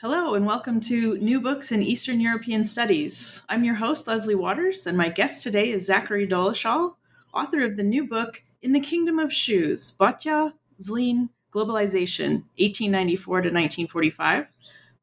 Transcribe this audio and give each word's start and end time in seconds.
Hello, 0.00 0.34
and 0.34 0.46
welcome 0.46 0.78
to 0.82 1.18
New 1.18 1.40
Books 1.40 1.72
in 1.72 1.82
Eastern 1.82 2.20
European 2.20 2.62
Studies. 2.62 3.42
I'm 3.48 3.64
your 3.64 3.74
host, 3.74 4.06
Leslie 4.06 4.36
Waters, 4.36 4.86
and 4.86 4.96
my 4.96 5.08
guest 5.08 5.42
today 5.42 5.72
is 5.72 5.86
Zachary 5.86 6.24
Dolezal, 6.24 6.94
author 7.34 7.64
of 7.64 7.76
the 7.76 7.82
new 7.82 8.06
book, 8.06 8.44
In 8.62 8.70
the 8.70 8.78
Kingdom 8.78 9.18
of 9.18 9.32
Shoes 9.32 9.90
Bata, 9.90 10.52
Zlin, 10.80 11.30
Globalization, 11.52 12.44
1894 12.60 13.40
to 13.40 13.48
1945, 13.48 14.46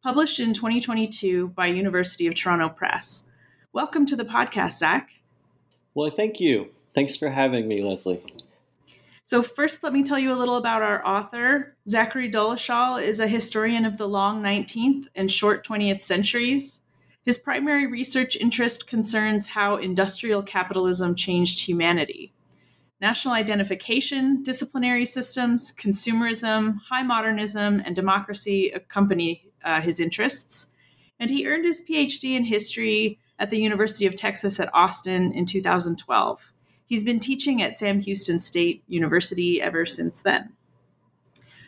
published 0.02 0.40
in 0.40 0.54
2022 0.54 1.50
by 1.50 1.66
University 1.66 2.26
of 2.26 2.34
Toronto 2.34 2.70
Press. 2.70 3.28
Welcome 3.74 4.06
to 4.06 4.16
the 4.16 4.24
podcast, 4.24 4.78
Zach. 4.78 5.10
Well, 5.94 6.10
thank 6.10 6.40
you. 6.40 6.70
Thanks 6.94 7.18
for 7.18 7.30
having 7.32 7.68
me, 7.68 7.84
Leslie. 7.84 8.24
So, 9.28 9.42
first, 9.42 9.82
let 9.82 9.92
me 9.92 10.04
tell 10.04 10.20
you 10.20 10.32
a 10.32 10.38
little 10.38 10.56
about 10.56 10.84
our 10.84 11.06
author. 11.06 11.76
Zachary 11.90 12.30
Dolezal 12.30 13.02
is 13.02 13.20
a 13.20 13.28
historian 13.28 13.84
of 13.84 13.98
the 13.98 14.08
long 14.08 14.40
19th 14.40 15.08
and 15.16 15.32
short 15.32 15.66
20th 15.66 16.02
centuries. 16.02 16.82
His 17.24 17.40
primary 17.40 17.88
research 17.88 18.36
interest 18.36 18.86
concerns 18.86 19.48
how 19.48 19.78
industrial 19.78 20.44
capitalism 20.44 21.16
changed 21.16 21.62
humanity. 21.62 22.36
National 23.02 23.34
identification, 23.34 24.44
disciplinary 24.44 25.06
systems, 25.06 25.74
consumerism, 25.74 26.78
high 26.90 27.02
modernism, 27.02 27.82
and 27.84 27.96
democracy 27.96 28.70
accompany 28.76 29.50
uh, 29.64 29.82
his 29.82 30.00
interests. 30.00 30.68
And 31.20 31.32
he 31.32 31.48
earned 31.48 31.66
his 31.66 31.82
PhD 31.82 32.36
in 32.36 32.44
history 32.44 33.18
at 33.40 33.50
the 33.50 33.60
University 33.60 34.06
of 34.06 34.16
Texas 34.16 34.60
at 34.60 34.70
Austin 34.72 35.32
in 35.32 35.48
2012. 35.48 36.54
He's 36.86 37.04
been 37.04 37.20
teaching 37.20 37.62
at 37.62 37.78
Sam 37.78 38.00
Houston 38.02 38.40
State 38.40 38.84
University 38.88 39.62
ever 39.62 39.86
since 39.86 40.22
then. 40.22 40.54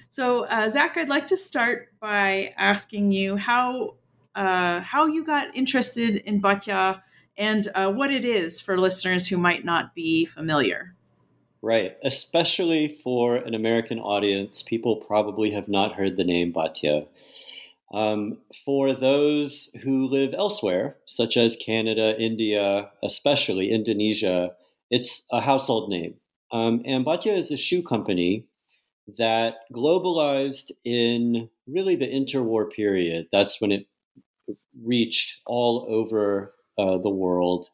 So, 0.09 0.45
uh, 0.45 0.69
Zach, 0.69 0.95
I'd 0.95 1.09
like 1.09 1.27
to 1.27 1.37
start 1.37 1.89
by 1.99 2.53
asking 2.57 3.11
you 3.11 3.35
how 3.35 3.95
uh, 4.35 4.81
how 4.81 5.07
you 5.07 5.25
got 5.25 5.55
interested 5.55 6.17
in 6.17 6.39
Bata 6.39 7.01
and 7.37 7.67
uh, 7.73 7.91
what 7.91 8.11
it 8.11 8.23
is 8.23 8.61
for 8.61 8.77
listeners 8.77 9.27
who 9.27 9.37
might 9.37 9.65
not 9.65 9.95
be 9.95 10.25
familiar. 10.25 10.95
Right, 11.61 11.97
especially 12.03 12.99
for 13.03 13.35
an 13.35 13.55
American 13.55 13.99
audience, 13.99 14.61
people 14.61 14.97
probably 14.97 15.51
have 15.51 15.67
not 15.67 15.95
heard 15.95 16.15
the 16.15 16.23
name 16.23 16.51
Bata. 16.51 17.07
Um, 17.91 18.37
for 18.65 18.93
those 18.93 19.71
who 19.83 20.07
live 20.07 20.33
elsewhere, 20.37 20.97
such 21.05 21.35
as 21.35 21.55
Canada, 21.55 22.15
India, 22.19 22.91
especially 23.03 23.71
Indonesia, 23.71 24.51
it's 24.89 25.25
a 25.31 25.41
household 25.41 25.89
name. 25.89 26.15
Um, 26.51 26.81
and 26.85 27.03
Bata 27.03 27.33
is 27.33 27.51
a 27.51 27.57
shoe 27.57 27.83
company 27.83 28.45
that 29.17 29.55
globalized 29.73 30.71
in 30.83 31.49
really 31.67 31.95
the 31.95 32.07
interwar 32.07 32.71
period. 32.71 33.27
That's 33.31 33.59
when 33.61 33.71
it 33.71 33.87
reached 34.81 35.37
all 35.45 35.85
over 35.89 36.53
uh, 36.77 36.97
the 36.97 37.09
world. 37.09 37.67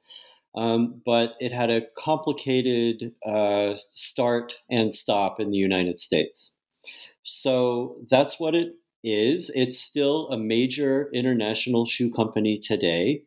Um, 0.56 1.02
but 1.06 1.34
it 1.40 1.52
had 1.52 1.72
a 1.72 1.88
complicated 1.98 3.14
uh, 3.26 3.74
start 3.94 4.56
and 4.70 4.94
stop 4.94 5.40
in 5.40 5.50
the 5.50 5.58
United 5.58 6.00
States. 6.00 6.52
So 7.24 7.98
that's 8.10 8.40
what 8.40 8.54
it 8.54 8.76
is. 9.04 9.50
It's 9.56 9.80
still 9.80 10.28
a 10.30 10.38
major 10.38 11.10
international 11.12 11.86
shoe 11.86 12.12
company 12.12 12.60
today. 12.60 13.24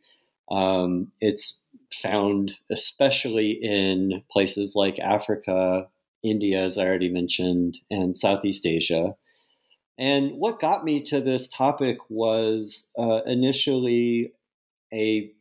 Um, 0.51 1.11
it's 1.21 1.61
found 2.03 2.55
especially 2.71 3.51
in 3.51 4.23
places 4.31 4.75
like 4.75 4.99
Africa, 4.99 5.89
India, 6.23 6.63
as 6.63 6.79
I 6.79 6.85
already 6.85 7.11
mentioned, 7.11 7.79
and 7.91 8.17
Southeast 8.17 8.67
Asia. 8.67 9.15
And 9.99 10.33
what 10.33 10.61
got 10.61 10.85
me 10.85 11.03
to 11.05 11.21
this 11.21 11.49
topic 11.49 11.99
was 12.11 12.89
uh, 12.99 13.23
initially 13.25 14.33
a 14.93 15.33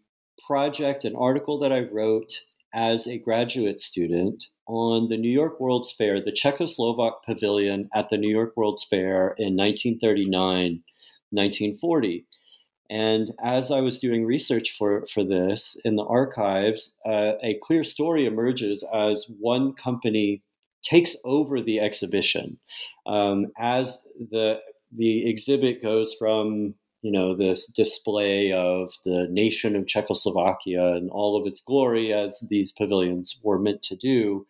project, 0.46 1.06
an 1.06 1.16
article 1.16 1.60
that 1.60 1.72
I 1.72 1.82
wrote 1.82 2.42
as 2.74 3.08
a 3.08 3.18
graduate 3.18 3.80
student 3.80 4.46
on 4.68 5.10
the 5.10 5.18
New 5.18 5.30
York 5.30 5.60
World's 5.60 5.92
Fair, 5.92 6.22
the 6.22 6.32
Czechoslovak 6.32 7.24
Pavilion 7.26 7.90
at 7.94 8.10
the 8.10 8.18
New 8.18 8.30
York 8.30 8.54
World's 8.56 8.84
Fair 8.84 9.36
in 9.38 9.56
1939 9.56 10.84
1940. 11.32 12.26
And 12.90 13.32
as 13.44 13.72
I 13.72 13.82
was 13.82 14.00
doing 14.00 14.26
research 14.26 14.76
for, 14.78 15.06
for 15.14 15.24
this 15.24 15.78
in 15.84 15.96
the 15.96 16.06
archives, 16.06 16.96
uh, 17.06 17.34
a 17.42 17.60
clear 17.64 17.84
story 17.84 18.26
emerges 18.26 18.84
as 18.94 19.26
one 19.40 19.74
company 19.74 20.44
takes 20.84 21.16
over 21.26 21.62
the 21.62 21.80
exhibition. 21.80 22.60
Um, 23.08 23.48
as 23.58 24.06
the, 24.32 24.60
the 24.96 25.28
exhibit 25.28 25.82
goes 25.82 26.14
from 26.14 26.76
you 27.06 27.12
know 27.12 27.36
this 27.36 27.68
display 27.68 28.52
of 28.52 28.92
the 29.06 29.28
nation 29.30 29.76
of 29.76 29.86
Czechoslovakia 29.86 30.96
and 30.96 31.12
all 31.12 31.40
of 31.40 31.46
its 31.46 31.62
glory, 31.62 32.12
as 32.12 32.44
these 32.50 32.72
pavilions 32.72 33.38
were 33.44 33.60
meant 33.60 33.84
to 33.84 33.96
do, 33.96 34.48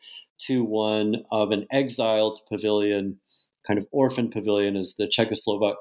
to 0.47 0.63
one 0.63 1.25
of 1.33 1.51
an 1.51 1.67
exiled 1.69 2.39
pavilion, 2.47 3.19
kind 3.67 3.77
of 3.77 3.85
orphan 3.91 4.29
pavilion, 4.31 4.77
as 4.77 4.95
the 4.97 5.05
Czechoslovak 5.05 5.75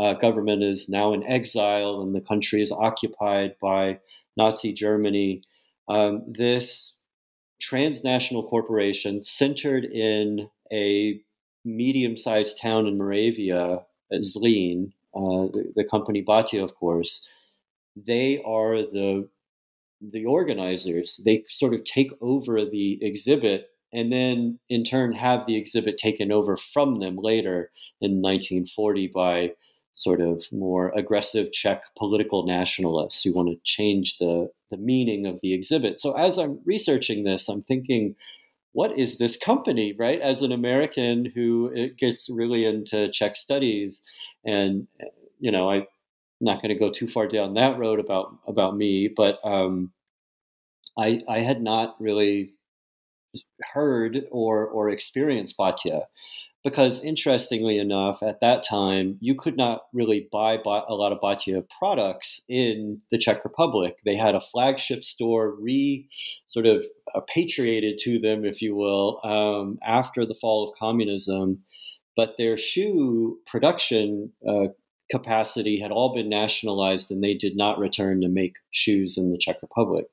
uh, 0.00 0.14
government 0.14 0.62
is 0.62 0.88
now 0.88 1.12
in 1.12 1.22
exile 1.24 2.00
and 2.00 2.14
the 2.14 2.22
country 2.22 2.62
is 2.62 2.72
occupied 2.72 3.54
by 3.60 3.98
Nazi 4.36 4.72
Germany. 4.72 5.42
Um, 5.88 6.24
this 6.26 6.94
transnational 7.60 8.48
corporation 8.48 9.22
centered 9.22 9.84
in 9.84 10.48
a 10.72 11.20
medium 11.66 12.16
sized 12.16 12.58
town 12.60 12.86
in 12.86 12.96
Moravia, 12.96 13.80
Zlín, 14.12 14.92
uh, 15.14 15.52
the, 15.52 15.72
the, 15.76 15.84
company 15.84 16.22
Bata, 16.22 16.62
of 16.62 16.74
course, 16.76 17.26
they 17.94 18.40
are 18.46 18.76
the 18.76 19.28
the 20.00 20.24
organizers. 20.24 21.20
They 21.22 21.44
sort 21.50 21.74
of 21.74 21.84
take 21.84 22.10
over 22.22 22.64
the 22.64 22.98
exhibit 23.02 23.68
and 23.92 24.10
then 24.10 24.58
in 24.70 24.84
turn 24.84 25.12
have 25.12 25.44
the 25.46 25.56
exhibit 25.56 25.98
taken 25.98 26.32
over 26.32 26.56
from 26.56 27.00
them 27.00 27.16
later 27.16 27.70
in 28.00 28.22
1940 28.22 29.08
by 29.08 29.50
sort 30.00 30.22
of 30.22 30.46
more 30.50 30.92
aggressive 30.96 31.52
Czech 31.52 31.82
political 31.94 32.46
nationalists 32.46 33.22
who 33.22 33.34
want 33.34 33.50
to 33.50 33.60
change 33.64 34.16
the, 34.16 34.50
the 34.70 34.78
meaning 34.78 35.26
of 35.26 35.38
the 35.42 35.52
exhibit. 35.52 36.00
So 36.00 36.16
as 36.16 36.38
I'm 36.38 36.58
researching 36.64 37.24
this, 37.24 37.50
I'm 37.50 37.60
thinking, 37.60 38.16
what 38.72 38.98
is 38.98 39.18
this 39.18 39.36
company, 39.36 39.94
right? 39.98 40.18
As 40.18 40.40
an 40.40 40.52
American 40.52 41.26
who 41.34 41.90
gets 41.98 42.30
really 42.30 42.64
into 42.64 43.10
Czech 43.10 43.36
studies, 43.36 44.02
and 44.42 44.86
you 45.38 45.52
know, 45.52 45.68
I'm 45.68 45.86
not 46.40 46.62
going 46.62 46.70
to 46.70 46.80
go 46.80 46.90
too 46.90 47.06
far 47.06 47.28
down 47.28 47.52
that 47.54 47.78
road 47.78 48.00
about 48.00 48.34
about 48.46 48.78
me, 48.78 49.12
but 49.14 49.38
um, 49.44 49.92
I 50.98 51.20
I 51.28 51.40
had 51.40 51.60
not 51.60 51.96
really 52.00 52.54
heard 53.74 54.24
or 54.30 54.66
or 54.66 54.88
experienced 54.88 55.58
Bata 55.58 56.06
because 56.62 57.02
interestingly 57.02 57.78
enough 57.78 58.22
at 58.22 58.40
that 58.40 58.62
time 58.62 59.16
you 59.20 59.34
could 59.34 59.56
not 59.56 59.82
really 59.92 60.28
buy 60.30 60.54
a 60.54 60.94
lot 60.94 61.12
of 61.12 61.20
Bata 61.20 61.64
products 61.78 62.44
in 62.48 63.00
the 63.10 63.18
Czech 63.18 63.44
Republic 63.44 63.96
they 64.04 64.16
had 64.16 64.34
a 64.34 64.40
flagship 64.40 65.04
store 65.04 65.54
re 65.54 66.08
sort 66.46 66.66
of 66.66 66.84
patriated 67.34 67.98
to 67.98 68.18
them 68.18 68.44
if 68.44 68.60
you 68.62 68.74
will 68.74 69.20
um, 69.24 69.78
after 69.86 70.26
the 70.26 70.34
fall 70.34 70.68
of 70.68 70.78
communism 70.78 71.62
but 72.16 72.34
their 72.36 72.58
shoe 72.58 73.38
production 73.46 74.32
uh, 74.46 74.66
capacity 75.10 75.80
had 75.80 75.90
all 75.90 76.14
been 76.14 76.28
nationalized 76.28 77.10
and 77.10 77.22
they 77.22 77.34
did 77.34 77.56
not 77.56 77.78
return 77.78 78.20
to 78.20 78.28
make 78.28 78.54
shoes 78.70 79.18
in 79.18 79.30
the 79.30 79.38
Czech 79.38 79.56
Republic. 79.60 80.06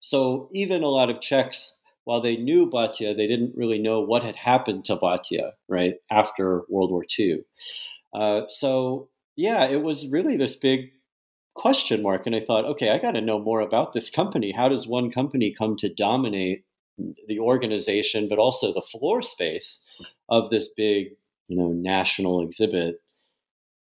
So 0.00 0.48
even 0.52 0.82
a 0.82 0.88
lot 0.88 1.10
of 1.10 1.20
Czechs, 1.20 1.80
while 2.04 2.20
they 2.20 2.36
knew 2.36 2.66
Bata, 2.66 3.14
they 3.16 3.26
didn't 3.26 3.56
really 3.56 3.78
know 3.78 4.00
what 4.00 4.22
had 4.22 4.36
happened 4.36 4.84
to 4.86 4.96
Bata, 4.96 5.52
right, 5.68 5.94
after 6.10 6.62
World 6.68 6.90
War 6.90 7.04
II. 7.18 7.40
Uh, 8.12 8.42
so 8.48 9.08
yeah, 9.36 9.64
it 9.64 9.82
was 9.82 10.08
really 10.08 10.36
this 10.36 10.56
big 10.56 10.90
question 11.54 12.02
mark. 12.02 12.26
And 12.26 12.36
I 12.36 12.40
thought, 12.40 12.64
okay, 12.64 12.90
I 12.90 12.98
got 12.98 13.12
to 13.12 13.20
know 13.20 13.38
more 13.38 13.60
about 13.60 13.92
this 13.92 14.10
company. 14.10 14.52
How 14.52 14.68
does 14.68 14.86
one 14.86 15.10
company 15.10 15.52
come 15.56 15.76
to 15.78 15.88
dominate 15.88 16.64
the 17.26 17.40
organization, 17.40 18.28
but 18.28 18.38
also 18.38 18.72
the 18.72 18.82
floor 18.82 19.22
space 19.22 19.80
of 20.28 20.50
this 20.50 20.68
big, 20.68 21.08
you 21.48 21.56
know, 21.56 21.68
national 21.68 22.42
exhibit? 22.42 23.00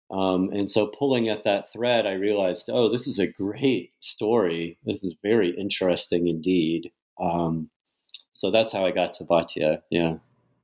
Um, 0.10 0.50
and 0.52 0.70
so 0.70 0.88
pulling 0.88 1.30
at 1.30 1.46
that 1.46 1.72
thread, 1.72 2.06
I 2.06 2.14
realized, 2.14 2.70
oh, 2.72 2.92
this 2.92 3.08
is 3.08 3.18
a 3.18 3.28
great 3.28 3.94
story. 4.02 4.78
This 4.84 5.04
is 5.04 5.16
very 5.24 5.52
interesting 5.58 6.28
indeed. 6.28 6.92
Um, 7.20 7.70
so 8.42 8.50
that's 8.50 8.74
how 8.74 8.84
I 8.84 8.90
got 8.90 9.14
to 9.16 9.24
Bata. 9.24 9.84
Yeah. 9.92 10.16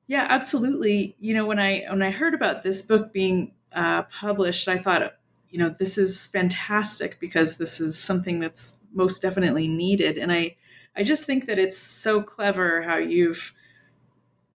Yeah, 0.07 0.25
absolutely. 0.27 1.15
You 1.19 1.35
know, 1.35 1.45
when 1.45 1.59
I 1.59 1.83
when 1.89 2.01
I 2.01 2.09
heard 2.09 2.33
about 2.33 2.63
this 2.63 2.81
book 2.81 3.13
being 3.13 3.51
uh, 3.71 4.01
published, 4.01 4.67
I 4.67 4.79
thought, 4.79 5.13
you 5.51 5.59
know, 5.59 5.69
this 5.77 5.95
is 5.95 6.25
fantastic 6.25 7.19
because 7.19 7.57
this 7.57 7.79
is 7.79 7.95
something 7.95 8.39
that's 8.39 8.79
most 8.93 9.21
definitely 9.21 9.67
needed. 9.67 10.17
And 10.17 10.31
I 10.31 10.55
I 10.95 11.03
just 11.03 11.25
think 11.25 11.45
that 11.45 11.59
it's 11.59 11.77
so 11.77 12.19
clever 12.19 12.81
how 12.81 12.97
you've 12.97 13.53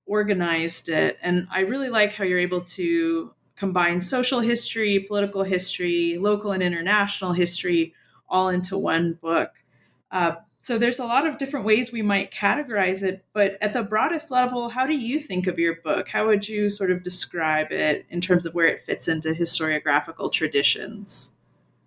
organized 0.04 0.88
it, 0.88 1.16
and 1.22 1.46
I 1.48 1.60
really 1.60 1.90
like 1.90 2.14
how 2.14 2.24
you're 2.24 2.40
able 2.40 2.62
to 2.62 3.32
combine 3.54 4.00
social 4.00 4.40
history, 4.40 4.98
political 4.98 5.44
history, 5.44 6.18
local 6.18 6.50
and 6.50 6.62
international 6.62 7.34
history 7.34 7.94
all 8.28 8.48
into 8.48 8.76
one 8.76 9.12
book. 9.12 9.62
Uh, 10.10 10.32
so 10.62 10.78
there's 10.78 11.00
a 11.00 11.04
lot 11.04 11.26
of 11.26 11.38
different 11.38 11.66
ways 11.66 11.90
we 11.90 12.02
might 12.02 12.30
categorize 12.30 13.02
it, 13.02 13.24
but 13.32 13.58
at 13.60 13.72
the 13.72 13.82
broadest 13.82 14.30
level, 14.30 14.68
how 14.68 14.86
do 14.86 14.96
you 14.96 15.18
think 15.18 15.48
of 15.48 15.58
your 15.58 15.74
book? 15.74 16.08
How 16.08 16.28
would 16.28 16.48
you 16.48 16.70
sort 16.70 16.92
of 16.92 17.02
describe 17.02 17.72
it 17.72 18.06
in 18.10 18.20
terms 18.20 18.46
of 18.46 18.54
where 18.54 18.68
it 18.68 18.82
fits 18.82 19.08
into 19.08 19.30
historiographical 19.30 20.30
traditions? 20.30 21.32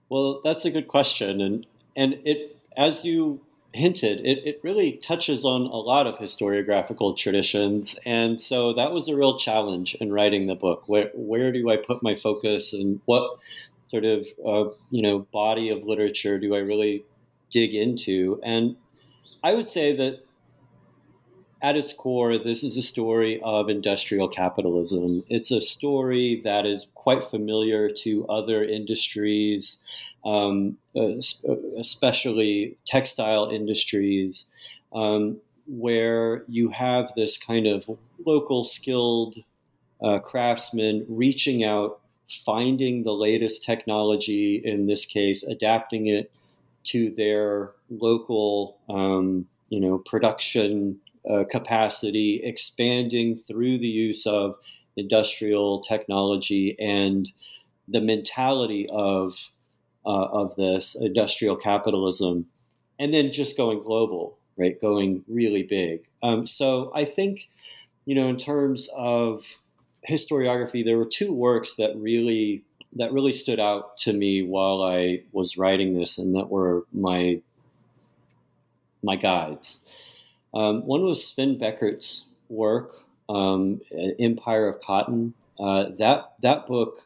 Well, 0.10 0.42
that's 0.44 0.66
a 0.66 0.72
good 0.72 0.90
question, 0.90 1.40
and 1.40 1.66
and 1.96 2.20
it 2.26 2.58
as 2.76 3.06
you 3.06 3.40
hinted, 3.74 4.20
it, 4.26 4.40
it 4.46 4.60
really 4.62 4.94
touches 4.94 5.46
on 5.46 5.62
a 5.62 5.78
lot 5.78 6.06
of 6.06 6.18
historiographical 6.18 7.18
traditions. 7.18 7.98
And 8.06 8.40
so 8.40 8.74
that 8.74 8.92
was 8.92 9.08
a 9.08 9.16
real 9.16 9.38
challenge 9.38 9.96
in 9.96 10.12
writing 10.12 10.48
the 10.48 10.56
book. 10.56 10.84
Where, 10.88 11.12
where 11.14 11.52
do 11.52 11.70
I 11.70 11.78
put 11.78 12.02
my 12.02 12.16
focus 12.16 12.74
and 12.74 13.02
what 13.06 13.38
sort 13.88 14.06
of, 14.06 14.28
uh, 14.46 14.72
you 14.90 15.02
know, 15.02 15.28
body 15.32 15.70
of 15.70 15.84
literature 15.84 16.40
do 16.40 16.56
I 16.56 16.60
really 16.60 17.06
dig 17.52 17.74
into? 17.74 18.40
And 18.44 18.76
I 19.44 19.54
would 19.54 19.70
say 19.70 19.96
that 19.96 20.22
at 21.62 21.76
its 21.76 21.94
core, 21.94 22.38
this 22.38 22.64
is 22.64 22.78
a 22.78 22.82
story 22.82 23.42
of 23.44 23.70
industrial 23.70 24.28
capitalism. 24.28 25.24
It's 25.30 25.52
a 25.52 25.62
story 25.62 26.42
that 26.44 26.66
is 26.66 26.86
quite 26.94 27.24
familiar 27.24 27.90
to 28.04 28.28
other 28.28 28.64
industries 28.64 29.82
um, 30.26 30.78
especially 31.80 32.78
textile 32.86 33.50
industries, 33.50 34.48
um, 34.94 35.38
where 35.68 36.44
you 36.48 36.70
have 36.70 37.12
this 37.16 37.38
kind 37.38 37.68
of 37.68 37.84
local 38.26 38.64
skilled 38.64 39.36
uh, 40.04 40.20
craftsmen 40.20 41.06
reaching 41.08 41.64
out, 41.64 42.00
finding 42.28 43.04
the 43.04 43.14
latest 43.14 43.64
technology, 43.64 44.62
in 44.64 44.88
this 44.88 45.06
case, 45.06 45.44
adapting 45.44 46.08
it 46.08 46.32
to 46.86 47.12
their 47.16 47.72
local, 47.90 48.78
um, 48.90 49.48
you 49.70 49.80
know, 49.80 49.98
production 50.00 51.00
uh, 51.30 51.44
capacity, 51.50 52.42
expanding 52.44 53.42
through 53.48 53.78
the 53.78 53.88
use 53.88 54.26
of 54.26 54.56
industrial 54.96 55.82
technology 55.82 56.76
and 56.80 57.32
the 57.88 58.02
mentality 58.02 58.88
of 58.92 59.50
uh, 60.06 60.26
of 60.26 60.56
this 60.56 60.96
industrial 60.96 61.56
capitalism, 61.56 62.46
and 63.00 63.14
then 63.14 63.32
just 63.32 63.58
going 63.58 63.82
global, 63.82 64.38
right? 64.56 64.80
Going 64.80 65.24
really 65.28 65.64
big. 65.64 66.08
Um, 66.22 66.46
so 66.46 66.92
I 66.94 67.06
think, 67.06 67.50
you 68.06 68.14
know, 68.14 68.30
in 68.30 68.38
terms 68.38 68.88
of 68.96 69.46
historiography, 70.08 70.86
there 70.86 70.98
were 70.98 71.06
two 71.08 71.34
works 71.34 71.76
that 71.76 71.96
really 71.98 72.64
that 72.96 73.12
really 73.12 73.34
stood 73.34 73.60
out 73.60 73.98
to 73.98 74.14
me 74.14 74.42
while 74.44 74.82
I 74.82 75.24
was 75.32 75.58
writing 75.58 75.94
this, 75.94 76.18
and 76.18 76.36
that 76.36 76.50
were 76.50 76.86
my 76.94 77.42
my 79.04 79.16
guides. 79.16 79.86
Um, 80.54 80.86
one 80.86 81.04
was 81.04 81.28
Sven 81.28 81.60
Beckert's 81.60 82.26
work, 82.50 83.04
um, 83.30 83.82
Empire 84.20 84.68
of 84.68 84.82
Cotton. 84.82 85.34
Uh, 85.60 85.90
that 86.00 86.34
that 86.42 86.68
book 86.68 87.02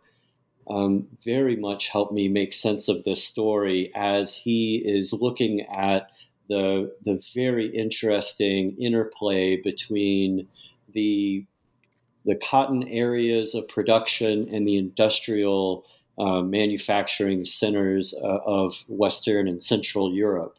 um, 0.70 1.08
very 1.26 1.56
much 1.56 1.90
helped 1.90 2.14
me 2.14 2.28
make 2.28 2.54
sense 2.54 2.88
of 2.88 3.04
this 3.04 3.24
story 3.24 3.92
as 3.96 4.36
he 4.36 4.78
is 4.78 5.14
looking 5.14 5.62
at 5.62 6.12
the 6.48 6.94
the 7.06 7.22
very 7.34 7.68
interesting 7.68 8.76
interplay 8.80 9.56
between 9.56 10.48
the 10.94 11.46
the 12.30 12.36
cotton 12.36 12.88
areas 12.88 13.56
of 13.56 13.68
production 13.68 14.48
and 14.54 14.68
the 14.68 14.78
industrial 14.78 15.84
uh, 16.20 16.42
manufacturing 16.42 17.44
centers 17.44 18.14
uh, 18.22 18.38
of 18.46 18.76
Western 18.88 19.48
and 19.48 19.64
Central 19.64 20.14
Europe. 20.14 20.56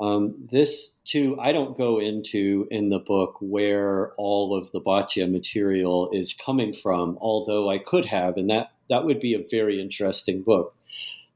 Um, 0.00 0.34
this 0.50 0.94
too, 1.04 1.38
I 1.40 1.52
don't 1.52 1.78
go 1.78 2.00
into 2.00 2.66
in 2.68 2.88
the 2.88 2.98
book 2.98 3.36
where 3.40 4.12
all 4.16 4.58
of 4.58 4.72
the 4.72 4.80
Bata 4.80 5.28
material 5.28 6.10
is 6.12 6.34
coming 6.34 6.72
from, 6.72 7.16
although 7.20 7.70
I 7.70 7.78
could 7.78 8.06
have, 8.06 8.36
and 8.36 8.50
that 8.50 8.72
that 8.90 9.04
would 9.04 9.20
be 9.20 9.34
a 9.34 9.46
very 9.48 9.80
interesting 9.80 10.42
book. 10.42 10.74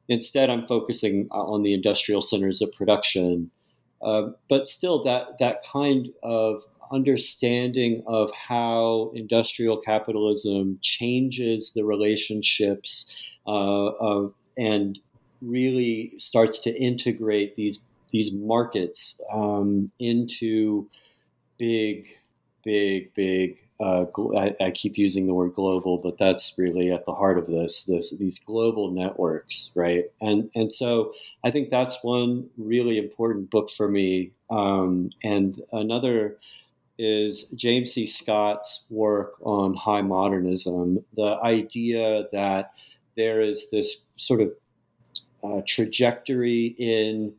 Instead, 0.08 0.50
I'm 0.50 0.66
focusing 0.66 1.28
on 1.30 1.62
the 1.62 1.72
industrial 1.72 2.22
centers 2.22 2.60
of 2.60 2.72
production, 2.72 3.52
uh, 4.02 4.30
but 4.48 4.66
still, 4.66 5.04
that 5.04 5.38
that 5.38 5.62
kind 5.72 6.08
of 6.24 6.64
understanding 6.92 8.02
of 8.06 8.30
how 8.32 9.12
industrial 9.14 9.76
capitalism 9.76 10.78
changes 10.82 11.72
the 11.74 11.84
relationships 11.84 13.10
uh, 13.46 13.50
of, 13.50 14.34
and 14.56 14.98
really 15.40 16.14
starts 16.18 16.58
to 16.60 16.70
integrate 16.74 17.56
these 17.56 17.80
these 18.10 18.32
markets 18.32 19.20
um, 19.30 19.92
into 19.98 20.88
big, 21.58 22.16
big, 22.64 23.12
big 23.14 23.58
uh, 23.80 24.06
I, 24.36 24.56
I, 24.60 24.70
keep 24.72 24.98
using 24.98 25.28
the 25.28 25.34
word 25.34 25.54
global, 25.54 25.98
but 25.98 26.18
that's 26.18 26.54
really 26.58 26.90
at 26.90 27.04
the 27.06 27.14
heart 27.14 27.38
of 27.38 27.46
this, 27.46 27.84
this 27.84 28.10
these 28.10 28.40
global 28.40 28.90
networks, 28.90 29.70
right? 29.76 30.06
And 30.20 30.50
and 30.56 30.72
so 30.72 31.12
I 31.44 31.52
think 31.52 31.70
that's 31.70 32.02
one 32.02 32.50
really 32.56 32.98
important 32.98 33.50
book 33.50 33.70
for 33.70 33.88
me. 33.88 34.32
Um, 34.50 35.10
and 35.22 35.62
another 35.70 36.38
is 36.98 37.44
James 37.54 37.92
C. 37.92 38.06
Scott's 38.06 38.86
work 38.90 39.34
on 39.42 39.74
high 39.74 40.02
modernism, 40.02 41.04
the 41.14 41.38
idea 41.42 42.24
that 42.32 42.72
there 43.16 43.40
is 43.40 43.70
this 43.70 44.00
sort 44.16 44.40
of 44.40 44.52
uh, 45.44 45.62
trajectory 45.66 46.74
in 46.78 47.34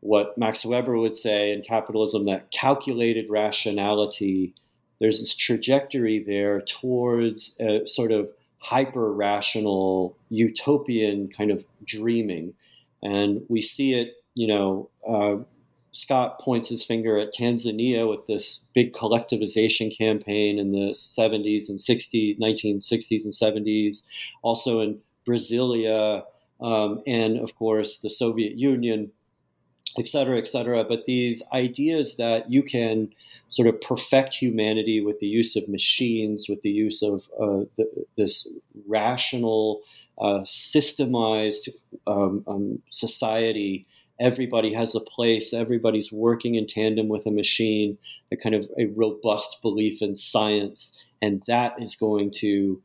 what 0.00 0.36
Max 0.36 0.64
Weber 0.64 0.96
would 0.98 1.16
say 1.16 1.50
in 1.52 1.62
capitalism 1.62 2.26
that 2.26 2.50
calculated 2.50 3.30
rationality 3.30 4.54
there's 5.00 5.20
this 5.20 5.34
trajectory 5.34 6.22
there 6.22 6.60
towards 6.60 7.56
a 7.60 7.86
sort 7.86 8.12
of 8.12 8.30
hyper 8.58 9.12
rational 9.12 10.16
utopian 10.30 11.28
kind 11.28 11.50
of 11.50 11.64
dreaming. 11.84 12.54
And 13.02 13.42
we 13.48 13.62
see 13.62 13.94
it, 13.94 14.14
you 14.34 14.46
know, 14.46 14.90
uh, 15.08 15.44
Scott 15.96 16.38
points 16.38 16.68
his 16.68 16.84
finger 16.84 17.18
at 17.18 17.32
Tanzania 17.32 18.06
with 18.06 18.26
this 18.26 18.64
big 18.74 18.92
collectivization 18.92 19.96
campaign 19.96 20.58
in 20.58 20.72
the 20.72 20.92
70s 20.92 21.70
and 21.70 21.78
60s, 21.78 22.38
1960s 22.38 23.24
and 23.24 23.32
70s. 23.32 24.02
Also 24.42 24.80
in 24.80 24.98
Brasilia, 25.26 26.24
um, 26.60 27.02
and 27.06 27.38
of 27.38 27.56
course 27.56 27.96
the 27.96 28.10
Soviet 28.10 28.58
Union, 28.58 29.10
et 29.98 30.06
cetera, 30.06 30.36
et 30.36 30.48
cetera. 30.48 30.84
But 30.84 31.06
these 31.06 31.42
ideas 31.50 32.16
that 32.18 32.50
you 32.50 32.62
can 32.62 33.14
sort 33.48 33.66
of 33.66 33.80
perfect 33.80 34.34
humanity 34.34 35.00
with 35.00 35.18
the 35.20 35.26
use 35.26 35.56
of 35.56 35.66
machines, 35.66 36.46
with 36.46 36.60
the 36.60 36.70
use 36.70 37.00
of 37.00 37.30
uh, 37.40 37.64
the, 37.78 38.06
this 38.18 38.46
rational, 38.86 39.80
uh, 40.18 40.40
systemized 40.44 41.70
um, 42.06 42.44
um, 42.46 42.82
society. 42.90 43.86
Everybody 44.20 44.72
has 44.72 44.94
a 44.94 45.00
place. 45.00 45.52
Everybody's 45.52 46.10
working 46.10 46.54
in 46.54 46.66
tandem 46.66 47.08
with 47.08 47.26
a 47.26 47.30
machine. 47.30 47.98
A 48.32 48.36
kind 48.36 48.54
of 48.54 48.68
a 48.78 48.86
robust 48.86 49.58
belief 49.62 50.02
in 50.02 50.16
science, 50.16 50.98
and 51.22 51.42
that 51.46 51.74
is 51.80 51.94
going 51.94 52.32
to 52.38 52.82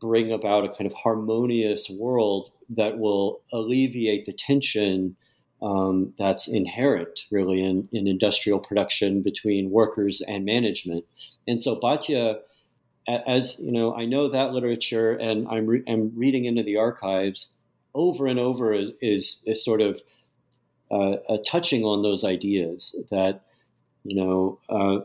bring 0.00 0.32
about 0.32 0.64
a 0.64 0.68
kind 0.68 0.86
of 0.86 0.92
harmonious 0.94 1.88
world 1.90 2.50
that 2.70 2.98
will 2.98 3.40
alleviate 3.52 4.26
the 4.26 4.32
tension 4.32 5.16
um, 5.62 6.14
that's 6.18 6.48
inherent 6.48 7.24
really 7.30 7.62
in, 7.62 7.88
in 7.92 8.08
industrial 8.08 8.58
production 8.58 9.22
between 9.22 9.70
workers 9.70 10.22
and 10.26 10.44
management. 10.44 11.04
And 11.46 11.60
so 11.60 11.74
Bata, 11.74 12.40
as 13.06 13.58
you 13.60 13.72
know, 13.72 13.94
I 13.94 14.06
know 14.06 14.28
that 14.28 14.52
literature 14.52 15.12
and 15.12 15.46
I'm, 15.48 15.66
re- 15.66 15.84
I'm 15.86 16.12
reading 16.16 16.46
into 16.46 16.62
the 16.62 16.76
archives 16.76 17.52
over 17.94 18.26
and 18.26 18.38
over 18.38 18.72
is, 18.72 18.92
is, 19.02 19.42
is 19.44 19.62
sort 19.62 19.82
of 19.82 20.00
uh, 20.90 21.16
uh, 21.28 21.38
touching 21.46 21.84
on 21.84 22.02
those 22.02 22.24
ideas 22.24 22.96
that, 23.10 23.42
you 24.04 24.16
know, 24.16 24.58
uh, 24.68 25.04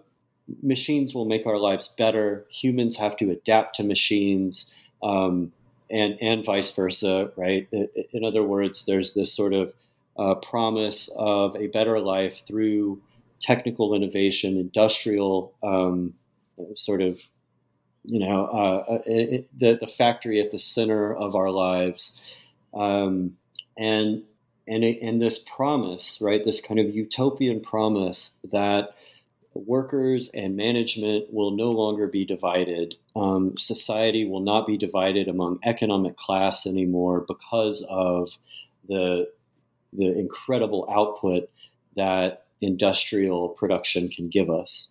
machines 0.61 1.13
will 1.13 1.25
make 1.25 1.45
our 1.45 1.57
lives 1.57 1.87
better. 1.97 2.45
Humans 2.51 2.97
have 2.97 3.17
to 3.17 3.31
adapt 3.31 3.75
to 3.77 3.83
machines. 3.83 4.71
Um, 5.03 5.51
and, 5.89 6.17
and 6.21 6.43
vice 6.43 6.71
versa, 6.71 7.31
right? 7.35 7.67
In 8.11 8.23
other 8.23 8.43
words, 8.43 8.85
there's 8.85 9.13
this 9.13 9.33
sort 9.33 9.53
of 9.53 9.73
uh, 10.17 10.35
promise 10.35 11.09
of 11.15 11.55
a 11.55 11.67
better 11.67 11.99
life 11.99 12.45
through 12.45 13.01
technical 13.39 13.93
innovation, 13.93 14.57
industrial 14.57 15.53
um, 15.61 16.13
sort 16.75 17.01
of, 17.01 17.19
you 18.03 18.19
know, 18.19 18.45
uh, 18.45 18.93
uh 18.93 19.01
it, 19.05 19.59
the, 19.59 19.77
the 19.79 19.87
factory 19.87 20.39
at 20.39 20.51
the 20.51 20.59
center 20.59 21.13
of 21.13 21.35
our 21.35 21.51
lives. 21.51 22.17
Um, 22.73 23.37
and, 23.77 24.23
and, 24.67 24.83
and 24.83 25.21
this 25.21 25.39
promise, 25.39 26.19
right, 26.21 26.43
this 26.43 26.61
kind 26.61 26.79
of 26.79 26.95
utopian 26.95 27.61
promise 27.61 28.35
that 28.51 28.95
workers 29.53 30.29
and 30.33 30.55
management 30.55 31.31
will 31.33 31.51
no 31.51 31.71
longer 31.71 32.07
be 32.07 32.25
divided. 32.25 32.95
Um, 33.15 33.57
society 33.57 34.27
will 34.27 34.41
not 34.41 34.67
be 34.67 34.77
divided 34.77 35.27
among 35.27 35.59
economic 35.63 36.17
class 36.17 36.65
anymore 36.65 37.23
because 37.27 37.85
of 37.89 38.37
the 38.87 39.29
the 39.93 40.17
incredible 40.19 40.85
output 40.91 41.49
that 41.95 42.45
industrial 42.59 43.49
production 43.49 44.09
can 44.09 44.27
give 44.27 44.49
us. 44.49 44.89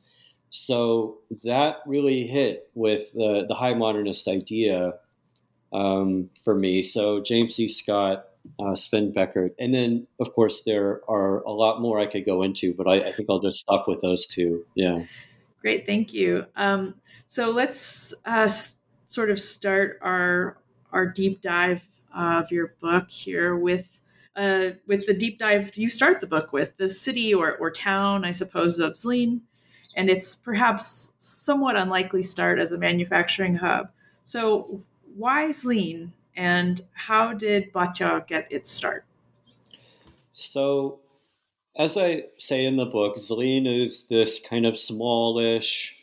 So 0.51 1.19
that 1.43 1.79
really 1.87 2.27
hit 2.27 2.71
with 2.75 3.13
the, 3.13 3.45
the 3.47 3.55
high 3.55 3.75
modernist 3.75 4.29
idea 4.29 4.95
um, 5.73 6.31
for 6.43 6.55
me. 6.55 6.83
So 6.83 7.21
James 7.21 7.57
C. 7.57 7.69
Scott, 7.69 8.27
uh, 8.59 8.77
Sven 8.77 9.13
Beckert, 9.13 9.53
and 9.59 9.75
then 9.75 10.07
of 10.21 10.33
course 10.35 10.63
there 10.65 11.01
are 11.09 11.43
a 11.43 11.51
lot 11.51 11.81
more 11.81 11.99
I 11.99 12.07
could 12.07 12.25
go 12.25 12.43
into, 12.43 12.75
but 12.75 12.87
I, 12.87 13.09
I 13.09 13.13
think 13.13 13.29
I'll 13.31 13.41
just 13.41 13.61
stop 13.61 13.89
with 13.89 14.01
those 14.01 14.27
two. 14.27 14.65
Yeah. 14.75 15.05
Great, 15.61 15.87
thank 15.87 16.13
you. 16.13 16.47
Um, 16.57 16.95
so 17.27 17.51
let's 17.51 18.15
uh, 18.25 18.49
sort 19.09 19.31
of 19.31 19.39
start 19.39 19.99
our 20.03 20.59
our 20.93 21.07
deep 21.07 21.43
dive 21.43 21.89
of 22.15 22.53
your 22.53 22.75
book 22.81 23.11
here 23.11 23.57
with 23.57 24.01
uh, 24.37 24.71
with 24.87 25.07
the 25.07 25.15
deep 25.15 25.39
dive 25.39 25.77
you 25.77 25.89
start 25.89 26.21
the 26.21 26.27
book 26.27 26.53
with, 26.53 26.77
the 26.77 26.89
city 26.89 27.33
or, 27.33 27.57
or 27.57 27.71
town, 27.71 28.25
I 28.25 28.33
suppose, 28.33 28.79
of 28.79 28.93
Zlin, 28.93 29.41
and 29.97 30.11
its 30.11 30.35
perhaps 30.35 31.13
somewhat 31.19 31.77
unlikely 31.77 32.23
start 32.23 32.59
as 32.59 32.73
a 32.73 32.79
manufacturing 32.79 33.57
hub. 33.57 33.91
So, 34.25 34.83
why 35.17 35.51
Zlin, 35.51 36.11
and 36.37 36.81
how 36.93 37.33
did 37.33 37.73
Bata 37.73 38.25
get 38.27 38.51
its 38.51 38.71
start? 38.71 39.05
So, 40.33 41.01
as 41.77 41.97
I 41.97 42.25
say 42.39 42.65
in 42.65 42.77
the 42.77 42.87
book, 42.87 43.17
Zlin 43.17 43.67
is 43.67 44.05
this 44.05 44.41
kind 44.41 44.67
of 44.67 44.79
smallish, 44.79 45.95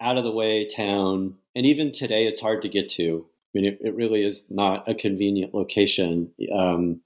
out 0.00 0.18
of 0.18 0.24
the 0.24 0.32
way 0.32 0.66
town, 0.66 1.36
and 1.54 1.64
even 1.64 1.92
today 1.92 2.26
it's 2.26 2.40
hard 2.40 2.62
to 2.62 2.68
get 2.68 2.90
to. 2.90 3.26
I 3.28 3.58
mean, 3.58 3.64
it, 3.64 3.78
it 3.82 3.94
really 3.94 4.24
is 4.24 4.46
not 4.50 4.88
a 4.88 4.94
convenient 4.94 5.54
location. 5.54 6.30
Um, 6.54 7.00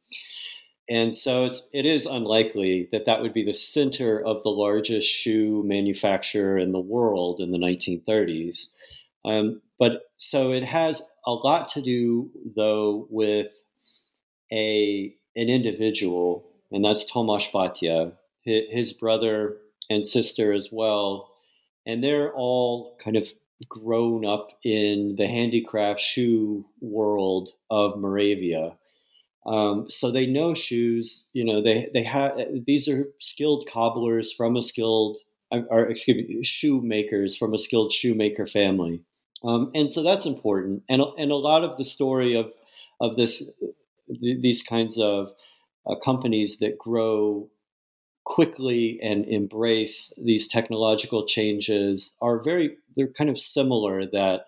and 0.89 1.15
so 1.15 1.45
it's, 1.45 1.69
it 1.73 1.87
is 1.87 2.05
unlikely 2.05 2.89
that 2.91 3.07
that 3.07 3.23
would 3.23 3.33
be 3.33 3.45
the 3.45 3.55
center 3.55 4.21
of 4.21 4.43
the 4.43 4.51
largest 4.51 5.09
shoe 5.09 5.63
manufacturer 5.65 6.59
in 6.59 6.73
the 6.73 6.81
world 6.81 7.39
in 7.39 7.53
the 7.53 7.59
1930s. 7.59 8.71
Um, 9.25 9.63
but 9.79 10.11
so 10.17 10.51
it 10.51 10.65
has 10.65 11.03
a 11.27 11.33
lot 11.33 11.69
to 11.71 11.83
do, 11.83 12.31
though, 12.57 13.07
with 13.11 13.53
a 14.53 15.15
an 15.37 15.49
individual, 15.49 16.51
and 16.73 16.85
that's 16.85 17.11
Tomáš 17.11 17.53
Bata, 17.53 18.13
his 18.45 18.93
brother 18.93 19.59
and 19.89 20.07
sister 20.07 20.53
as 20.53 20.71
well, 20.73 21.31
and 21.87 22.03
they're 22.03 22.33
all 22.35 22.97
kind 23.03 23.17
of 23.17 23.29
grown 23.69 24.25
up 24.25 24.49
in 24.65 25.17
the 25.17 25.27
handicraft 25.27 26.01
shoe 26.01 26.65
world 26.81 27.51
of 27.71 27.99
Moravia. 27.99 28.77
Um, 29.47 29.91
so 29.91 30.11
they 30.11 30.27
know 30.27 30.55
shoes. 30.55 31.27
You 31.33 31.45
know, 31.45 31.63
they 31.63 31.89
they 31.93 32.05
have 32.05 32.33
these 32.67 32.89
are 32.89 33.09
skilled 33.21 33.69
cobblers 33.71 34.33
from 34.33 34.57
a 34.57 34.63
skilled, 34.63 35.19
uh, 35.51 35.63
or 35.69 35.87
excuse 35.87 36.29
me, 36.29 36.45
shoemakers 36.45 37.37
from 37.37 37.55
a 37.55 37.59
skilled 37.59 37.93
shoemaker 37.93 38.47
family, 38.47 39.03
um, 39.43 39.71
and 39.75 39.93
so 39.93 40.03
that's 40.03 40.27
important. 40.27 40.83
And 40.89 41.03
and 41.19 41.31
a 41.31 41.37
lot 41.37 41.65
of 41.65 41.77
the 41.77 41.85
story 41.85 42.35
of 42.35 42.53
of 43.01 43.17
this 43.17 43.49
these 44.09 44.63
kinds 44.63 44.99
of 44.99 45.33
uh, 45.87 45.95
companies 45.97 46.59
that 46.59 46.79
grow 46.79 47.49
quickly 48.25 49.01
and 49.03 49.25
embrace 49.27 50.13
these 50.23 50.47
technological 50.47 51.27
changes 51.27 52.15
are 52.21 52.39
very 52.39 52.77
they're 52.97 53.09
kind 53.09 53.31
of 53.31 53.41
similar 53.41 54.07
that 54.07 54.47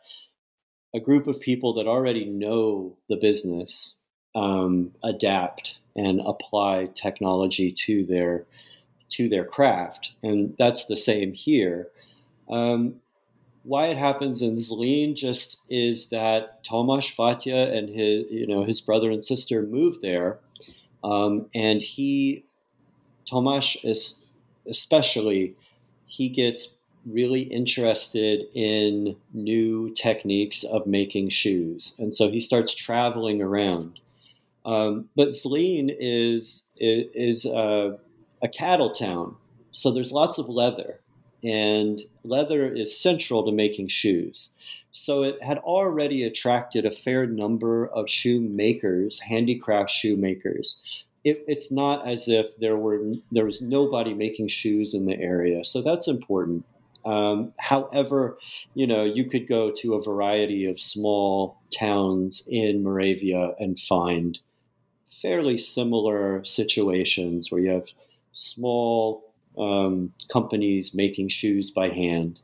a 0.95 1.01
group 1.01 1.27
of 1.27 1.41
people 1.41 1.73
that 1.75 1.87
already 1.87 2.27
know 2.27 2.97
the 3.09 3.17
business 3.17 3.97
um, 4.35 4.93
adapt 5.03 5.79
and 5.97 6.21
apply 6.25 6.89
technology 6.95 7.73
to 7.73 8.05
their 8.05 8.45
to 9.11 9.29
their 9.29 9.45
craft, 9.45 10.13
and 10.23 10.55
that's 10.59 10.87
the 10.87 10.97
same 10.97 11.35
here. 11.35 11.89
Um, 12.49 12.97
why 13.65 13.87
it 13.87 13.99
happens 13.99 14.43
in 14.43 14.57
Zlin 14.57 15.15
just 15.15 15.59
is 15.69 16.07
that 16.07 16.65
Tomáš 16.65 17.17
Bata 17.17 17.73
and 17.73 17.89
his 17.89 18.25
you 18.31 18.47
know 18.47 18.65
his 18.65 18.81
brother 18.81 19.11
and 19.11 19.25
sister 19.25 19.63
moved 19.63 20.03
there, 20.03 20.39
um, 21.05 21.47
and 21.55 21.81
he 21.81 22.45
Tomáš 23.31 23.77
is 23.85 24.17
especially 24.69 25.55
he 26.07 26.29
gets 26.29 26.75
really 27.05 27.41
interested 27.41 28.47
in 28.55 29.17
new 29.33 29.91
techniques 29.95 30.63
of 30.63 30.87
making 30.87 31.31
shoes, 31.31 31.95
and 31.99 32.15
so 32.15 32.31
he 32.31 32.41
starts 32.41 32.75
traveling 32.75 33.41
around. 33.41 34.01
Um, 34.65 35.09
but 35.17 35.29
Zlin 35.29 35.95
is 35.99 36.67
is, 36.77 37.45
a, 37.45 37.99
a 38.43 38.49
cattle 38.49 38.91
town, 38.91 39.37
so 39.73 39.91
there's 39.91 40.13
lots 40.13 40.39
of 40.39 40.49
leather, 40.49 41.01
and 41.43 42.03
leather 42.25 42.73
is 42.73 42.99
central 42.99 43.45
to 43.45 43.53
making 43.53 43.89
shoes. 43.89 44.53
So 44.93 45.23
it 45.23 45.43
had 45.43 45.59
already 45.59 46.23
attracted 46.23 46.85
a 46.85 46.91
fair 46.91 47.27
number 47.27 47.87
of 47.87 48.11
shoemakers, 48.11 49.21
handicraft 49.21 49.91
shoemakers. 49.91 50.77
It, 51.25 51.45
it's 51.47 51.73
not 51.73 52.07
as 52.07 52.29
if 52.29 52.57
there 52.59 52.77
were 52.77 53.01
there 53.31 53.47
was 53.47 53.63
nobody 53.63 54.13
making 54.13 54.49
shoes 54.49 54.93
in 54.93 55.07
the 55.07 55.19
area, 55.19 55.65
so 55.65 55.81
that's 55.81 56.09
important. 56.09 56.65
Um, 57.05 57.53
however, 57.59 58.39
you 58.75 58.87
know, 58.87 59.05
you 59.05 59.25
could 59.25 59.49
go 59.49 59.71
to 59.71 59.95
a 59.95 60.03
variety 60.03 60.67
of 60.67 60.81
small 60.81 61.61
towns 61.73 62.47
in 62.49 62.83
Moravia 62.83 63.55
and 63.59 63.79
find 63.79 64.39
fairly 65.11 65.59
similar 65.59 66.45
situations 66.45 67.51
where 67.51 67.61
you 67.61 67.71
have 67.71 67.87
small 68.35 69.32
um, 69.59 70.13
companies 70.33 70.95
making 70.95 71.29
shoes 71.29 71.71
by 71.71 71.89
hand. 71.89 72.41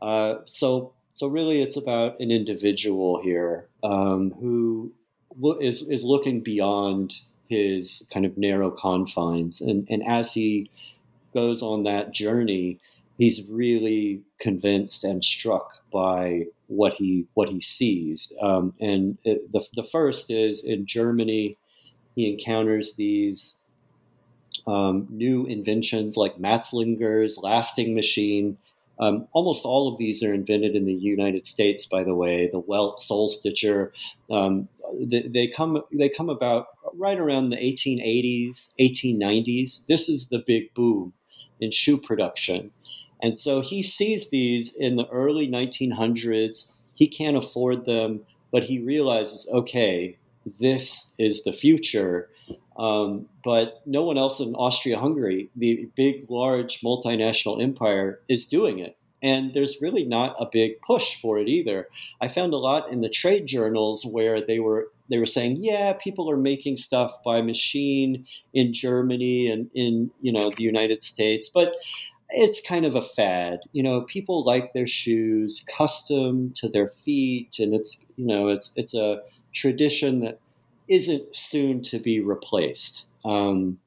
Uh, 0.00 0.36
so, 0.46 0.92
so 1.14 1.26
really, 1.26 1.60
it's 1.62 1.76
about 1.76 2.18
an 2.20 2.30
individual 2.30 3.20
here 3.22 3.66
um, 3.82 4.32
who 4.40 4.92
is 5.60 5.88
is 5.88 6.04
looking 6.04 6.40
beyond 6.40 7.20
his 7.48 8.04
kind 8.12 8.24
of 8.24 8.36
narrow 8.36 8.70
confines, 8.70 9.60
and 9.60 9.86
and 9.90 10.02
as 10.06 10.34
he 10.34 10.70
goes 11.34 11.62
on 11.62 11.82
that 11.84 12.12
journey, 12.12 12.78
he's 13.16 13.42
really 13.48 14.22
convinced 14.38 15.04
and 15.04 15.24
struck 15.24 15.78
by 15.92 16.46
what 16.68 16.94
he 16.94 17.26
what 17.34 17.48
he 17.48 17.60
sees. 17.60 18.32
Um, 18.40 18.74
and 18.80 19.18
it, 19.24 19.50
the 19.52 19.64
the 19.74 19.82
first 19.82 20.30
is 20.30 20.62
in 20.62 20.86
Germany, 20.86 21.56
he 22.14 22.32
encounters 22.32 22.94
these 22.94 23.57
um, 24.68 25.06
new 25.10 25.46
inventions 25.46 26.16
like 26.18 26.38
Matzeliger's 26.38 27.38
lasting 27.38 27.94
machine. 27.94 28.58
Um, 29.00 29.26
almost 29.32 29.64
all 29.64 29.90
of 29.90 29.98
these 29.98 30.22
are 30.22 30.34
invented 30.34 30.76
in 30.76 30.84
the 30.84 30.92
United 30.92 31.46
States, 31.46 31.86
by 31.86 32.04
the 32.04 32.14
way. 32.14 32.48
The 32.52 32.58
Welt 32.58 33.00
Sole 33.00 33.30
Stitcher, 33.30 33.92
um, 34.30 34.68
they, 35.00 35.22
they, 35.22 35.46
come 35.48 35.82
they 35.90 36.10
come 36.10 36.28
about 36.28 36.66
right 36.94 37.18
around 37.18 37.48
the 37.48 37.56
1880s, 37.56 38.74
1890s. 38.78 39.80
This 39.88 40.08
is 40.08 40.28
the 40.28 40.42
big 40.46 40.74
boom 40.74 41.14
in 41.60 41.70
shoe 41.70 41.96
production, 41.96 42.72
and 43.22 43.38
so 43.38 43.62
he 43.62 43.82
sees 43.82 44.28
these 44.28 44.72
in 44.72 44.96
the 44.96 45.08
early 45.08 45.48
1900s. 45.48 46.70
He 46.94 47.08
can't 47.08 47.36
afford 47.36 47.86
them, 47.86 48.20
but 48.52 48.64
he 48.64 48.80
realizes, 48.80 49.48
okay, 49.50 50.18
this 50.60 51.08
is 51.18 51.44
the 51.44 51.52
future. 51.52 52.28
Um, 52.78 53.26
but 53.44 53.82
no 53.86 54.04
one 54.04 54.18
else 54.18 54.40
in 54.40 54.54
Austria 54.54 54.98
Hungary, 54.98 55.50
the 55.56 55.88
big, 55.96 56.30
large 56.30 56.80
multinational 56.80 57.60
empire, 57.60 58.20
is 58.28 58.46
doing 58.46 58.78
it. 58.78 58.96
And 59.20 59.52
there's 59.52 59.82
really 59.82 60.04
not 60.04 60.36
a 60.38 60.46
big 60.50 60.80
push 60.86 61.20
for 61.20 61.38
it 61.38 61.48
either. 61.48 61.88
I 62.20 62.28
found 62.28 62.52
a 62.52 62.58
lot 62.58 62.92
in 62.92 63.00
the 63.00 63.08
trade 63.08 63.46
journals 63.46 64.06
where 64.06 64.44
they 64.44 64.60
were 64.60 64.88
they 65.10 65.18
were 65.18 65.26
saying, 65.26 65.56
yeah, 65.58 65.94
people 65.94 66.30
are 66.30 66.36
making 66.36 66.76
stuff 66.76 67.12
by 67.24 67.40
machine 67.40 68.26
in 68.52 68.72
Germany 68.72 69.50
and 69.50 69.70
in 69.74 70.12
you 70.20 70.32
know 70.32 70.52
the 70.56 70.62
United 70.62 71.02
States, 71.02 71.48
but 71.48 71.72
it's 72.30 72.60
kind 72.60 72.84
of 72.84 72.94
a 72.94 73.02
fad. 73.02 73.60
You 73.72 73.82
know, 73.82 74.02
people 74.02 74.44
like 74.44 74.72
their 74.72 74.86
shoes 74.86 75.64
custom 75.76 76.52
to 76.56 76.68
their 76.68 76.88
feet, 76.88 77.58
and 77.58 77.74
it's 77.74 78.04
you 78.16 78.26
know 78.26 78.48
it's 78.48 78.72
it's 78.76 78.94
a 78.94 79.22
tradition 79.52 80.20
that 80.20 80.38
isn't 80.88 81.36
soon 81.36 81.82
to 81.82 81.98
be 81.98 82.20
replaced. 82.20 83.04
Um, 83.24 83.78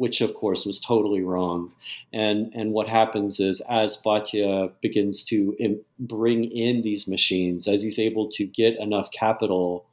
which 0.00 0.22
of 0.22 0.32
course 0.34 0.64
was 0.64 0.80
totally 0.80 1.22
wrong. 1.22 1.70
And 2.10 2.50
and 2.54 2.72
what 2.72 2.88
happens 2.88 3.38
is 3.38 3.60
as 3.68 3.98
Bata 3.98 4.72
begins 4.80 5.22
to 5.24 5.54
Im- 5.60 5.82
bring 5.98 6.44
in 6.44 6.80
these 6.80 7.06
machines, 7.06 7.68
as 7.68 7.82
he's 7.82 7.98
able 7.98 8.30
to 8.30 8.46
get 8.46 8.78
enough 8.78 9.10
capital, 9.10 9.84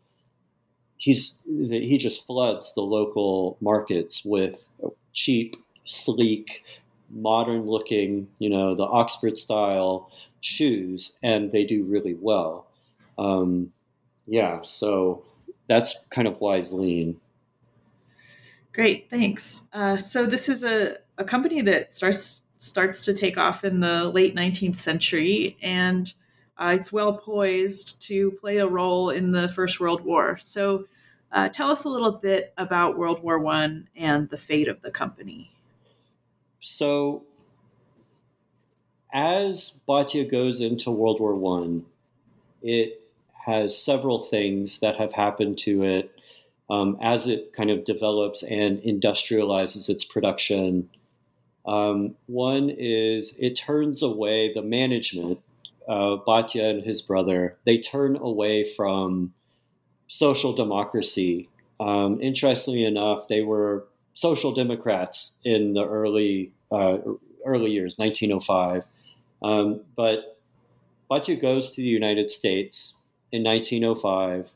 he's 0.96 1.36
he 1.46 1.98
just 1.98 2.26
floods 2.26 2.74
the 2.74 2.84
local 2.84 3.58
markets 3.60 4.24
with 4.24 4.64
cheap, 5.12 5.58
sleek, 5.84 6.64
modern 7.10 7.64
looking, 7.66 8.30
you 8.40 8.50
know, 8.50 8.76
the 8.76 8.86
Oxford 8.86 9.38
style 9.38 10.10
shoes, 10.40 11.18
and 11.22 11.52
they 11.52 11.66
do 11.66 11.84
really 11.84 12.14
well. 12.14 12.68
Um, 13.18 13.74
yeah, 14.26 14.62
so 14.64 15.24
that's 15.68 16.00
kind 16.10 16.28
of 16.28 16.40
why 16.40 16.62
lean. 16.72 17.20
Great, 18.74 19.10
thanks. 19.10 19.64
Uh, 19.74 19.98
so 19.98 20.26
this 20.26 20.50
is 20.50 20.64
a, 20.64 20.98
a 21.18 21.24
company 21.24 21.62
that 21.62 21.92
starts 21.92 22.44
starts 22.60 23.02
to 23.02 23.14
take 23.14 23.38
off 23.38 23.64
in 23.64 23.80
the 23.80 24.06
late 24.06 24.36
19th 24.36 24.76
century, 24.76 25.58
and 25.62 26.14
uh, 26.58 26.74
it's 26.76 26.92
well 26.92 27.14
poised 27.14 28.00
to 28.02 28.32
play 28.32 28.58
a 28.58 28.68
role 28.68 29.10
in 29.10 29.32
the 29.32 29.48
First 29.50 29.80
World 29.80 30.02
War. 30.02 30.38
So, 30.38 30.86
uh, 31.32 31.50
tell 31.50 31.70
us 31.70 31.84
a 31.84 31.90
little 31.90 32.12
bit 32.12 32.54
about 32.58 32.98
World 32.98 33.22
War 33.22 33.38
One 33.38 33.90
and 33.96 34.30
the 34.30 34.38
fate 34.38 34.68
of 34.68 34.82
the 34.82 34.92
company. 34.92 35.52
So, 36.62 37.24
as 39.14 39.72
Bata 39.86 40.24
goes 40.24 40.62
into 40.62 40.90
World 40.92 41.20
War 41.20 41.36
One, 41.36 41.86
it 42.62 43.07
has 43.48 43.78
several 43.78 44.22
things 44.22 44.80
that 44.80 44.98
have 44.98 45.14
happened 45.14 45.58
to 45.58 45.84
it 45.84 46.12
um, 46.70 46.98
as 47.02 47.28
it 47.28 47.54
kind 47.54 47.72
of 47.72 47.86
develops 47.86 48.44
and 48.44 48.80
industrializes 48.80 49.90
its 49.90 50.04
production. 50.04 50.90
Um, 51.66 52.16
one 52.28 52.70
is 52.70 53.36
it 53.40 53.56
turns 53.56 54.04
away 54.04 54.54
the 54.54 54.62
management, 54.62 55.40
uh, 55.88 56.18
and 56.28 56.84
his 56.84 57.02
brother, 57.02 57.56
they 57.66 57.78
turn 57.78 58.18
away 58.18 58.66
from 58.66 59.34
social 60.10 60.54
democracy. 60.54 61.48
Um, 61.80 62.20
interestingly 62.22 62.84
enough, 62.84 63.30
they 63.30 63.42
were 63.42 63.86
social 64.14 64.54
democrats 64.54 65.36
in 65.46 65.74
the 65.74 65.88
early 65.88 66.52
uh, 66.72 66.98
early 67.46 67.72
years, 67.72 67.98
1905. 67.98 68.84
Um, 69.42 69.82
but 69.96 70.38
Bata 71.10 71.36
goes 71.36 71.72
to 71.72 71.78
the 71.78 71.88
United 71.88 72.30
States 72.30 72.94
in 73.32 73.44
1905, 73.44 74.50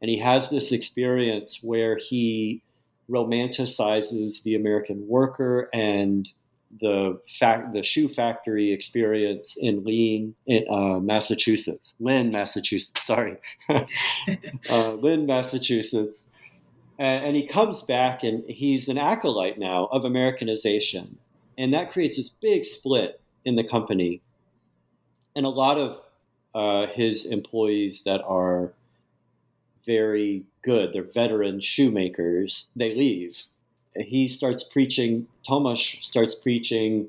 and 0.00 0.10
he 0.10 0.18
has 0.18 0.50
this 0.50 0.72
experience 0.72 1.60
where 1.62 1.96
he 1.96 2.62
romanticizes 3.10 4.42
the 4.42 4.54
American 4.54 5.06
worker 5.08 5.68
and 5.74 6.30
the 6.80 7.20
fact 7.28 7.72
the 7.72 7.82
shoe 7.82 8.08
factory 8.08 8.72
experience 8.72 9.56
in 9.60 9.84
Lean, 9.84 10.34
in 10.46 10.64
uh, 10.70 11.00
Massachusetts, 11.00 11.94
Lynn, 11.98 12.30
Massachusetts. 12.30 13.02
Sorry, 13.02 13.36
uh, 13.68 14.92
Lynn, 14.94 15.26
Massachusetts. 15.26 16.28
And, 16.98 17.26
and 17.26 17.36
he 17.36 17.46
comes 17.46 17.82
back, 17.82 18.22
and 18.22 18.46
he's 18.46 18.88
an 18.88 18.98
acolyte 18.98 19.58
now 19.58 19.86
of 19.86 20.04
Americanization, 20.04 21.18
and 21.58 21.74
that 21.74 21.90
creates 21.92 22.16
this 22.16 22.28
big 22.28 22.64
split 22.64 23.20
in 23.44 23.56
the 23.56 23.64
company. 23.64 24.22
And 25.34 25.46
a 25.46 25.50
lot 25.50 25.78
of 25.78 26.00
uh, 26.54 26.86
his 26.88 27.26
employees 27.26 28.02
that 28.02 28.22
are 28.24 28.72
very 29.86 30.44
good, 30.62 30.92
they're 30.92 31.02
veteran 31.02 31.60
shoemakers, 31.60 32.68
they 32.76 32.94
leave. 32.94 33.44
He 33.96 34.28
starts 34.28 34.62
preaching, 34.62 35.26
Tomáš 35.48 36.04
starts 36.04 36.34
preaching 36.34 37.08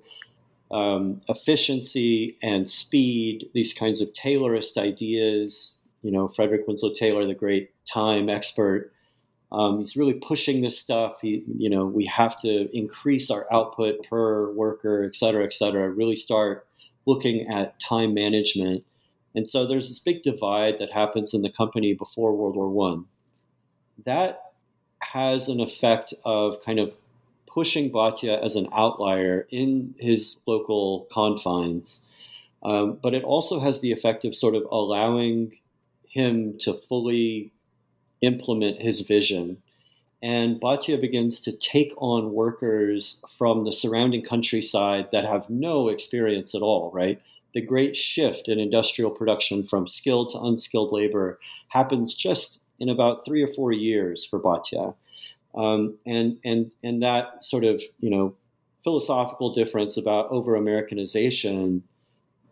um, 0.71 1.21
efficiency 1.27 2.38
and 2.41 2.69
speed, 2.69 3.49
these 3.54 3.73
kinds 3.73 4.01
of 4.01 4.13
Taylorist 4.13 4.77
ideas. 4.77 5.73
You 6.01 6.12
know, 6.12 6.27
Frederick 6.30 6.65
Winslow 6.67 6.93
Taylor, 6.93 7.27
the 7.27 7.36
great 7.36 7.71
time 7.86 8.30
expert, 8.30 8.91
um, 9.51 9.80
he's 9.80 9.97
really 9.97 10.13
pushing 10.13 10.62
this 10.62 10.80
stuff. 10.80 11.17
He, 11.21 11.43
you 11.58 11.69
know, 11.69 11.86
we 11.86 12.06
have 12.06 12.39
to 12.41 12.75
increase 12.75 13.30
our 13.30 13.45
output 13.51 14.08
per 14.10 14.51
worker, 14.51 15.04
et 15.04 15.15
cetera, 15.15 15.43
et 15.43 15.54
cetera. 15.54 15.89
Really 15.89 16.15
start 16.15 16.65
looking 17.06 17.47
at 17.51 17.80
time 17.80 18.13
management 18.13 18.86
and 19.36 19.48
so 19.48 19.65
there's 19.65 19.89
this 19.89 20.00
big 20.00 20.24
divide 20.24 20.76
that 20.80 20.91
happens 20.91 21.34
in 21.34 21.41
the 21.41 21.52
company 21.52 21.94
before 21.94 22.36
World 22.36 22.56
War 22.56 22.70
One. 22.70 23.06
That 24.06 24.41
has 25.00 25.48
an 25.48 25.60
effect 25.60 26.13
of 26.26 26.63
kind 26.63 26.80
of 26.80 26.94
pushing 27.48 27.91
Bata 27.91 28.41
as 28.41 28.56
an 28.56 28.67
outlier 28.74 29.48
in 29.52 29.96
his 30.00 30.38
local 30.46 31.08
confines. 31.12 32.02
Um, 32.63 33.00
but 33.02 33.13
it 33.13 33.24
also 33.24 33.60
has 33.60 33.82
the 33.82 33.91
effect 33.91 34.24
of 34.24 34.36
sort 34.36 34.56
of 34.56 34.63
allowing 34.72 35.58
him 36.08 36.58
to 36.60 36.74
fully 36.74 37.52
implement 38.22 38.82
his 38.82 39.02
vision. 39.02 39.58
And 40.22 40.60
Bata 40.60 40.98
begins 40.98 41.39
to 41.41 41.52
take 41.52 41.94
on 41.98 42.34
workers 42.34 43.24
from 43.38 43.65
the 43.65 43.74
surrounding 43.74 44.24
countryside 44.24 45.10
that 45.12 45.26
have 45.26 45.50
no 45.50 45.89
experience 45.89 46.54
at 46.54 46.62
all, 46.62 46.91
right? 46.94 47.20
The 47.54 47.62
great 47.62 47.98
shift 47.98 48.48
in 48.48 48.60
industrial 48.60 49.12
production 49.12 49.64
from 49.64 49.88
skilled 49.88 50.30
to 50.32 50.40
unskilled 50.40 50.92
labor 50.92 51.40
happens 51.70 52.14
just 52.14 52.60
in 52.80 52.90
about 52.90 53.26
three 53.26 53.44
or 53.44 53.48
four 53.48 53.72
years 53.72 54.26
for 54.26 54.40
Bata. 54.40 54.94
Um, 55.54 55.98
and, 56.06 56.38
and, 56.46 56.72
and 56.82 57.04
that 57.04 57.44
sort 57.44 57.66
of, 57.66 57.82
you 58.00 58.10
know, 58.10 58.36
philosophical 58.84 59.54
difference 59.54 59.98
about 59.98 60.30
over 60.32 60.56
Americanization, 60.56 61.84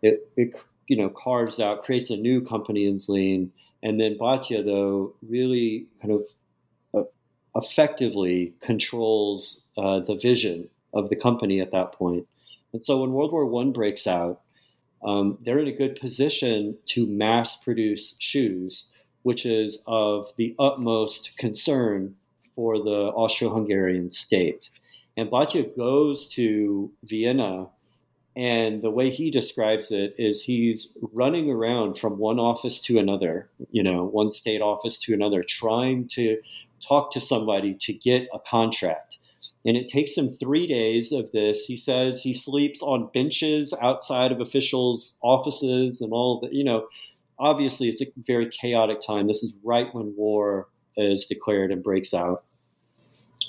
it, 0.02 0.30
it, 0.36 0.54
you 0.86 0.96
know, 0.96 1.08
carves 1.08 1.58
out, 1.58 1.82
creates 1.84 2.10
a 2.10 2.16
new 2.16 2.40
company 2.42 2.86
in 2.86 2.98
Zlin. 2.98 3.48
And 3.82 3.98
then 3.98 4.18
Bata, 4.18 4.62
though, 4.62 5.14
really 5.26 5.86
kind 6.02 6.12
of 6.12 6.26
uh, 6.94 7.08
effectively 7.56 8.52
controls 8.60 9.62
uh, 9.78 10.00
the 10.00 10.14
vision 10.14 10.68
of 10.92 11.08
the 11.08 11.16
company 11.16 11.60
at 11.60 11.72
that 11.72 11.92
point. 11.92 12.26
And 12.72 12.84
so 12.84 13.00
when 13.00 13.12
World 13.12 13.32
War 13.32 13.46
One 13.46 13.72
breaks 13.72 14.06
out, 14.06 14.42
um, 15.02 15.38
they're 15.42 15.58
in 15.58 15.68
a 15.68 15.72
good 15.72 15.96
position 16.00 16.76
to 16.86 17.06
mass 17.06 17.56
produce 17.56 18.16
shoes, 18.18 18.88
which 19.22 19.46
is 19.46 19.82
of 19.86 20.32
the 20.36 20.54
utmost 20.58 21.36
concern 21.38 22.16
for 22.54 22.78
the 22.78 23.10
Austro 23.14 23.54
Hungarian 23.54 24.12
state. 24.12 24.70
And 25.16 25.30
Bata 25.30 25.62
goes 25.62 26.28
to 26.28 26.90
Vienna, 27.02 27.68
and 28.36 28.82
the 28.82 28.90
way 28.90 29.10
he 29.10 29.30
describes 29.30 29.90
it 29.90 30.14
is 30.18 30.42
he's 30.42 30.92
running 31.12 31.50
around 31.50 31.98
from 31.98 32.18
one 32.18 32.38
office 32.38 32.80
to 32.80 32.98
another, 32.98 33.48
you 33.70 33.82
know, 33.82 34.04
one 34.04 34.32
state 34.32 34.60
office 34.62 34.98
to 34.98 35.14
another, 35.14 35.42
trying 35.42 36.08
to 36.08 36.40
talk 36.80 37.12
to 37.12 37.20
somebody 37.20 37.74
to 37.74 37.92
get 37.92 38.28
a 38.32 38.38
contract. 38.38 39.18
And 39.64 39.76
it 39.76 39.88
takes 39.88 40.16
him 40.16 40.36
three 40.36 40.66
days 40.66 41.12
of 41.12 41.32
this. 41.32 41.64
He 41.66 41.76
says 41.76 42.22
he 42.22 42.34
sleeps 42.34 42.82
on 42.82 43.10
benches 43.12 43.74
outside 43.80 44.32
of 44.32 44.40
officials' 44.40 45.16
offices 45.22 46.00
and 46.00 46.12
all 46.12 46.40
the, 46.40 46.48
you 46.54 46.64
know, 46.64 46.86
obviously 47.38 47.88
it's 47.88 48.02
a 48.02 48.06
very 48.16 48.48
chaotic 48.48 49.00
time. 49.00 49.26
This 49.26 49.42
is 49.42 49.52
right 49.64 49.92
when 49.92 50.14
war 50.16 50.68
is 50.96 51.26
declared 51.26 51.72
and 51.72 51.82
breaks 51.82 52.12
out. 52.12 52.44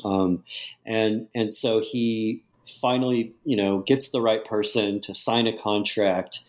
Um, 0.04 0.44
and 0.86 1.28
and 1.36 1.54
so 1.54 1.82
he 1.82 2.44
finally, 2.80 3.34
you 3.44 3.58
know, 3.58 3.80
gets 3.80 4.10
the 4.10 4.22
right 4.22 4.44
person 4.46 5.02
to 5.02 5.14
sign 5.14 5.48
a 5.48 5.58
contract. 5.58 6.42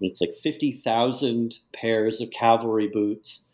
It's 0.00 0.20
like 0.20 0.34
fifty 0.34 0.72
thousand 0.72 1.58
pairs 1.74 2.20
of 2.20 2.30
cavalry 2.30 2.88
boots, 2.88 3.46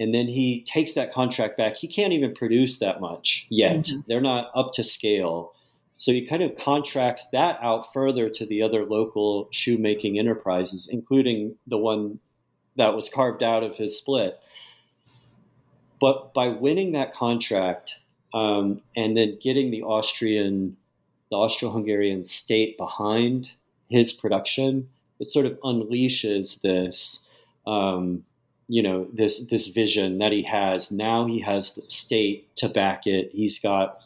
and 0.00 0.14
then 0.14 0.28
he 0.28 0.62
takes 0.62 0.94
that 0.94 1.12
contract 1.12 1.58
back. 1.58 1.76
He 1.76 1.86
can't 1.86 2.14
even 2.14 2.34
produce 2.34 2.78
that 2.78 3.02
much 3.02 3.46
yet. 3.50 3.76
Mm-hmm. 3.76 4.00
They're 4.08 4.20
not 4.22 4.50
up 4.54 4.72
to 4.74 4.82
scale. 4.82 5.52
So 5.96 6.10
he 6.10 6.26
kind 6.26 6.42
of 6.42 6.56
contracts 6.56 7.28
that 7.32 7.58
out 7.60 7.92
further 7.92 8.30
to 8.30 8.46
the 8.46 8.62
other 8.62 8.86
local 8.86 9.48
shoemaking 9.52 10.18
enterprises, 10.18 10.88
including 10.90 11.56
the 11.66 11.76
one 11.76 12.18
that 12.76 12.94
was 12.94 13.10
carved 13.10 13.42
out 13.42 13.62
of 13.62 13.76
his 13.76 13.98
split. 13.98 14.40
But 16.00 16.32
by 16.32 16.48
winning 16.48 16.92
that 16.92 17.12
contract 17.12 17.98
um, 18.32 18.80
and 18.96 19.18
then 19.18 19.38
getting 19.42 19.70
the 19.70 19.82
Austrian, 19.82 20.78
the 21.30 21.36
Austro-Hungarian 21.36 22.24
state 22.24 22.78
behind 22.78 23.52
his 23.90 24.14
production, 24.14 24.88
it 25.18 25.30
sort 25.30 25.44
of 25.44 25.60
unleashes 25.60 26.62
this, 26.62 27.20
um, 27.66 28.24
you 28.70 28.82
know, 28.82 29.08
this 29.12 29.40
this 29.46 29.66
vision 29.66 30.18
that 30.18 30.32
he 30.32 30.42
has. 30.42 30.92
Now 30.92 31.26
he 31.26 31.40
has 31.40 31.74
the 31.74 31.82
state 31.88 32.54
to 32.56 32.68
back 32.68 33.06
it. 33.06 33.30
He's 33.32 33.58
got 33.58 34.00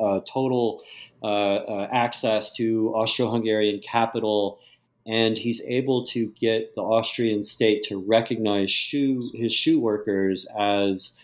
uh, 0.00 0.20
total 0.20 0.82
uh, 1.22 1.26
uh, 1.26 1.88
access 1.92 2.52
to 2.54 2.92
Austro-Hungarian 2.94 3.80
capital 3.80 4.60
and 5.06 5.36
he's 5.36 5.62
able 5.66 6.06
to 6.06 6.26
get 6.38 6.74
the 6.74 6.80
Austrian 6.80 7.44
state 7.44 7.82
to 7.84 7.98
recognize 7.98 8.70
shoe 8.70 9.30
his 9.34 9.52
shoe 9.52 9.78
workers 9.78 10.46
as 10.58 11.16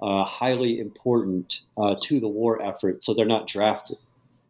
uh, 0.00 0.24
highly 0.24 0.78
important 0.78 1.60
uh, 1.76 1.94
to 2.02 2.20
the 2.20 2.28
war 2.28 2.62
effort, 2.62 3.02
so 3.02 3.12
they're 3.12 3.26
not 3.26 3.46
drafted. 3.46 3.98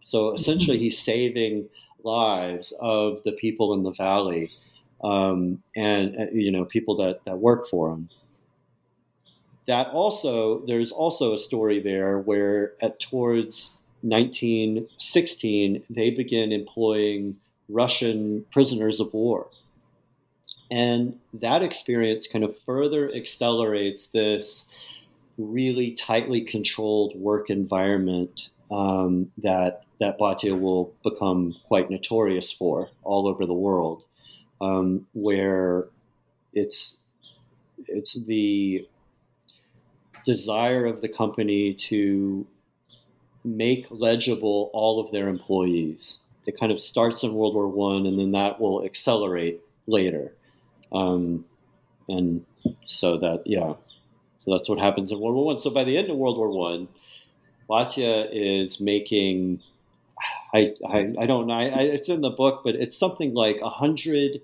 So 0.02 0.35
essentially, 0.35 0.78
he's 0.78 0.98
saving 0.98 1.68
lives 2.04 2.72
of 2.80 3.22
the 3.24 3.32
people 3.32 3.74
in 3.74 3.82
the 3.82 3.90
valley, 3.90 4.50
um, 5.02 5.62
and 5.74 6.16
uh, 6.16 6.24
you 6.32 6.50
know 6.50 6.64
people 6.64 6.96
that 6.96 7.24
that 7.24 7.38
work 7.38 7.66
for 7.66 7.90
him. 7.92 8.09
That 9.66 9.88
also, 9.88 10.64
there's 10.66 10.92
also 10.92 11.35
a 11.35 11.38
story 11.38 11.80
there 11.80 12.18
where 12.18 12.74
at 12.80 13.00
towards 13.00 13.74
1916 14.02 15.82
they 15.90 16.11
begin 16.11 16.52
employing 16.52 17.37
Russian 17.68 18.44
prisoners 18.52 19.00
of 19.00 19.12
war. 19.12 19.48
And 20.70 21.18
that 21.32 21.62
experience 21.62 22.26
kind 22.26 22.44
of 22.44 22.59
further 22.61 23.12
accelerates 23.12 24.06
this 24.09 24.66
really 25.38 25.92
tightly 25.92 26.40
controlled 26.40 27.14
work 27.16 27.50
environment 27.50 28.50
um, 28.70 29.30
that 29.38 29.82
that 29.98 30.18
Bata 30.18 30.54
will 30.54 30.92
become 31.02 31.56
quite 31.68 31.90
notorious 31.90 32.52
for 32.52 32.90
all 33.02 33.26
over 33.26 33.46
the 33.46 33.54
world, 33.54 34.04
um, 34.61 35.07
where 35.12 35.87
it's 36.53 36.99
it's 37.87 38.14
the 38.14 38.87
desire 40.25 40.87
of 40.87 41.01
the 41.01 41.09
company 41.09 41.73
to 41.73 42.47
make 43.45 43.87
legible 43.90 44.71
all 44.73 44.99
of 44.99 45.12
their 45.12 45.29
employees 45.29 46.21
it 46.47 46.59
kind 46.59 46.71
of 46.71 46.81
starts 46.81 47.23
in 47.25 47.35
World 47.35 47.55
War 47.55 47.69
One, 47.69 48.07
and 48.07 48.19
then 48.19 48.31
that 48.33 48.61
will 48.61 48.85
accelerate 48.85 49.61
later. 49.87 50.33
Um, 50.92 51.45
and 52.09 52.47
so 52.85 53.19
that 53.19 53.42
yeah, 53.45 53.75
so 54.38 54.53
that's 54.53 54.69
what 54.69 54.79
happens 54.79 55.11
in 55.11 55.19
World 55.19 55.35
War 55.35 55.45
One. 55.47 55.61
So 55.61 55.71
by 55.71 55.85
the 55.85 55.99
end 55.99 56.09
of 56.09 56.16
World 56.16 56.38
War 56.38 56.51
One, 56.51 56.88
Bata 57.69 58.29
is 58.33 58.81
making. 58.81 59.61
I, 60.55 60.74
I, 60.88 61.12
I 61.20 61.26
don't 61.26 61.46
know. 61.46 61.55
I, 61.55 61.64
I, 61.66 61.81
it's 61.83 62.09
in 62.09 62.20
the 62.20 62.31
book, 62.31 62.62
but 62.64 62.74
it's 62.74 62.96
something 62.96 63.35
like 63.35 63.59
a 63.62 63.68
hundred 63.68 64.40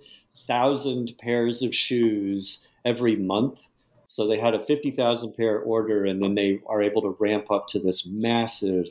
thousand 0.46 1.16
pairs 1.18 1.62
of 1.62 1.74
shoes 1.74 2.66
every 2.84 3.16
month. 3.16 3.60
So 4.06 4.26
they 4.26 4.38
had 4.38 4.54
a 4.54 4.64
fifty 4.64 4.90
thousand 4.90 5.36
pair 5.36 5.58
order, 5.58 6.04
and 6.04 6.22
then 6.22 6.34
they 6.34 6.60
are 6.66 6.82
able 6.82 7.02
to 7.02 7.16
ramp 7.18 7.50
up 7.50 7.68
to 7.68 7.78
this 7.78 8.04
massive 8.06 8.86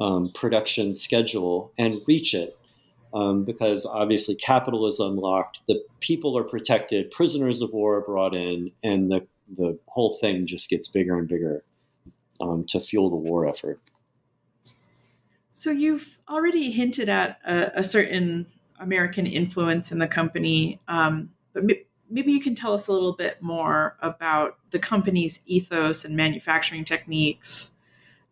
um, 0.00 0.32
production 0.34 0.94
schedule 0.94 1.72
and 1.78 2.00
reach 2.06 2.34
it. 2.34 2.56
Um, 3.14 3.44
because 3.44 3.84
obviously 3.84 4.34
capital 4.34 4.86
is 4.86 4.98
unlocked, 4.98 5.58
the 5.68 5.84
people 6.00 6.36
are 6.38 6.44
protected, 6.44 7.10
prisoners 7.10 7.60
of 7.60 7.70
war 7.70 7.96
are 7.96 8.00
brought 8.00 8.34
in, 8.34 8.72
and 8.82 9.10
the, 9.10 9.26
the 9.54 9.78
whole 9.86 10.16
thing 10.18 10.46
just 10.46 10.70
gets 10.70 10.88
bigger 10.88 11.18
and 11.18 11.28
bigger 11.28 11.62
um, 12.40 12.64
to 12.70 12.80
fuel 12.80 13.10
the 13.10 13.16
war 13.16 13.46
effort. 13.46 13.80
So 15.52 15.70
you've 15.70 16.18
already 16.28 16.70
hinted 16.70 17.08
at 17.08 17.38
a, 17.46 17.80
a 17.80 17.84
certain 17.84 18.46
American 18.80 19.26
influence 19.26 19.92
in 19.92 19.98
the 19.98 20.08
company, 20.08 20.80
um, 20.88 21.30
but 21.52 21.64
maybe 22.10 22.32
you 22.32 22.40
can 22.40 22.54
tell 22.54 22.72
us 22.72 22.88
a 22.88 22.92
little 22.92 23.12
bit 23.12 23.40
more 23.42 23.96
about 24.00 24.58
the 24.70 24.78
company's 24.78 25.40
ethos 25.46 26.04
and 26.04 26.16
manufacturing 26.16 26.84
techniques 26.84 27.72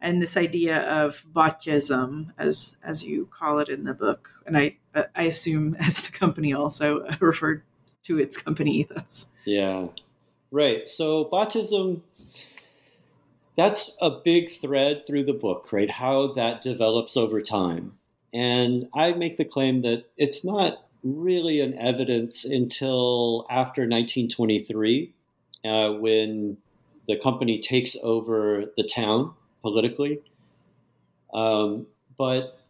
and 0.01 0.23
this 0.23 0.37
idea 0.37 0.81
of 0.83 1.25
Bataism, 1.33 2.33
as 2.39 2.77
as 2.83 3.05
you 3.05 3.27
call 3.27 3.59
it 3.59 3.69
in 3.69 3.85
the 3.85 3.95
book, 3.95 4.31
and 4.47 4.57
I 4.57 4.77
I 5.15 5.25
assume 5.25 5.77
as 5.81 6.03
the 6.03 6.13
company 6.13 6.53
also 6.53 7.07
referred 7.21 7.63
to 8.05 8.19
its 8.19 8.41
company 8.41 8.73
ethos. 8.77 9.29
Yeah, 9.45 9.89
right. 10.51 10.89
So 10.89 11.27
Bataism, 11.27 12.01
that's 13.57 13.97
a 14.01 14.11
big 14.11 14.53
thread 14.61 15.07
through 15.07 15.25
the 15.25 15.33
book, 15.33 15.73
right? 15.73 15.91
How 15.91 16.33
that 16.33 16.63
develops 16.63 17.17
over 17.17 17.43
time, 17.43 17.99
and 18.33 18.89
I 18.95 19.13
make 19.13 19.37
the 19.37 19.45
claim 19.45 19.83
that 19.83 20.05
it's 20.17 20.45
not 20.45 20.85
really 21.03 21.61
an 21.61 21.79
evidence 21.79 22.45
until 22.45 23.47
after 23.51 23.83
1923, 23.83 25.13
uh, 25.65 25.91
when 25.93 26.59
the 27.09 27.17
company 27.17 27.59
takes 27.59 27.97
over 28.03 28.67
the 28.77 28.85
town 28.85 29.33
politically. 29.63 30.21
Um, 31.33 31.87
but 32.17 32.61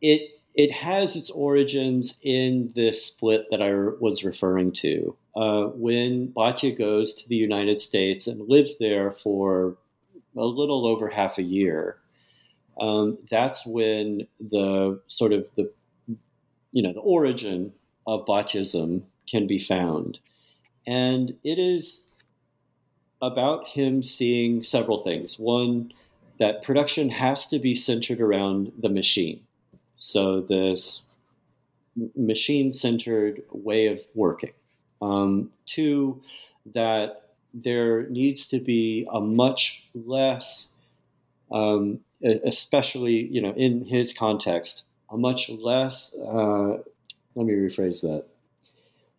it 0.00 0.33
it 0.54 0.70
has 0.70 1.16
its 1.16 1.30
origins 1.30 2.16
in 2.22 2.72
this 2.74 3.04
split 3.04 3.46
that 3.50 3.60
I 3.60 3.74
was 3.74 4.24
referring 4.24 4.72
to. 4.72 5.16
Uh, 5.34 5.64
when 5.74 6.28
Bata 6.28 6.70
goes 6.70 7.12
to 7.14 7.28
the 7.28 7.34
United 7.34 7.80
States 7.80 8.28
and 8.28 8.48
lives 8.48 8.78
there 8.78 9.10
for 9.10 9.76
a 10.36 10.44
little 10.44 10.86
over 10.86 11.08
half 11.08 11.38
a 11.38 11.42
year, 11.42 11.98
um, 12.80 13.18
that's 13.30 13.66
when 13.66 14.26
the 14.40 15.00
sort 15.08 15.32
of 15.32 15.46
the 15.56 15.72
you 16.70 16.82
know 16.82 16.92
the 16.92 17.00
origin 17.00 17.72
of 18.06 18.26
Bataism 18.26 19.02
can 19.28 19.46
be 19.46 19.58
found, 19.58 20.18
and 20.86 21.34
it 21.42 21.58
is 21.58 22.04
about 23.22 23.68
him 23.68 24.02
seeing 24.02 24.62
several 24.62 25.02
things. 25.02 25.38
One, 25.38 25.92
that 26.38 26.62
production 26.62 27.10
has 27.10 27.46
to 27.48 27.58
be 27.58 27.74
centered 27.74 28.20
around 28.20 28.72
the 28.80 28.88
machine. 28.88 29.40
So, 29.96 30.40
this 30.40 31.02
machine 32.16 32.72
centered 32.72 33.42
way 33.50 33.86
of 33.86 34.00
working. 34.14 34.52
Um, 35.00 35.50
two, 35.66 36.22
that 36.66 37.30
there 37.52 38.08
needs 38.08 38.46
to 38.46 38.58
be 38.58 39.06
a 39.12 39.20
much 39.20 39.84
less, 39.94 40.70
um, 41.52 42.00
especially 42.22 43.28
you 43.30 43.40
know 43.40 43.52
in 43.52 43.84
his 43.84 44.12
context, 44.12 44.84
a 45.10 45.16
much 45.16 45.48
less. 45.48 46.14
Uh, 46.14 46.78
let 47.34 47.46
me 47.46 47.52
rephrase 47.52 48.00
that. 48.02 48.24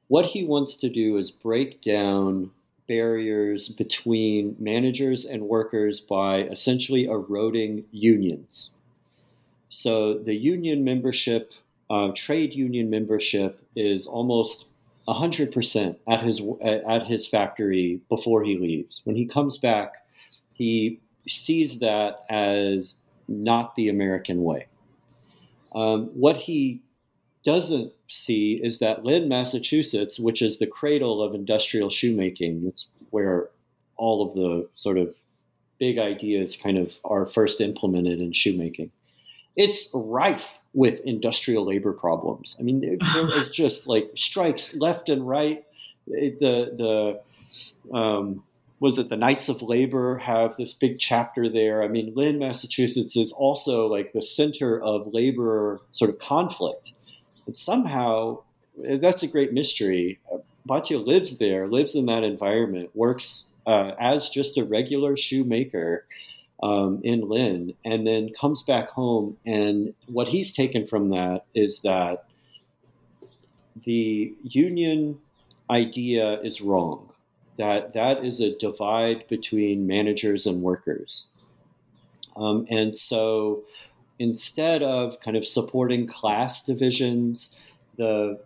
What 0.08 0.28
he 0.28 0.44
wants 0.44 0.76
to 0.78 0.90
do 0.90 1.18
is 1.18 1.32
break 1.32 1.82
down 1.82 2.52
barriers 2.88 3.70
between 3.70 4.56
managers 4.60 5.26
and 5.26 5.44
workers 5.44 6.00
by 6.00 6.44
essentially 6.44 7.06
eroding 7.06 7.86
unions. 7.92 8.72
So 9.70 10.18
the 10.18 10.36
union 10.36 10.84
membership, 10.84 11.54
uh, 11.90 12.12
trade 12.16 12.54
union 12.54 12.90
membership, 12.90 13.62
is 13.76 14.08
almost 14.08 14.66
100% 15.08 15.98
at 16.08 16.24
his 16.24 16.42
at 16.64 17.08
his 17.08 17.28
factory 17.28 18.02
before 18.10 18.44
he 18.44 18.58
leaves. 18.58 19.02
When 19.04 19.16
he 19.16 19.26
comes 19.26 19.58
back, 19.58 19.94
he 20.54 21.00
sees 21.28 21.80
that 21.80 22.26
as 22.30 22.98
not 23.28 23.76
the 23.76 23.90
American 23.90 24.44
way. 24.44 24.68
Um, 25.74 26.06
what 26.14 26.38
he 26.38 26.82
doesn't 27.44 27.94
see 28.08 28.60
is 28.64 28.80
that 28.80 29.04
Lynn, 29.04 29.28
Massachusetts, 29.28 30.20
which 30.20 30.42
is 30.42 30.58
the 30.58 30.68
cradle 30.68 31.22
of 31.22 31.36
industrial 31.36 31.90
shoemaking, 31.90 32.64
it's 32.66 32.88
where 33.12 33.50
all 33.98 34.28
of 34.28 34.34
the 34.34 34.68
sort 34.74 34.98
of 34.98 35.16
big 35.80 36.00
ideas 36.00 36.56
kind 36.56 36.78
of 36.78 36.94
are 37.04 37.26
first 37.26 37.62
implemented 37.62 38.20
in 38.20 38.32
shoemaking. 38.32 38.92
It's 39.56 39.90
rife 39.94 40.60
with 40.74 41.00
industrial 41.06 41.66
labor 41.66 41.94
problems. 41.94 42.58
I 42.60 42.64
mean, 42.64 42.82
there, 42.82 43.38
is 43.38 43.50
just 43.52 43.88
like 43.88 44.12
strikes 44.16 44.76
left 44.76 45.10
and 45.10 45.28
right. 45.28 45.64
the 46.08 47.20
the 47.92 47.96
um, 47.98 48.44
was 48.80 49.00
it 49.00 49.10
the 49.10 49.16
Knights 49.16 49.48
of 49.50 49.62
Labor 49.62 50.18
have 50.18 50.58
this 50.58 50.74
big 50.74 51.00
chapter 51.00 51.50
there. 51.50 51.82
I 51.82 51.88
mean, 51.88 52.14
Lynn, 52.14 52.40
Massachusetts 52.40 53.16
is 53.16 53.32
also 53.32 53.88
like 53.88 54.14
the 54.14 54.22
center 54.22 54.82
of 54.82 55.14
labor 55.14 55.80
sort 55.92 56.10
of 56.10 56.20
conflict. 56.20 56.94
And 57.46 57.56
somehow, 57.56 58.42
that's 58.78 59.24
a 59.24 59.28
great 59.28 59.54
mystery. 59.54 60.20
Bata 60.66 60.98
lives 60.98 61.38
there, 61.38 61.68
lives 61.68 61.96
in 61.96 62.08
that 62.08 62.24
environment, 62.24 62.90
works 62.94 63.46
uh, 63.66 63.92
as 64.00 64.30
just 64.30 64.58
a 64.58 64.66
regular 64.66 65.16
shoemaker 65.16 66.06
um, 66.64 67.02
in 67.04 67.28
Lynn, 67.28 67.74
and 67.84 68.08
then 68.08 68.32
comes 68.40 68.64
back 68.64 68.90
home. 68.90 69.38
And 69.46 69.94
what 70.08 70.30
he's 70.30 70.52
taken 70.52 70.88
from 70.88 71.10
that 71.10 71.46
is 71.54 71.82
that 71.82 72.26
the 73.86 74.34
union 74.44 75.20
idea 75.70 76.40
is 76.42 76.62
wrong 76.62 77.10
that 77.58 77.94
that 77.94 78.24
is 78.24 78.40
a 78.40 78.56
divide 78.58 79.28
between 79.28 79.88
managers 79.88 80.46
and 80.46 80.62
workers. 80.62 81.28
Um, 82.36 82.68
and 82.70 82.96
so 82.96 83.64
instead 84.20 84.84
of 84.84 85.20
kind 85.20 85.38
of 85.38 85.48
supporting 85.48 86.08
class 86.08 86.64
divisions, 86.64 87.56
the 87.98 88.40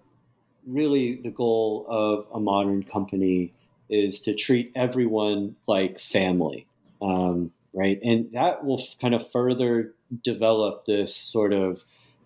really 0.68 1.16
the 1.16 1.32
goal 1.32 1.86
of 1.90 2.28
a 2.34 2.40
modern 2.40 2.84
company 2.84 3.52
is 3.90 4.20
to 4.22 4.36
treat 4.36 4.72
everyone 4.76 5.56
like 5.66 6.00
family, 6.00 6.68
um, 7.02 7.52
right? 7.74 8.00
And 8.04 8.32
that 8.34 8.66
will 8.66 8.80
f- 8.80 8.96
kind 9.00 9.14
of 9.14 9.32
further 9.32 9.94
develop 10.24 10.86
this 10.86 11.16
sort 11.16 11.54
of 11.54 11.84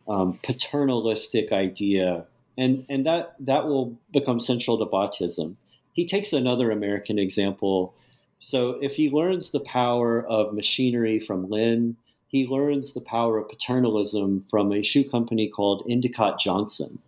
um, 0.08 0.40
paternalistic 0.44 1.52
idea, 1.52 2.26
and 2.58 2.86
and 2.90 3.06
that 3.06 3.36
that 3.40 3.68
will 3.68 3.98
become 4.12 4.40
central 4.40 4.78
to 4.78 4.86
Bataism 4.86 5.56
he 5.94 6.06
takes 6.06 6.34
another 6.34 6.72
American 6.72 7.18
example. 7.18 7.94
So 8.40 8.72
if 8.82 8.96
he 8.96 9.10
learns 9.10 9.52
the 9.52 9.60
power 9.60 10.26
of 10.28 10.54
machinery 10.54 11.20
from 11.20 11.50
Lynn, 11.50 11.96
he 12.28 12.48
learns 12.48 12.94
the 12.94 13.02
power 13.02 13.38
of 13.38 13.48
paternalism 13.48 14.46
from 14.50 14.74
a 14.74 14.82
shoe 14.82 15.08
company 15.08 15.48
called 15.48 15.86
Endicott 15.88 16.40
Johnson. 16.40 17.00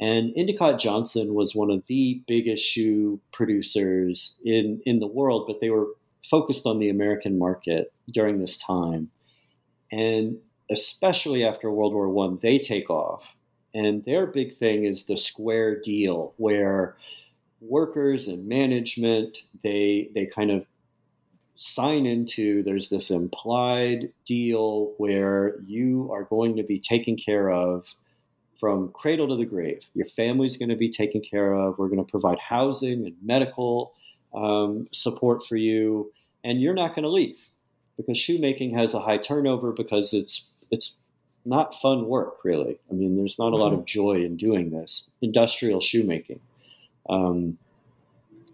And 0.00 0.32
Endicott 0.36 0.80
Johnson 0.80 1.34
was 1.34 1.54
one 1.54 1.70
of 1.70 1.82
the 1.88 2.22
biggest 2.26 2.64
shoe 2.64 3.20
producers 3.32 4.38
in, 4.44 4.80
in 4.86 5.00
the 5.00 5.06
world, 5.06 5.44
but 5.46 5.60
they 5.60 5.70
were 5.70 5.88
focused 6.24 6.66
on 6.66 6.78
the 6.78 6.88
American 6.88 7.38
market 7.38 7.92
during 8.10 8.40
this 8.40 8.56
time. 8.56 9.10
And 9.90 10.38
especially 10.70 11.44
after 11.44 11.70
World 11.70 11.94
War 11.94 12.08
One, 12.08 12.38
they 12.40 12.58
take 12.58 12.88
off. 12.88 13.34
And 13.74 14.04
their 14.04 14.26
big 14.26 14.58
thing 14.58 14.84
is 14.84 15.06
the 15.06 15.16
square 15.16 15.80
deal, 15.80 16.34
where 16.36 16.96
workers 17.62 18.26
and 18.26 18.48
management 18.48 19.38
they 19.62 20.10
they 20.14 20.26
kind 20.26 20.50
of 20.50 20.66
sign 21.54 22.06
into 22.06 22.62
there's 22.64 22.88
this 22.88 23.10
implied 23.10 24.12
deal 24.26 24.92
where 24.98 25.60
you 25.66 26.10
are 26.12 26.24
going 26.24 26.56
to 26.56 26.62
be 26.62 26.80
taken 26.80 27.16
care 27.16 27.50
of 27.50 27.86
from 28.58 28.90
cradle 28.92 29.28
to 29.28 29.36
the 29.36 29.44
grave 29.44 29.88
your 29.94 30.06
family's 30.06 30.56
going 30.56 30.68
to 30.68 30.76
be 30.76 30.90
taken 30.90 31.20
care 31.20 31.52
of 31.52 31.78
we're 31.78 31.88
going 31.88 32.04
to 32.04 32.10
provide 32.10 32.38
housing 32.38 33.06
and 33.06 33.14
medical 33.22 33.92
um, 34.34 34.88
support 34.92 35.44
for 35.46 35.56
you 35.56 36.12
and 36.44 36.60
you're 36.60 36.74
not 36.74 36.94
going 36.94 37.02
to 37.02 37.08
leave 37.08 37.48
because 37.96 38.18
shoemaking 38.18 38.74
has 38.74 38.94
a 38.94 39.00
high 39.00 39.18
turnover 39.18 39.72
because 39.72 40.12
it's 40.14 40.46
it's 40.70 40.96
not 41.44 41.74
fun 41.74 42.06
work 42.06 42.36
really 42.44 42.78
i 42.90 42.94
mean 42.94 43.16
there's 43.16 43.38
not 43.38 43.52
a 43.52 43.56
lot 43.56 43.72
of 43.72 43.80
mm-hmm. 43.80 43.86
joy 43.86 44.24
in 44.24 44.36
doing 44.36 44.70
this 44.70 45.10
industrial 45.20 45.80
shoemaking 45.80 46.40
um, 47.08 47.58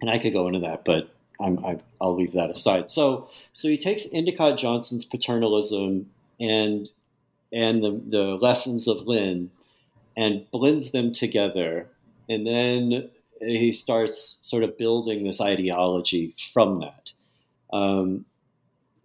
and 0.01 0.09
I 0.09 0.17
could 0.17 0.33
go 0.33 0.47
into 0.47 0.59
that, 0.59 0.85
but 0.85 1.09
I'm, 1.39 1.63
I, 1.65 1.79
will 1.99 2.15
leave 2.15 2.33
that 2.33 2.49
aside. 2.49 2.91
So, 2.91 3.29
so 3.53 3.67
he 3.67 3.77
takes 3.77 4.07
Endicott 4.11 4.57
Johnson's 4.57 5.05
paternalism 5.05 6.09
and 6.39 6.91
and 7.51 7.83
the, 7.83 7.99
the 8.07 8.37
lessons 8.39 8.87
of 8.87 9.07
Lynn 9.07 9.49
and 10.15 10.49
blends 10.51 10.91
them 10.91 11.11
together, 11.11 11.87
and 12.27 12.45
then 12.45 13.09
he 13.41 13.71
starts 13.71 14.39
sort 14.43 14.63
of 14.63 14.77
building 14.77 15.23
this 15.23 15.41
ideology 15.41 16.35
from 16.53 16.79
that. 16.81 17.11
Um, 17.75 18.25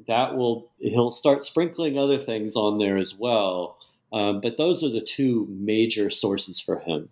that 0.07 0.37
will 0.37 0.71
he'll 0.79 1.13
start 1.13 1.45
sprinkling 1.45 1.99
other 1.99 2.19
things 2.19 2.57
on 2.57 2.79
there 2.79 2.97
as 2.97 3.15
well. 3.15 3.79
Um, 4.13 4.41
but 4.41 4.57
those 4.57 4.85
are 4.85 4.91
the 4.91 5.01
two 5.01 5.47
major 5.51 6.11
sources 6.11 6.61
for 6.61 6.79
him. 6.81 7.09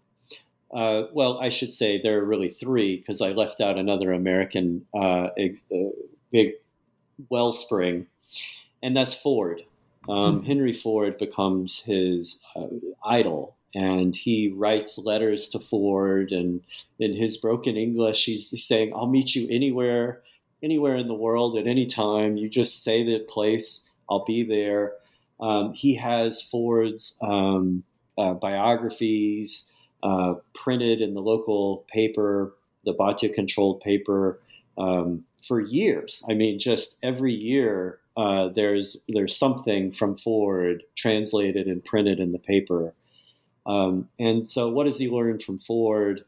Uh, 0.73 1.05
well, 1.13 1.39
I 1.39 1.51
should 1.51 1.75
say 1.75 2.01
there 2.01 2.19
are 2.19 2.25
really 2.25 2.49
three 2.49 2.97
because 2.97 3.21
I 3.21 3.31
left 3.31 3.61
out 3.61 3.77
another 3.77 4.13
American 4.13 4.87
uh, 4.95 5.29
ex- 5.37 5.63
uh, 5.71 5.91
big 6.31 6.53
wellspring, 7.29 8.07
and 8.83 8.97
that's 8.97 9.15
Ford. 9.15 9.63
Um, 10.09 10.39
mm-hmm. 10.39 10.47
Henry 10.47 10.73
Ford 10.73 11.19
becomes 11.19 11.81
his 11.81 12.41
uh, 12.57 12.67
idol, 13.05 13.55
and 13.75 14.15
he 14.15 14.49
writes 14.49 14.99
letters 14.99 15.49
to 15.51 15.59
Ford. 15.59 16.33
And 16.33 16.63
in 16.99 17.15
his 17.15 17.37
broken 17.37 17.77
English, 17.77 18.25
he's, 18.25 18.65
saying, 18.65 18.93
"I'll 18.95 19.07
meet 19.07 19.35
you 19.35 19.49
anywhere, 19.51 20.23
anywhere 20.63 20.97
in 20.97 21.09
the 21.09 21.15
world 21.15 21.57
at 21.57 21.67
any 21.67 21.87
time. 21.87 22.37
You 22.37 22.49
just 22.49 22.83
say 22.83 23.03
the 23.03 23.21
place, 23.21 23.83
I'll 24.09 24.25
be 24.25 24.43
there." 24.43 24.95
Um, 25.41 25.73
he 25.73 25.95
has 25.97 26.41
Ford's 26.41 27.17
um, 27.21 27.83
uh, 28.17 28.35
biographies 28.35 29.71
uh, 30.03 30.35
printed 30.55 31.01
in 31.01 31.15
the 31.15 31.21
local 31.23 31.85
paper, 31.89 32.55
the 32.85 32.93
Bata 32.93 33.29
controlled 33.29 33.81
paper, 33.81 34.39
um, 34.79 35.25
for 35.47 35.61
years. 35.61 36.23
I 36.29 36.35
mean, 36.35 36.59
just 36.59 36.97
every 37.03 37.33
year 37.33 37.99
uh, 38.17 38.49
there's 38.49 38.99
there's 39.09 39.37
something 39.37 39.93
from 39.93 40.17
Ford 40.17 40.85
translated 40.97 41.67
and 41.67 41.85
printed 41.85 42.21
in 42.21 42.33
the 42.33 42.39
paper. 42.39 42.93
Um, 43.67 44.09
and 44.19 44.49
so, 44.49 44.69
what 44.69 44.85
does 44.85 44.99
he 44.99 45.09
learn 45.09 45.39
from 45.39 45.59
Ford? 45.59 46.25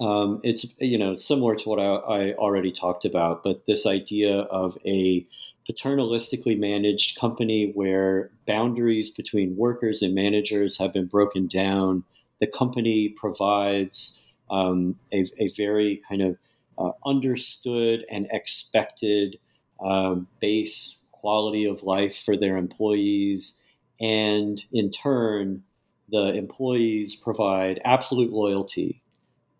Um, 0.00 0.40
it's 0.42 0.66
you 0.78 0.98
know 0.98 1.14
similar 1.14 1.54
to 1.56 1.68
what 1.68 1.78
I, 1.78 1.84
I, 1.84 2.34
already 2.34 2.72
talked 2.72 3.04
about, 3.04 3.44
but 3.44 3.66
this 3.66 3.86
idea 3.86 4.40
of 4.40 4.76
a 4.84 5.24
paternalistically 5.70 6.58
managed 6.58 7.18
company 7.18 7.70
where 7.74 8.30
boundaries 8.46 9.10
between 9.10 9.56
workers 9.56 10.02
and 10.02 10.14
managers 10.14 10.78
have 10.78 10.92
been 10.92 11.06
broken 11.06 11.46
down 11.46 12.04
the 12.40 12.46
company 12.46 13.08
provides 13.08 14.20
um, 14.50 14.96
a, 15.12 15.24
a, 15.38 15.48
very 15.56 16.02
kind 16.08 16.22
of 16.22 16.36
uh, 16.78 16.92
understood 17.04 18.04
and 18.10 18.28
expected 18.30 19.38
um, 19.80 20.28
base 20.40 20.96
quality 21.12 21.64
of 21.64 21.82
life 21.82 22.22
for 22.24 22.36
their 22.36 22.56
employees. 22.56 23.58
And 24.00 24.64
in 24.72 24.90
turn, 24.90 25.64
the 26.10 26.34
employees 26.34 27.14
provide 27.14 27.80
absolute 27.84 28.32
loyalty. 28.32 29.02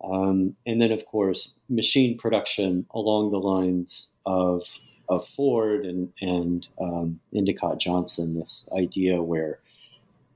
Um, 0.05 0.57
and 0.67 0.81
then, 0.81 0.93
of 0.93 1.05
course, 1.07 1.55
machine 1.69 2.17
production 2.19 2.87
along 2.93 3.31
the 3.31 3.39
lines 3.39 4.09
of, 4.25 4.63
of 5.09 5.27
Ford 5.27 5.85
and, 5.85 6.13
and 6.21 6.69
um, 6.81 7.21
Endicott 7.35 7.81
Johnson, 7.81 8.39
this 8.39 8.65
idea 8.77 9.23
where 9.23 9.59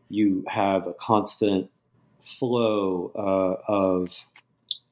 you 0.08 0.44
have 0.48 0.86
a 0.86 0.94
constant 0.94 1.70
flow 2.22 3.12
uh, 3.14 3.72
of 3.72 4.24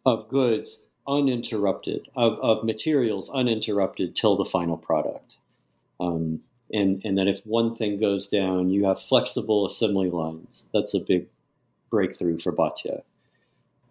of 0.07 0.29
goods 0.29 0.83
uninterrupted, 1.07 2.09
of, 2.17 2.39
of 2.41 2.65
materials 2.65 3.31
uninterrupted 3.31 4.15
till 4.15 4.37
the 4.37 4.45
final 4.45 4.77
product. 4.77 5.39
Um, 6.01 6.41
and, 6.73 7.01
and 7.05 7.19
that 7.19 7.29
if 7.29 7.41
one 7.45 7.75
thing 7.75 7.99
goes 7.99 8.27
down, 8.27 8.71
you 8.71 8.85
have 8.87 9.01
flexible 9.01 9.67
assembly 9.67 10.11
lines. 10.11 10.67
That's 10.73 10.95
a 10.95 11.01
big 11.01 11.27
breakthrough 11.91 12.39
for 12.39 12.53
Bata. 12.53 13.03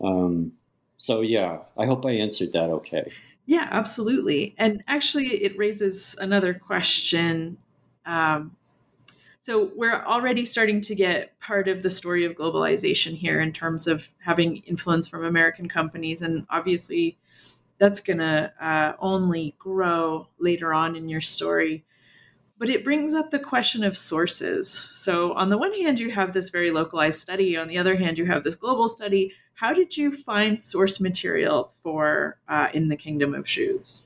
Um, 0.01 0.53
so, 0.97 1.21
yeah, 1.21 1.59
I 1.77 1.85
hope 1.85 2.05
I 2.05 2.11
answered 2.11 2.53
that 2.53 2.69
okay. 2.69 3.11
Yeah, 3.45 3.67
absolutely. 3.71 4.55
And 4.57 4.83
actually, 4.87 5.27
it 5.27 5.57
raises 5.57 6.15
another 6.19 6.53
question 6.53 7.57
um, 8.05 8.55
so 9.47 9.71
we're 9.75 10.03
already 10.03 10.43
starting 10.43 10.81
to 10.81 10.93
get 10.95 11.39
part 11.39 11.67
of 11.67 11.81
the 11.83 11.89
story 11.89 12.25
of 12.25 12.33
globalization 12.33 13.15
here 13.15 13.39
in 13.39 13.53
terms 13.53 13.87
of 13.87 14.09
having 14.25 14.57
influence 14.65 15.07
from 15.07 15.23
American 15.23 15.69
companies. 15.69 16.21
And 16.21 16.45
obviously, 16.49 17.17
that's 17.77 18.01
going 18.01 18.17
to 18.17 18.51
uh, 18.59 18.93
only 18.99 19.55
grow 19.59 20.27
later 20.39 20.73
on 20.73 20.95
in 20.95 21.07
your 21.07 21.21
story. 21.21 21.85
But 22.59 22.69
it 22.69 22.83
brings 22.83 23.13
up 23.13 23.29
the 23.29 23.39
question 23.39 23.83
of 23.83 23.95
sources. 23.95 24.71
So, 24.71 25.33
on 25.33 25.49
the 25.49 25.57
one 25.57 25.73
hand, 25.73 25.99
you 25.99 26.09
have 26.11 26.33
this 26.33 26.49
very 26.49 26.71
localized 26.71 27.19
study. 27.19 27.55
On 27.55 27.67
the 27.67 27.77
other 27.77 27.95
hand, 27.95 28.17
you 28.17 28.25
have 28.25 28.43
this 28.43 28.55
global 28.55 28.89
study. 28.89 29.31
How 29.53 29.73
did 29.73 29.95
you 29.95 30.11
find 30.11 30.59
source 30.59 30.99
material 30.99 31.71
for 31.83 32.39
uh, 32.47 32.69
In 32.73 32.87
the 32.87 32.95
Kingdom 32.95 33.35
of 33.35 33.47
Shoes? 33.47 34.03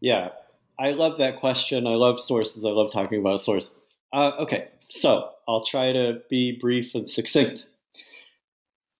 Yeah, 0.00 0.30
I 0.78 0.92
love 0.92 1.18
that 1.18 1.36
question. 1.36 1.86
I 1.86 1.94
love 1.94 2.20
sources. 2.20 2.64
I 2.64 2.70
love 2.70 2.92
talking 2.92 3.20
about 3.20 3.40
sources. 3.40 3.72
Uh, 4.12 4.32
okay, 4.38 4.68
so 4.88 5.30
I'll 5.46 5.64
try 5.64 5.92
to 5.92 6.22
be 6.30 6.58
brief 6.58 6.94
and 6.94 7.08
succinct. 7.08 7.68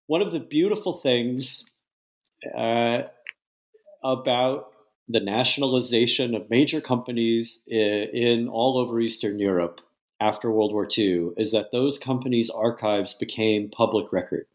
One 0.07 0.23
of 0.23 0.33
the 0.33 0.41
beautiful 0.41 0.95
things 0.95 1.71
uh, 2.57 3.03
about 4.03 4.70
the 5.11 5.21
nationalization 5.21 6.35
of 6.35 6.51
major 6.51 6.81
companies 6.81 7.63
in, 7.67 8.09
in, 8.13 8.49
all 8.49 8.79
over 8.79 9.01
Eastern 9.01 9.39
Europe 9.39 9.81
after 10.21 10.51
World 10.51 10.73
War 10.73 10.87
II 10.97 11.31
is 11.37 11.53
that 11.53 11.73
those 11.73 11.99
companies' 11.99 12.51
archives 12.51 13.15
became 13.15 13.71
public 13.71 14.13
record. 14.13 14.47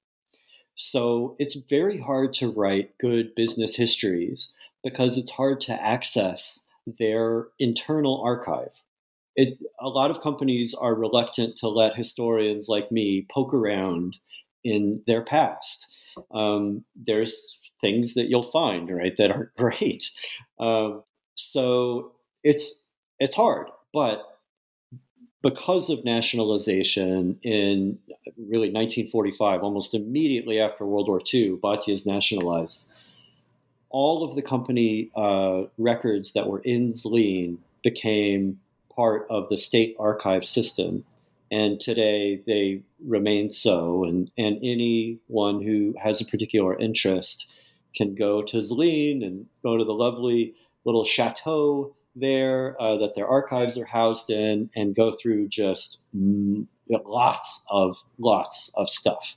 So 0.75 1.35
it's 1.39 1.55
very 1.55 1.99
hard 1.99 2.33
to 2.35 2.51
write 2.51 2.97
good 2.99 3.33
business 3.35 3.75
histories 3.75 4.53
because 4.83 5.17
it's 5.17 5.31
hard 5.31 5.61
to 5.61 5.73
access 5.73 6.61
their 6.85 7.47
internal 7.59 8.21
archive. 8.21 8.81
It, 9.35 9.57
a 9.81 9.89
lot 9.89 10.11
of 10.11 10.21
companies 10.21 10.73
are 10.73 10.93
reluctant 10.93 11.57
to 11.57 11.67
let 11.67 11.95
historians 11.95 12.69
like 12.69 12.91
me 12.91 13.25
poke 13.31 13.53
around 13.53 14.17
in 14.63 15.01
their 15.07 15.23
past. 15.23 15.87
Um, 16.32 16.84
there's 16.95 17.71
things 17.82 18.13
that 18.13 18.30
you'll 18.30 18.51
find 18.51 18.89
right 18.89 19.15
that 19.17 19.32
aren't 19.32 19.56
great. 19.58 20.12
Um, 20.60 21.04
so 21.36 22.13
it's 22.43 22.82
it's 23.19 23.36
hard, 23.36 23.67
but 23.93 24.36
because 25.45 25.91
of 25.91 26.04
nationalization 26.04 27.38
in 27.43 27.99
really 28.36 28.71
1945, 28.71 29.62
almost 29.62 29.93
immediately 29.93 30.60
after 30.60 30.88
World 30.88 31.08
War 31.08 31.21
II, 31.32 31.58
Bata 31.62 31.91
is 31.91 32.04
nationalized. 32.04 32.86
All 33.91 34.23
of 34.23 34.36
the 34.36 34.41
company 34.41 35.12
uh, 35.15 35.65
records 35.78 36.34
that 36.34 36.47
were 36.47 36.62
in 36.62 36.93
Zlin 36.93 37.60
became 37.84 38.60
part 38.95 39.28
of 39.30 39.47
the 39.49 39.58
state 39.58 39.95
archive 39.99 40.47
system. 40.47 41.06
And 41.51 41.79
today 41.79 42.41
they 42.45 42.81
remain 43.05 43.49
so. 43.49 44.03
And, 44.03 44.31
and 44.38 44.58
anyone 44.63 45.62
who 45.62 45.93
has 46.01 46.21
a 46.21 46.25
particular 46.25 46.77
interest 46.77 47.47
can 47.95 48.15
go 48.15 48.41
to 48.43 48.58
Zlin 48.58 49.25
and 49.25 49.45
go 49.63 49.77
to 49.77 49.86
the 49.86 49.93
lovely 49.93 50.53
little 50.84 51.05
chateau 51.05 51.95
there 52.15 52.79
uh, 52.81 52.97
that 52.97 53.15
their 53.15 53.27
archives 53.27 53.77
are 53.77 53.86
housed 53.86 54.29
in 54.29 54.69
and 54.75 54.95
go 54.95 55.12
through 55.12 55.49
just 55.49 55.99
lots 57.05 57.63
of 57.69 57.97
lots 58.17 58.71
of 58.75 58.89
stuff. 58.89 59.36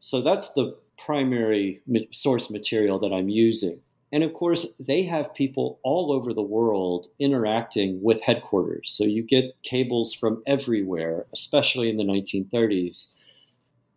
So 0.00 0.20
that's 0.20 0.52
the 0.52 0.76
primary 1.04 1.82
source 2.12 2.50
material 2.50 2.98
that 3.00 3.12
I'm 3.12 3.28
using. 3.28 3.80
And 4.14 4.22
of 4.22 4.32
course, 4.32 4.68
they 4.78 5.02
have 5.02 5.34
people 5.34 5.80
all 5.82 6.12
over 6.12 6.32
the 6.32 6.40
world 6.40 7.08
interacting 7.18 8.00
with 8.00 8.22
headquarters. 8.22 8.92
So 8.92 9.02
you 9.02 9.24
get 9.24 9.60
cables 9.64 10.14
from 10.14 10.40
everywhere, 10.46 11.26
especially 11.34 11.90
in 11.90 11.96
the 11.96 12.04
1930s, 12.04 13.08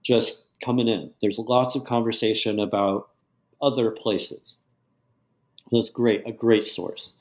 just 0.01 0.45
coming 0.59 0.87
in. 0.87 1.11
There's 1.21 1.37
lots 1.37 1.75
of 1.75 1.83
conversation 1.83 2.59
about 2.59 3.09
other 3.61 3.91
places. 3.91 4.57
That's 5.71 5.91
great, 5.91 6.23
a 6.25 6.31
great 6.31 6.65
source. 6.65 7.13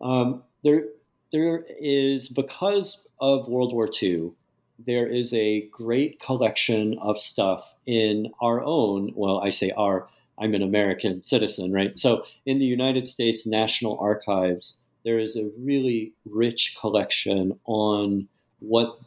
Um, 0.00 0.42
there, 0.64 0.84
there 1.32 1.66
is 1.78 2.30
because 2.30 3.06
of 3.20 3.46
World 3.46 3.74
War 3.74 3.90
II, 4.02 4.30
there 4.78 5.06
is 5.06 5.34
a 5.34 5.68
great 5.70 6.18
collection 6.18 6.96
of 6.98 7.20
stuff 7.20 7.74
in 7.84 8.32
our 8.40 8.64
own. 8.64 9.12
Well, 9.14 9.38
I 9.40 9.50
say 9.50 9.70
our. 9.76 10.08
I'm 10.42 10.54
an 10.54 10.62
American 10.62 11.22
citizen, 11.22 11.72
right? 11.72 11.98
So 11.98 12.24
in 12.46 12.58
the 12.58 12.66
United 12.66 13.06
States 13.06 13.46
National 13.46 13.98
Archives, 13.98 14.76
there 15.04 15.18
is 15.18 15.36
a 15.36 15.50
really 15.58 16.12
rich 16.24 16.76
collection 16.80 17.58
on 17.64 18.28
what 18.60 18.98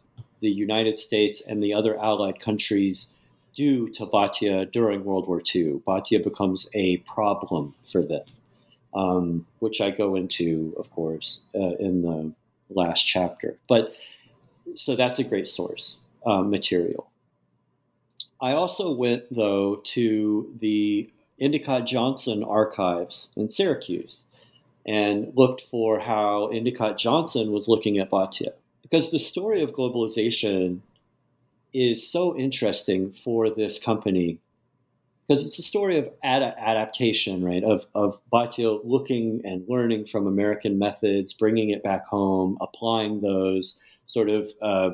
the 0.41 0.49
United 0.49 0.99
States 0.99 1.41
and 1.41 1.63
the 1.63 1.73
other 1.73 1.97
allied 1.97 2.39
countries 2.39 3.13
do 3.55 3.89
to 3.89 4.05
Bata 4.05 4.65
during 4.65 5.05
World 5.05 5.27
War 5.27 5.41
II. 5.55 5.81
Bata 5.85 6.19
becomes 6.19 6.67
a 6.73 6.97
problem 6.97 7.73
for 7.91 8.01
them 8.01 8.23
um, 8.95 9.45
which 9.59 9.81
I 9.81 9.91
go 9.91 10.15
into, 10.15 10.73
of 10.79 10.89
course, 10.91 11.41
uh, 11.53 11.75
in 11.79 12.01
the 12.01 12.31
last 12.69 13.03
chapter. 13.03 13.57
But 13.67 13.93
so 14.73 14.95
that's 14.95 15.19
a 15.19 15.23
great 15.23 15.47
source 15.47 15.97
uh, 16.25 16.41
material. 16.41 17.11
I 18.41 18.53
also 18.53 18.91
went, 18.91 19.23
though, 19.33 19.81
to 19.83 20.53
the 20.59 21.09
Endicott 21.39 21.85
Johnson 21.85 22.43
archives 22.43 23.29
in 23.35 23.49
Syracuse 23.49 24.25
and 24.85 25.33
looked 25.35 25.61
for 25.69 25.99
how 25.99 26.47
Endicott 26.47 26.97
Johnson 26.97 27.51
was 27.51 27.67
looking 27.67 27.97
at 27.97 28.09
Bata. 28.09 28.53
Because 28.81 29.11
the 29.11 29.19
story 29.19 29.63
of 29.63 29.73
globalization 29.73 30.81
is 31.73 32.09
so 32.09 32.37
interesting 32.37 33.11
for 33.11 33.49
this 33.49 33.79
company 33.79 34.39
because 35.27 35.45
it's 35.45 35.57
a 35.57 35.63
story 35.63 35.97
of 35.97 36.09
ad- 36.23 36.43
adaptation, 36.43 37.43
right? 37.43 37.63
Of 37.63 37.87
of 37.95 38.19
Bata 38.29 38.79
looking 38.83 39.41
and 39.43 39.67
learning 39.67 40.05
from 40.05 40.27
American 40.27 40.77
methods, 40.77 41.33
bringing 41.33 41.71
it 41.71 41.83
back 41.83 42.05
home, 42.05 42.57
applying 42.61 43.21
those, 43.21 43.79
sort 44.05 44.29
of 44.29 44.51
uh, 44.61 44.91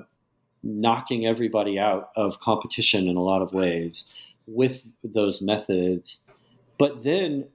knocking 0.64 1.26
everybody 1.26 1.78
out 1.78 2.12
of 2.16 2.40
competition 2.40 3.08
in 3.08 3.18
a 3.18 3.22
lot 3.22 3.42
of 3.42 3.54
ways 3.54 4.06
with 4.48 4.82
those 5.04 5.42
methods. 5.42 6.22
But 6.82 7.04
then, 7.04 7.46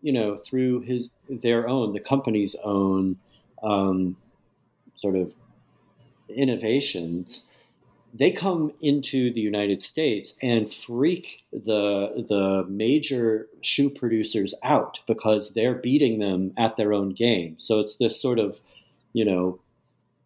you 0.00 0.12
know, 0.12 0.36
through 0.36 0.82
his 0.82 1.10
their 1.28 1.68
own, 1.68 1.92
the 1.92 2.00
company's 2.00 2.54
own 2.62 3.16
um, 3.62 4.16
sort 4.94 5.16
of 5.16 5.32
innovations 6.28 7.44
they 8.14 8.30
come 8.30 8.72
into 8.80 9.32
the 9.32 9.40
United 9.40 9.82
States 9.82 10.34
and 10.40 10.72
freak 10.72 11.44
the 11.52 12.24
the 12.28 12.64
major 12.68 13.48
shoe 13.60 13.90
producers 13.90 14.54
out 14.62 15.00
because 15.06 15.54
they're 15.54 15.74
beating 15.74 16.18
them 16.18 16.52
at 16.56 16.76
their 16.76 16.92
own 16.92 17.10
game. 17.10 17.56
So 17.58 17.80
it's 17.80 17.96
this 17.96 18.20
sort 18.20 18.38
of, 18.38 18.60
you 19.12 19.24
know, 19.24 19.60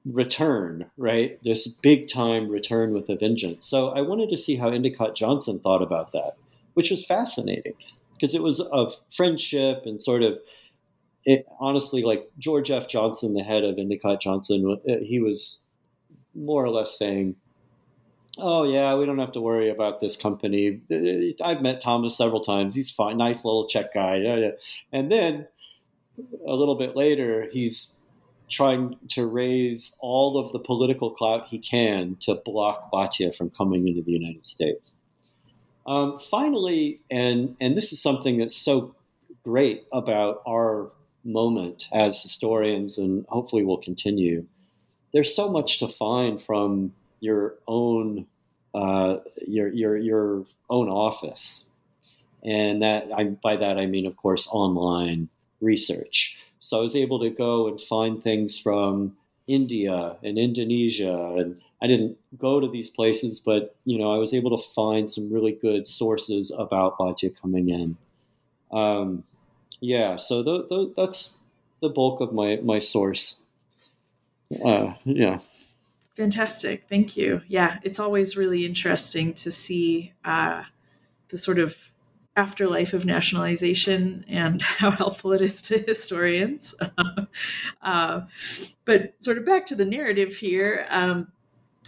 return, 0.05 0.91
right? 0.97 1.39
This 1.43 1.67
big 1.67 2.09
time 2.09 2.49
return 2.49 2.93
with 2.93 3.09
a 3.09 3.17
vengeance. 3.17 3.67
So 3.67 3.89
I 3.89 4.01
wanted 4.01 4.31
to 4.31 4.39
see 4.39 4.57
how 4.57 4.69
Endicott 4.69 5.17
Johnson 5.17 5.59
thought 5.59 5.83
about 5.83 6.13
that, 6.13 6.37
which 6.75 6.91
was 6.91 7.05
fascinating 7.05 7.75
because 8.23 8.37
it 8.37 8.43
was 8.43 8.61
of 8.61 8.95
friendship 9.11 9.83
and 9.85 10.01
sort 10.01 10.23
of 10.23 10.39
it 11.25 11.45
honestly 11.59 12.03
like 12.03 12.31
George 12.39 12.71
F. 12.71 12.87
Johnson, 12.87 13.35
the 13.35 13.43
head 13.43 13.65
of 13.65 13.79
Endicott 13.79 14.21
Johnson, 14.21 14.79
uh, 14.89 14.93
he 15.03 15.21
was 15.21 15.63
more 16.33 16.65
or 16.65 16.71
less 16.71 16.97
saying 16.97 17.35
oh 18.39 18.63
yeah, 18.63 18.95
we 18.95 19.05
don't 19.05 19.19
have 19.19 19.33
to 19.33 19.41
worry 19.41 19.69
about 19.69 20.01
this 20.01 20.17
company. 20.17 20.81
Uh, 20.91 20.95
uh, 20.95 21.49
I've 21.49 21.61
met 21.63 21.83
Tomáš 21.83 22.13
several 22.13 22.41
times. 22.41 22.77
He's 22.77 22.91
fine, 22.91 23.19
nice 23.19 23.45
little 23.45 23.67
Czech 23.67 23.93
guy. 23.93 24.23
And 24.93 25.13
then 25.13 25.49
a 26.47 26.55
little 26.55 26.77
bit 26.77 26.97
later, 26.97 27.49
he's 27.53 27.91
trying 28.49 28.97
to 29.09 29.27
raise 29.27 29.97
all 29.99 30.39
of 30.39 30.53
the 30.53 30.59
political 30.61 31.11
clout 31.11 31.49
he 31.49 31.59
can 31.59 32.17
to 32.21 32.37
block 32.37 32.91
Bata 32.91 33.33
from 33.37 33.51
coming 33.51 33.87
into 33.87 34.01
the 34.01 34.13
United 34.13 34.47
States. 34.47 34.93
Um, 35.87 36.19
finally, 36.19 37.01
and 37.11 37.57
and 37.61 37.77
this 37.77 37.93
is 37.93 38.01
something 38.01 38.39
that's 38.39 38.57
so 38.57 38.95
great 39.45 39.85
about 39.93 40.43
our 40.47 40.91
moment 41.25 41.89
as 41.93 42.23
historians, 42.23 42.99
and 42.99 43.27
hopefully 43.29 43.65
will 43.65 43.79
continue. 43.79 44.47
There's 45.13 45.35
so 45.35 45.51
much 45.51 45.79
to 45.81 45.89
find 45.89 46.41
from 46.41 46.95
your 47.21 47.55
own 47.67 48.27
uh, 48.75 49.19
your 49.47 49.69
your 49.69 49.97
your 49.99 50.45
own 50.71 50.89
office, 50.89 51.65
and 52.45 52.83
that 52.83 53.09
I, 53.15 53.25
by 53.25 53.57
that 53.57 53.79
I 53.79 53.87
mean, 53.87 54.07
of 54.07 54.17
course, 54.17 54.49
online 54.51 55.29
research. 55.61 56.37
So 56.61 56.79
I 56.79 56.83
was 56.83 56.95
able 56.95 57.19
to 57.21 57.31
go 57.31 57.67
and 57.67 57.81
find 57.81 58.23
things 58.23 58.57
from 58.57 59.17
India 59.49 60.17
and 60.23 60.39
Indonesia, 60.39 61.35
and 61.37 61.61
I 61.83 61.87
didn't 61.89 62.17
go 62.39 62.61
to 62.61 62.69
these 62.69 62.89
places, 62.89 63.41
but 63.41 63.75
you 63.85 63.99
know 63.99 64.15
I 64.15 64.19
was 64.19 64.33
able 64.33 64.57
to 64.57 64.63
find 64.73 65.11
some 65.11 65.33
really 65.33 65.53
good 65.53 65.89
sources 65.89 66.53
about 66.57 66.97
Bata 66.97 67.31
coming 67.31 67.69
in. 67.69 67.97
Um, 68.71 69.25
yeah, 69.81 70.17
so 70.17 70.43
th- 70.45 70.69
th- 70.69 70.93
that's 70.97 71.37
the 71.81 71.89
bulk 71.89 72.21
of 72.21 72.33
my 72.33 72.57
my 72.63 72.79
source. 72.79 73.39
Uh, 74.65 74.95
yeah. 75.05 75.41
Fantastic. 76.17 76.85
Thank 76.89 77.17
you. 77.17 77.41
Yeah, 77.49 77.79
it's 77.83 77.99
always 77.99 78.37
really 78.37 78.67
interesting 78.67 79.33
to 79.35 79.51
see 79.51 80.13
uh, 80.25 80.63
the 81.29 81.39
sort 81.39 81.59
of 81.59 81.77
afterlife 82.37 82.93
of 82.93 83.05
nationalization 83.05 84.25
and 84.29 84.63
how 84.81 84.91
helpful 84.91 85.33
it 85.33 85.41
is 85.41 85.61
to 85.63 85.79
historians. 85.79 86.75
uh, 87.83 88.21
but 88.85 89.15
sort 89.21 89.39
of 89.39 89.47
back 89.47 89.67
to 89.67 89.75
the 89.75 89.85
narrative 89.85 90.37
here, 90.37 90.87
um, 90.91 91.33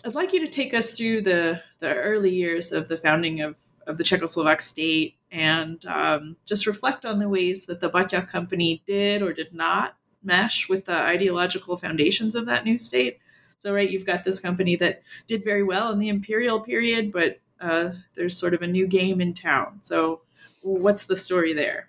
I'd 0.05 0.15
like 0.15 0.33
you 0.33 0.41
to 0.41 0.49
take 0.49 0.75
us 0.75 0.97
through 0.97 1.23
the, 1.23 1.63
the 1.81 1.95
early 1.95 2.31
years 2.31 2.73
of 2.73 2.89
the 2.89 2.97
founding 2.99 3.41
of, 3.41 3.57
of 3.87 3.97
the 3.97 4.05
Czechoslovak 4.05 4.61
state 4.61 5.17
and 5.31 5.85
um, 5.87 6.37
just 6.45 6.67
reflect 6.67 7.05
on 7.05 7.19
the 7.19 7.29
ways 7.29 7.67
that 7.67 7.81
the 7.81 7.89
Bata 7.89 8.23
company 8.23 8.83
did 8.87 9.23
or 9.23 9.33
did 9.33 9.55
not 9.55 9.97
mesh 10.23 10.69
with 10.69 10.87
the 10.87 10.93
ideological 10.93 11.77
foundations 11.77 12.35
of 12.35 12.47
that 12.47 12.65
new 12.65 12.79
state 12.79 13.19
so, 13.57 13.73
right, 13.73 13.89
you've 13.89 14.05
got 14.05 14.25
this 14.25 14.41
company 14.41 14.77
that 14.77 15.03
did 15.27 15.43
very 15.43 15.63
well 15.63 15.91
in 15.91 15.99
the 15.99 16.11
imperial 16.11 16.61
period, 16.61 17.11
but 17.11 17.41
uh, 17.61 17.93
there's 18.15 18.37
sort 18.37 18.53
of 18.53 18.61
a 18.61 18.67
new 18.67 18.87
game 18.87 19.23
in 19.23 19.33
town. 19.33 19.79
So, 19.81 20.21
what's 20.63 21.05
the 21.05 21.17
story 21.17 21.55
there? 21.55 21.89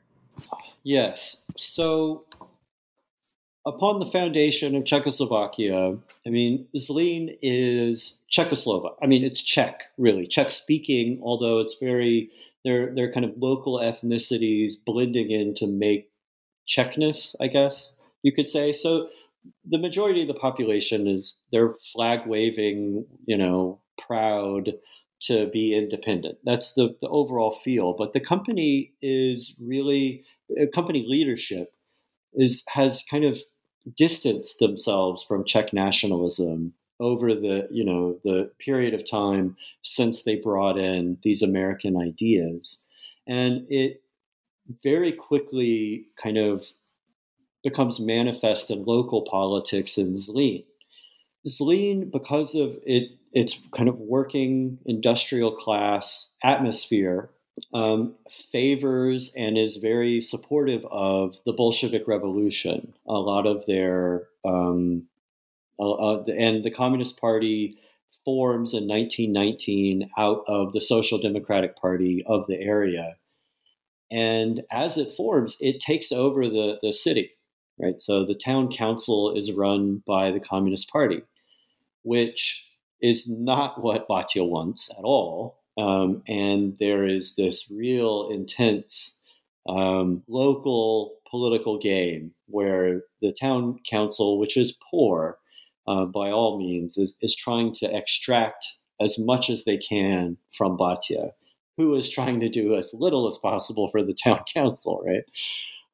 Yes. 0.84 1.44
So, 1.58 2.24
upon 3.66 4.00
the 4.00 4.06
foundation 4.06 4.76
of 4.76 4.86
Czechoslovakia, 4.86 5.98
I 6.26 6.30
mean, 6.30 6.68
Zlín 6.78 7.38
is 7.42 8.20
Czechoslovak. 8.32 8.96
I 9.02 9.08
mean, 9.08 9.24
it's 9.24 9.42
Czech, 9.42 9.86
really, 9.98 10.28
Czech 10.28 10.52
speaking, 10.52 11.20
although 11.24 11.60
it's 11.60 11.76
very, 11.80 12.30
they're, 12.64 12.94
they're 12.94 13.12
kind 13.12 13.26
of 13.26 13.34
local 13.38 13.80
ethnicities 13.80 14.74
blending 14.86 15.32
in 15.32 15.56
to 15.56 15.68
make 15.68 16.10
Czechness, 16.68 17.36
I 17.40 17.48
guess 17.48 17.96
you 18.24 18.32
could 18.32 18.50
say. 18.50 18.72
So, 18.74 19.10
the 19.64 19.78
majority 19.78 20.24
of 20.24 20.28
the 20.28 20.34
population 20.34 21.08
is 21.08 21.38
they're 21.52 21.76
flag 21.94 22.26
waving, 22.26 23.06
you 23.28 23.38
know, 23.38 23.80
proud 24.08 24.74
to 25.22 25.48
be 25.48 25.76
independent. 25.76 26.40
That's 26.44 26.74
the, 26.74 26.96
the 27.00 27.08
overall 27.10 27.52
feel. 27.52 27.94
But 27.94 28.14
the 28.14 28.20
company 28.20 28.94
is 29.04 29.56
really 29.62 30.24
uh, 30.60 30.66
company 30.74 31.06
leadership 31.08 31.74
is 32.34 32.64
has 32.70 33.04
kind 33.10 33.24
of 33.24 33.40
distanced 33.96 34.60
themselves 34.60 35.24
from 35.24 35.46
Czech 35.46 35.74
nationalism 35.74 36.74
over 37.00 37.36
the 37.36 37.68
you 37.72 37.84
know 37.84 38.20
the 38.24 38.52
period 38.60 38.94
of 38.94 39.10
time 39.10 39.58
since 39.84 40.24
they 40.24 40.36
brought 40.36 40.78
in 40.78 41.18
these 41.24 41.42
American 41.42 41.98
ideas, 41.98 42.82
and 43.28 43.66
it 43.70 44.02
very 44.84 45.12
quickly 45.12 46.08
kind 46.22 46.38
of 46.38 46.66
becomes 47.64 48.00
manifest 48.00 48.70
in 48.70 48.86
local 48.86 49.24
politics 49.24 49.98
in 49.98 50.14
Zlín. 50.14 50.64
Zlín, 51.48 52.12
because 52.12 52.56
of 52.56 52.78
it, 52.86 53.10
its 53.34 53.60
kind 53.76 53.90
of 53.90 53.98
working 54.00 54.78
industrial 54.86 55.52
class 55.52 56.30
atmosphere, 56.44 57.30
um, 57.74 58.16
favors 58.52 59.34
and 59.36 59.58
is 59.58 59.78
very 59.78 60.22
supportive 60.22 60.86
of 60.92 61.38
the 61.46 61.54
Bolshevik 61.54 62.08
Revolution. 62.08 62.94
A 63.08 63.14
lot 63.14 63.46
of 63.46 63.66
their 63.66 64.28
um, 64.44 65.04
uh, 65.80 66.24
and 66.24 66.64
the 66.64 66.72
Communist 66.72 67.20
Party 67.20 67.78
forms 68.24 68.74
in 68.74 68.88
1919 68.88 70.10
out 70.18 70.44
of 70.48 70.74
the 70.74 70.82
Social 70.82 71.20
Democratic 71.22 71.76
Party 71.76 72.24
of 72.28 72.48
the 72.48 72.60
area. 72.60 73.18
And 74.12 74.64
as 74.72 74.98
it 74.98 75.14
forms, 75.14 75.58
it 75.60 75.80
takes 75.80 76.12
over 76.12 76.48
the, 76.48 76.80
the 76.82 76.94
city 76.94 77.32
right? 77.80 78.02
So 78.02 78.26
the 78.26 78.36
town 78.36 78.72
council 78.72 79.36
is 79.36 79.52
run 79.52 80.04
by 80.06 80.32
the 80.32 80.40
Communist 80.40 80.90
Party, 80.90 81.22
which 82.04 82.64
is 83.02 83.28
not 83.28 83.82
what 83.82 84.08
Bata 84.08 84.44
wants 84.44 84.90
at 84.92 85.04
all. 85.04 85.60
Um, 85.78 86.24
and 86.28 86.78
there 86.80 87.06
is 87.06 87.36
this 87.36 87.70
real 87.70 88.30
intense 88.32 89.20
um, 89.68 90.24
local 90.28 91.16
political 91.30 91.78
game 91.78 92.32
where 92.48 93.02
the 93.22 93.34
town 93.34 93.80
council, 93.90 94.40
which 94.40 94.58
is 94.58 94.78
poor 94.92 95.38
uh, 95.88 96.06
by 96.06 96.30
all 96.30 96.58
means, 96.58 96.98
is, 96.98 97.16
is 97.22 97.36
trying 97.36 97.74
to 97.76 97.96
extract 97.96 98.66
as 99.02 99.18
much 99.20 99.50
as 99.50 99.66
they 99.66 99.78
can 99.78 100.38
from 100.58 100.78
Bata, 100.78 101.32
who 101.78 101.94
is 101.96 102.10
trying 102.10 102.40
to 102.40 102.50
do 102.50 102.76
as 102.76 102.94
little 102.94 103.28
as 103.28 103.38
possible 103.38 103.90
for 103.90 104.04
the 104.04 104.14
town 104.14 104.40
council, 104.54 105.04
right? 105.06 105.24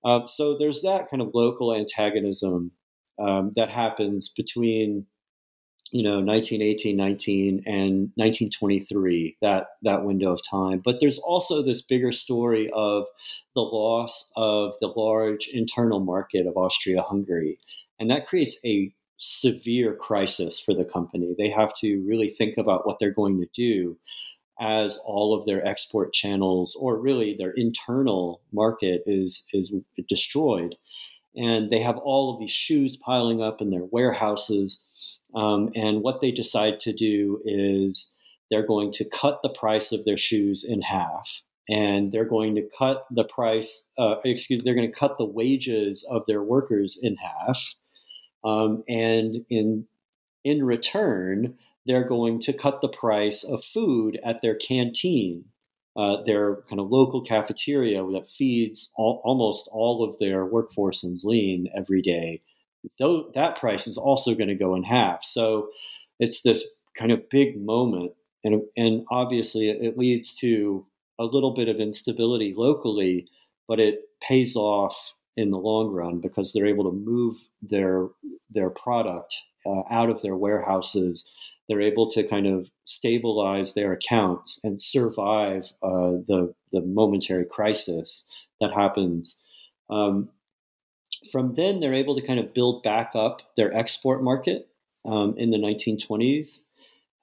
Uh, 0.04 0.28
so 0.28 0.58
there's 0.58 0.82
that 0.82 1.10
kind 1.10 1.22
of 1.22 1.32
local 1.34 1.74
antagonism 1.74 2.72
um, 3.20 3.54
that 3.56 3.70
happens 3.70 4.30
between 4.30 5.06
you 5.92 6.04
know 6.04 6.20
1918 6.22 6.96
19 6.96 7.64
and 7.66 8.12
1923 8.16 9.38
that 9.42 9.68
that 9.82 10.04
window 10.04 10.32
of 10.32 10.42
time. 10.50 10.82
But 10.84 11.00
there's 11.00 11.20
also 11.20 11.62
this 11.62 11.82
bigger 11.82 12.12
story 12.12 12.70
of 12.74 13.06
the 13.56 13.62
loss 13.62 14.32
of 14.36 14.74
the 14.82 14.88
large 14.88 15.48
internal 15.48 16.00
market 16.00 16.48
of 16.48 16.58
austria-hungary 16.58 17.60
and 18.00 18.10
that 18.10 18.28
creates 18.28 18.58
a 18.66 18.92
severe 19.20 19.94
crisis 19.94 20.60
for 20.60 20.74
the 20.74 20.84
company. 20.84 21.36
They 21.38 21.52
have 21.52 21.76
to 21.82 22.04
really 22.08 22.32
think 22.32 22.58
about 22.58 22.88
what 22.88 22.98
they're 23.00 23.14
going 23.14 23.40
to 23.40 23.48
do 23.54 23.98
as 24.60 24.98
all 25.06 25.38
of 25.38 25.46
their 25.46 25.66
export 25.66 26.12
channels 26.12 26.76
or 26.80 26.98
really 26.98 27.36
their 27.38 27.52
internal 27.52 28.42
market 28.52 29.04
is 29.06 29.46
is 29.54 29.72
destroyed. 30.10 30.76
And 31.36 31.70
they 31.70 31.80
have 31.80 31.98
all 31.98 32.34
of 32.34 32.40
these 32.40 32.52
shoes 32.52 32.98
piling 32.98 33.42
up 33.42 33.62
in 33.62 33.70
their 33.70 33.86
warehouses 33.86 34.80
um, 35.36 35.70
and 35.76 36.02
what 36.02 36.22
they 36.22 36.32
decide 36.32 36.80
to 36.82 36.94
do 36.94 37.42
is 37.46 38.16
they're 38.50 38.66
going 38.66 38.92
to 38.92 39.06
cut 39.06 39.40
the 39.44 39.50
price 39.50 39.92
of 39.92 40.06
their 40.06 40.18
shoes 40.18 40.64
in 40.64 40.82
half 40.82 41.42
and 41.70 42.12
they're 42.12 42.26
going 42.26 42.56
to 42.56 42.68
cut 42.78 43.06
the 43.12 43.24
price 43.24 43.88
uh, 43.98 44.16
excuse 44.26 44.64
they're 44.64 44.76
going 44.76 44.92
to 44.92 45.00
cut 45.00 45.18
the 45.18 45.26
wages 45.26 46.06
of 46.10 46.24
their 46.28 46.44
workers 46.44 47.00
in 47.02 47.16
half 47.18 47.76
um, 48.44 48.84
and 48.88 49.46
in 49.50 49.86
in 50.44 50.64
return 50.64 51.56
they're 51.86 52.08
going 52.08 52.40
to 52.42 52.54
cut 52.54 52.82
the 52.82 52.88
price 52.88 53.44
of 53.44 53.64
food 53.64 54.20
at 54.24 54.42
their 54.42 54.56
canteen, 54.56 55.46
uh, 55.96 56.18
their 56.26 56.58
kind 56.70 56.80
of 56.80 56.90
local 56.90 57.22
cafeteria 57.24 58.04
that 58.14 58.30
feeds 58.30 58.92
all, 58.96 59.22
almost 59.24 59.68
all 59.72 60.04
of 60.04 60.18
their 60.20 60.46
workforce 60.46 61.04
in 61.04 61.16
Zlín 61.16 61.66
every 61.76 62.02
day. 62.02 62.42
Though 63.00 63.32
that 63.36 63.60
price 63.60 63.88
is 63.88 63.98
also 63.98 64.34
going 64.36 64.50
to 64.50 64.56
go 64.56 64.76
in 64.76 64.84
half. 64.84 65.24
So 65.24 65.70
it's 66.20 66.42
this 66.42 66.66
kind 66.98 67.12
of 67.12 67.30
big 67.30 67.62
moment, 67.62 68.14
and 68.44 68.64
and 68.76 69.06
obviously 69.12 69.70
it 69.70 69.98
leads 69.98 70.36
to 70.38 70.86
a 71.20 71.24
little 71.24 71.54
bit 71.54 71.70
of 71.70 71.80
instability 71.80 72.54
locally, 72.56 73.28
but 73.68 73.80
it 73.80 74.02
pays 74.22 74.56
off 74.56 75.14
in 75.38 75.52
the 75.52 75.58
long 75.58 75.92
run 75.92 76.20
because 76.20 76.52
they're 76.52 76.66
able 76.66 76.86
to 76.86 76.98
move 76.98 77.38
their 77.62 78.08
their 78.50 78.70
product 78.70 79.36
uh, 79.66 79.84
out 79.90 80.10
of 80.10 80.22
their 80.22 80.36
warehouses 80.36 81.32
they're 81.72 81.80
able 81.80 82.12
to 82.12 82.28
kind 82.28 82.48
of 82.48 82.70
stabilize 82.84 83.74
their 83.74 83.94
accounts 83.94 84.60
and 84.62 84.82
survive 84.82 85.72
uh, 85.82 86.20
the 86.28 86.54
the 86.74 86.82
momentary 86.82 87.46
crisis 87.46 88.26
that 88.60 88.74
happens. 88.74 89.42
Um, 89.90 90.30
from 91.30 91.56
then, 91.56 91.80
they're 91.80 91.94
able 91.94 92.16
to 92.16 92.26
kind 92.26 92.40
of 92.40 92.54
build 92.54 92.84
back 92.84 93.12
up 93.16 93.42
their 93.56 93.74
export 93.74 94.24
market 94.24 94.68
um, 95.06 95.36
in 95.38 95.52
the 95.52 95.58
1920s. 95.58 96.64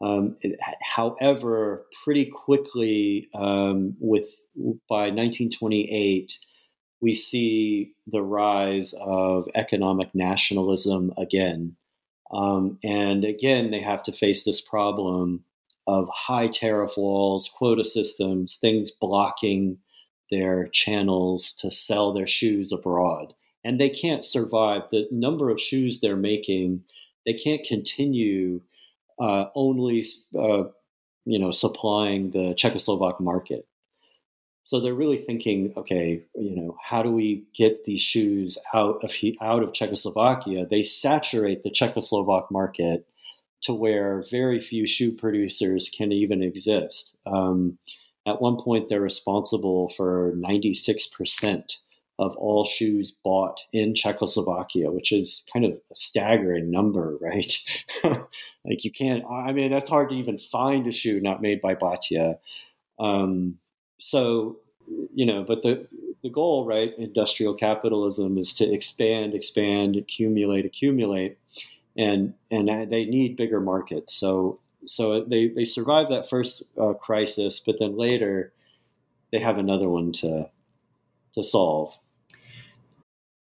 Um, 0.00 0.36
it, 0.42 0.58
however, 0.82 1.84
pretty 2.04 2.26
quickly, 2.26 3.28
um, 3.34 3.96
with 3.98 4.26
by 4.88 5.10
1928, 5.10 6.38
we 7.00 7.14
see 7.14 7.92
the 8.06 8.22
rise 8.22 8.94
of 9.00 9.48
economic 9.54 10.14
nationalism 10.14 11.12
again. 11.16 11.76
Um, 12.32 12.78
and 12.84 13.24
again, 13.24 13.70
they 13.70 13.80
have 13.80 14.02
to 14.04 14.12
face 14.12 14.44
this 14.44 14.60
problem 14.60 15.44
of 15.86 16.08
high 16.12 16.48
tariff 16.48 16.96
walls, 16.96 17.48
quota 17.48 17.84
systems, 17.84 18.56
things 18.60 18.90
blocking 18.90 19.78
their 20.30 20.68
channels 20.68 21.52
to 21.54 21.70
sell 21.70 22.12
their 22.12 22.26
shoes 22.26 22.70
abroad. 22.72 23.32
And 23.64 23.80
they 23.80 23.90
can't 23.90 24.24
survive. 24.24 24.82
The 24.90 25.08
number 25.10 25.50
of 25.50 25.60
shoes 25.60 26.00
they're 26.00 26.16
making, 26.16 26.84
they 27.26 27.34
can't 27.34 27.64
continue 27.64 28.62
uh, 29.20 29.46
only, 29.54 30.06
uh, 30.38 30.64
you 31.24 31.38
know, 31.38 31.50
supplying 31.50 32.30
the 32.30 32.54
Czechoslovak 32.54 33.20
market. 33.20 33.66
So 34.62 34.80
they're 34.80 34.94
really 34.94 35.16
thinking, 35.16 35.72
okay, 35.78 36.24
you 36.34 36.54
know, 36.54 36.76
how 36.82 37.02
do 37.02 37.10
we 37.10 37.44
get 37.56 37.84
these 37.84 38.02
shoes 38.02 38.58
out 38.74 39.02
of 39.02 39.12
out 39.40 39.62
of 39.62 39.72
Czechoslovakia? 39.72 40.66
They 40.66 40.84
saturate 40.84 41.62
the 41.62 41.70
Czechoslovak 41.70 42.50
market 42.50 43.06
to 43.62 43.72
where 43.72 44.22
very 44.30 44.60
few 44.60 44.86
shoe 44.86 45.10
producers 45.10 45.90
can 45.90 46.12
even 46.12 46.42
exist. 46.42 47.16
Um, 47.26 47.78
at 48.26 48.42
one 48.42 48.56
point, 48.56 48.88
they're 48.88 49.00
responsible 49.00 49.88
for 49.96 50.34
96% 50.36 51.76
of 52.18 52.36
all 52.36 52.64
shoes 52.64 53.12
bought 53.12 53.60
in 53.72 53.94
Czechoslovakia, 53.94 54.90
which 54.90 55.12
is 55.12 55.44
kind 55.52 55.64
of 55.64 55.72
a 55.72 55.94
staggering 55.94 56.70
number, 56.70 57.16
right? 57.20 57.56
like 58.04 58.84
you 58.84 58.90
can't, 58.90 59.24
I 59.30 59.52
mean, 59.52 59.70
that's 59.70 59.88
hard 59.88 60.10
to 60.10 60.16
even 60.16 60.38
find 60.38 60.86
a 60.86 60.92
shoe 60.92 61.20
not 61.20 61.42
made 61.42 61.60
by 61.60 61.74
Bata. 61.74 62.38
Um, 62.98 63.58
so 64.00 64.58
you 65.14 65.26
know 65.26 65.44
but 65.46 65.62
the 65.62 65.86
the 66.22 66.30
goal 66.30 66.64
right 66.66 66.92
industrial 66.98 67.54
capitalism 67.54 68.38
is 68.38 68.54
to 68.54 68.72
expand 68.72 69.34
expand 69.34 69.96
accumulate 69.96 70.64
accumulate 70.64 71.38
and 71.96 72.34
and 72.50 72.90
they 72.90 73.04
need 73.04 73.36
bigger 73.36 73.60
markets 73.60 74.14
so 74.14 74.58
so 74.84 75.24
they 75.24 75.48
they 75.48 75.64
survive 75.64 76.08
that 76.08 76.28
first 76.28 76.62
uh, 76.80 76.92
crisis 76.94 77.60
but 77.60 77.76
then 77.78 77.96
later 77.96 78.52
they 79.32 79.38
have 79.38 79.58
another 79.58 79.88
one 79.88 80.12
to 80.12 80.48
to 81.34 81.44
solve 81.44 81.98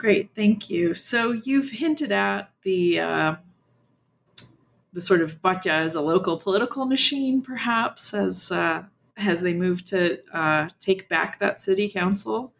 Great, 0.00 0.30
thank 0.34 0.70
you. 0.70 0.94
So 0.94 1.32
you've 1.32 1.68
hinted 1.72 2.10
at 2.10 2.50
the 2.62 3.00
uh, 3.00 3.34
the 4.94 5.00
sort 5.02 5.20
of 5.20 5.42
Bata 5.42 5.70
as 5.70 5.94
a 5.94 6.00
local 6.00 6.38
political 6.38 6.86
machine, 6.86 7.42
perhaps 7.42 8.14
as 8.14 8.50
uh, 8.50 8.84
as 9.18 9.42
they 9.42 9.52
move 9.52 9.84
to 9.84 10.18
uh, 10.32 10.70
take 10.80 11.06
back 11.10 11.38
that 11.40 11.60
city 11.60 11.86
council. 11.86 12.50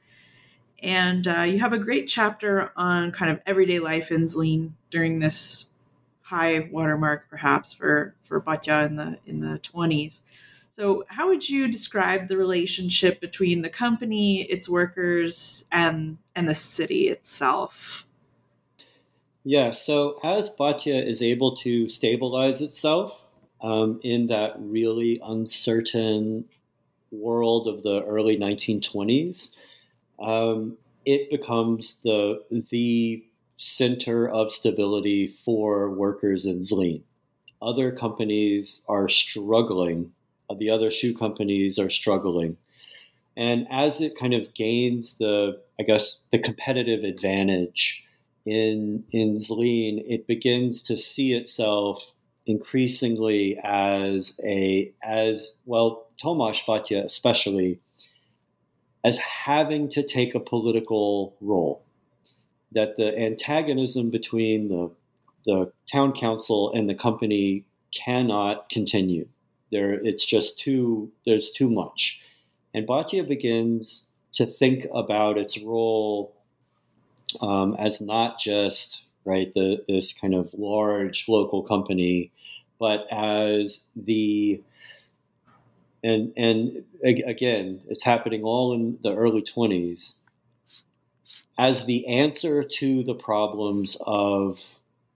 And 0.82 1.26
uh, 1.26 1.40
you 1.44 1.60
have 1.60 1.72
a 1.72 1.78
great 1.78 2.08
chapter 2.08 2.72
on 2.76 3.10
kind 3.10 3.30
of 3.30 3.40
everyday 3.46 3.78
life 3.78 4.10
in 4.10 4.24
Zlin 4.24 4.72
during 4.90 5.18
this 5.20 5.70
high 6.20 6.68
watermark, 6.70 7.30
perhaps 7.30 7.72
for 7.72 8.14
for 8.24 8.38
Bata 8.40 8.80
in 8.80 8.96
the 8.96 9.18
in 9.26 9.40
the 9.40 9.58
twenties. 9.60 10.20
So, 10.70 11.04
how 11.08 11.26
would 11.26 11.48
you 11.48 11.66
describe 11.66 12.28
the 12.28 12.36
relationship 12.36 13.20
between 13.20 13.62
the 13.62 13.68
company, 13.68 14.42
its 14.42 14.68
workers, 14.68 15.64
and 15.72 16.16
and 16.36 16.48
the 16.48 16.54
city 16.54 17.08
itself? 17.08 18.06
Yeah. 19.42 19.72
So, 19.72 20.20
as 20.22 20.48
Bata 20.48 20.96
is 20.96 21.22
able 21.22 21.56
to 21.56 21.88
stabilize 21.88 22.60
itself 22.60 23.20
um, 23.60 23.98
in 24.04 24.28
that 24.28 24.54
really 24.58 25.20
uncertain 25.24 26.44
world 27.10 27.66
of 27.66 27.82
the 27.82 28.04
early 28.04 28.38
1920s, 28.38 29.56
um, 30.20 30.78
it 31.04 31.30
becomes 31.32 31.98
the 32.04 32.44
the 32.70 33.24
center 33.56 34.28
of 34.28 34.52
stability 34.52 35.26
for 35.26 35.90
workers 35.90 36.46
in 36.46 36.60
Zlin. 36.60 37.02
Other 37.60 37.90
companies 37.90 38.84
are 38.88 39.08
struggling 39.08 40.12
Uh, 40.50 40.54
the 40.58 40.70
other 40.70 40.90
shoe 40.90 41.14
companies 41.16 41.78
are 41.78 41.90
struggling. 41.90 42.56
And 43.36 43.66
as 43.70 44.00
it 44.00 44.18
kind 44.18 44.34
of 44.34 44.52
gains 44.54 45.16
the, 45.18 45.60
I 45.78 45.84
guess, 45.84 46.20
the 46.30 46.38
competitive 46.38 47.04
advantage 47.04 48.04
in 48.44 49.04
in 49.12 49.36
Zlin, 49.36 50.02
it 50.06 50.26
begins 50.26 50.82
to 50.84 50.98
see 50.98 51.32
itself 51.34 52.12
increasingly 52.46 53.58
as 53.62 54.38
a 54.44 54.92
as 55.02 55.56
well 55.66 56.06
Tomáš 56.22 56.66
Bata 56.66 57.04
especially 57.04 57.78
as 59.04 59.18
having 59.18 59.88
to 59.90 60.02
take 60.02 60.34
a 60.34 60.40
political 60.40 61.36
role. 61.40 61.82
That 62.72 62.96
the 62.96 63.16
antagonism 63.16 64.10
between 64.10 64.68
the 64.68 64.90
the 65.46 65.72
town 65.90 66.12
council 66.12 66.72
and 66.74 66.88
the 66.88 66.94
company 66.94 67.64
cannot 67.92 68.68
continue 68.68 69.28
there, 69.70 69.92
it's 69.92 70.24
just 70.24 70.58
too. 70.58 71.10
There's 71.24 71.50
too 71.50 71.70
much, 71.70 72.20
and 72.74 72.86
Bata 72.86 73.22
begins 73.22 74.06
to 74.32 74.46
think 74.46 74.86
about 74.94 75.38
its 75.38 75.58
role 75.58 76.32
um, 77.40 77.74
as 77.78 78.00
not 78.00 78.38
just 78.38 79.02
right 79.24 79.52
the 79.54 79.84
this 79.88 80.12
kind 80.12 80.34
of 80.34 80.52
large 80.54 81.28
local 81.28 81.62
company, 81.62 82.30
but 82.78 83.06
as 83.10 83.84
the 83.96 84.62
and 86.02 86.32
and 86.36 86.84
again, 87.04 87.80
it's 87.88 88.04
happening 88.04 88.42
all 88.42 88.72
in 88.72 88.98
the 89.02 89.14
early 89.14 89.42
twenties 89.42 90.16
as 91.58 91.84
the 91.84 92.06
answer 92.06 92.64
to 92.64 93.02
the 93.04 93.14
problems 93.14 93.96
of 94.06 94.60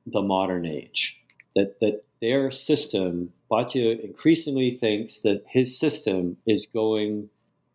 the 0.06 0.22
modern 0.22 0.66
age. 0.66 1.16
That 1.54 1.80
that 1.80 2.04
their 2.20 2.50
system 2.50 3.32
Bata 3.48 4.02
increasingly 4.02 4.76
thinks 4.76 5.18
that 5.18 5.44
his 5.48 5.78
system 5.78 6.38
is 6.46 6.66
going 6.66 7.28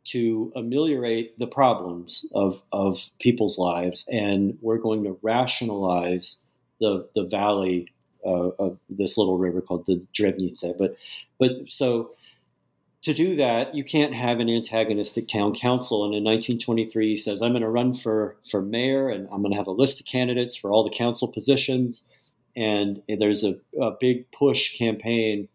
to 0.05 0.51
ameliorate 0.55 1.37
the 1.37 1.47
problems 1.47 2.25
of, 2.33 2.61
of 2.71 3.09
people's 3.19 3.57
lives, 3.59 4.07
and 4.11 4.57
we're 4.61 4.77
going 4.77 5.03
to 5.03 5.19
rationalize 5.21 6.39
the, 6.79 7.07
the 7.13 7.25
valley 7.25 7.87
uh, 8.25 8.49
of 8.59 8.79
this 8.89 9.17
little 9.17 9.37
river 9.37 9.61
called 9.61 9.85
the 9.85 10.05
Drevnice. 10.13 10.77
But, 10.77 10.97
but 11.39 11.51
so 11.69 12.11
to 13.03 13.13
do 13.13 13.35
that, 13.37 13.73
you 13.75 13.83
can't 13.83 14.13
have 14.13 14.39
an 14.39 14.49
antagonistic 14.49 15.27
town 15.27 15.55
council. 15.55 16.03
And 16.03 16.13
in 16.13 16.23
1923, 16.23 17.09
he 17.11 17.17
says, 17.17 17.41
I'm 17.41 17.51
going 17.51 17.61
to 17.61 17.69
run 17.69 17.95
for, 17.95 18.35
for 18.49 18.61
mayor 18.61 19.09
and 19.09 19.27
I'm 19.31 19.41
going 19.41 19.51
to 19.51 19.57
have 19.57 19.67
a 19.67 19.71
list 19.71 20.01
of 20.01 20.05
candidates 20.05 20.55
for 20.55 20.71
all 20.71 20.83
the 20.83 20.95
council 20.95 21.27
positions. 21.27 22.03
And 22.55 23.01
there's 23.07 23.43
a, 23.43 23.55
a 23.79 23.91
big 23.99 24.29
push 24.31 24.77
campaign 24.77 25.47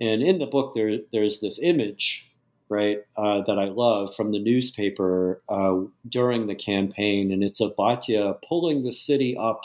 and 0.00 0.22
in 0.22 0.38
the 0.38 0.46
book, 0.46 0.74
there 0.74 0.98
there's 1.12 1.40
this 1.40 1.58
image, 1.62 2.28
right, 2.68 2.98
uh, 3.16 3.42
that 3.46 3.58
I 3.58 3.64
love 3.64 4.14
from 4.14 4.32
the 4.32 4.38
newspaper 4.38 5.42
uh, 5.48 5.80
during 6.08 6.46
the 6.46 6.54
campaign, 6.54 7.32
and 7.32 7.42
it's 7.42 7.60
a 7.60 7.68
Bata 7.68 8.36
pulling 8.48 8.84
the 8.84 8.92
city 8.92 9.36
up 9.36 9.62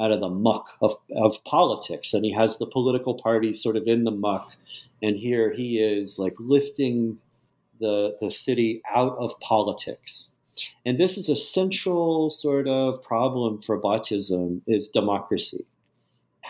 out 0.00 0.10
of 0.10 0.20
the 0.20 0.28
muck 0.28 0.70
of, 0.80 0.96
of 1.14 1.44
politics, 1.44 2.14
and 2.14 2.24
he 2.24 2.32
has 2.32 2.56
the 2.56 2.66
political 2.66 3.14
party 3.14 3.52
sort 3.52 3.76
of 3.76 3.86
in 3.86 4.04
the 4.04 4.10
muck, 4.10 4.56
and 5.02 5.16
here 5.16 5.52
he 5.52 5.78
is 5.78 6.18
like 6.18 6.34
lifting 6.38 7.18
the 7.80 8.16
the 8.20 8.30
city 8.30 8.82
out 8.92 9.16
of 9.18 9.38
politics. 9.40 10.28
And 10.84 10.98
this 10.98 11.16
is 11.16 11.28
a 11.28 11.36
central 11.36 12.30
sort 12.30 12.68
of 12.68 13.02
problem 13.02 13.62
for 13.62 13.80
Bataism 13.80 14.60
is 14.66 14.88
democracy 14.88 15.64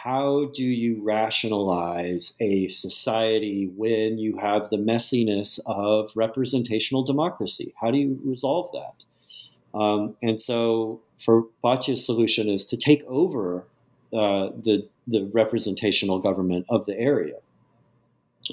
how 0.03 0.51
do 0.53 0.65
you 0.65 1.01
rationalize 1.01 2.35
a 2.41 2.67
society 2.67 3.71
when 3.77 4.19
you 4.19 4.37
have 4.37 4.69
the 4.69 4.77
messiness 4.77 5.61
of 5.65 6.11
representational 6.17 7.05
democracy? 7.05 7.73
How 7.81 7.93
do 7.93 7.99
you 7.99 8.19
resolve 8.25 8.71
that? 8.73 9.79
Um, 9.79 10.17
and 10.21 10.41
so, 10.41 11.01
for 11.25 11.45
Bata's 11.63 12.05
solution 12.05 12.49
is 12.49 12.65
to 12.67 12.77
take 12.77 13.05
over 13.05 13.65
uh, 14.13 14.51
the 14.65 14.89
the 15.07 15.31
representational 15.33 16.19
government 16.19 16.67
of 16.69 16.85
the 16.87 16.99
area, 16.99 17.37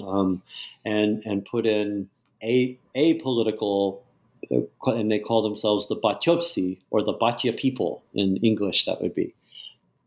um, 0.00 0.42
and 0.84 1.20
and 1.26 1.44
put 1.44 1.66
in 1.66 2.08
a 2.44 2.78
a 2.94 3.14
political, 3.14 4.04
uh, 4.52 4.92
and 4.92 5.10
they 5.10 5.18
call 5.18 5.42
themselves 5.42 5.88
the 5.88 5.96
Batyovsi 5.96 6.78
or 6.90 7.02
the 7.02 7.12
Bata 7.12 7.52
people 7.52 8.04
in 8.14 8.36
English. 8.36 8.84
That 8.84 9.02
would 9.02 9.16
be 9.16 9.34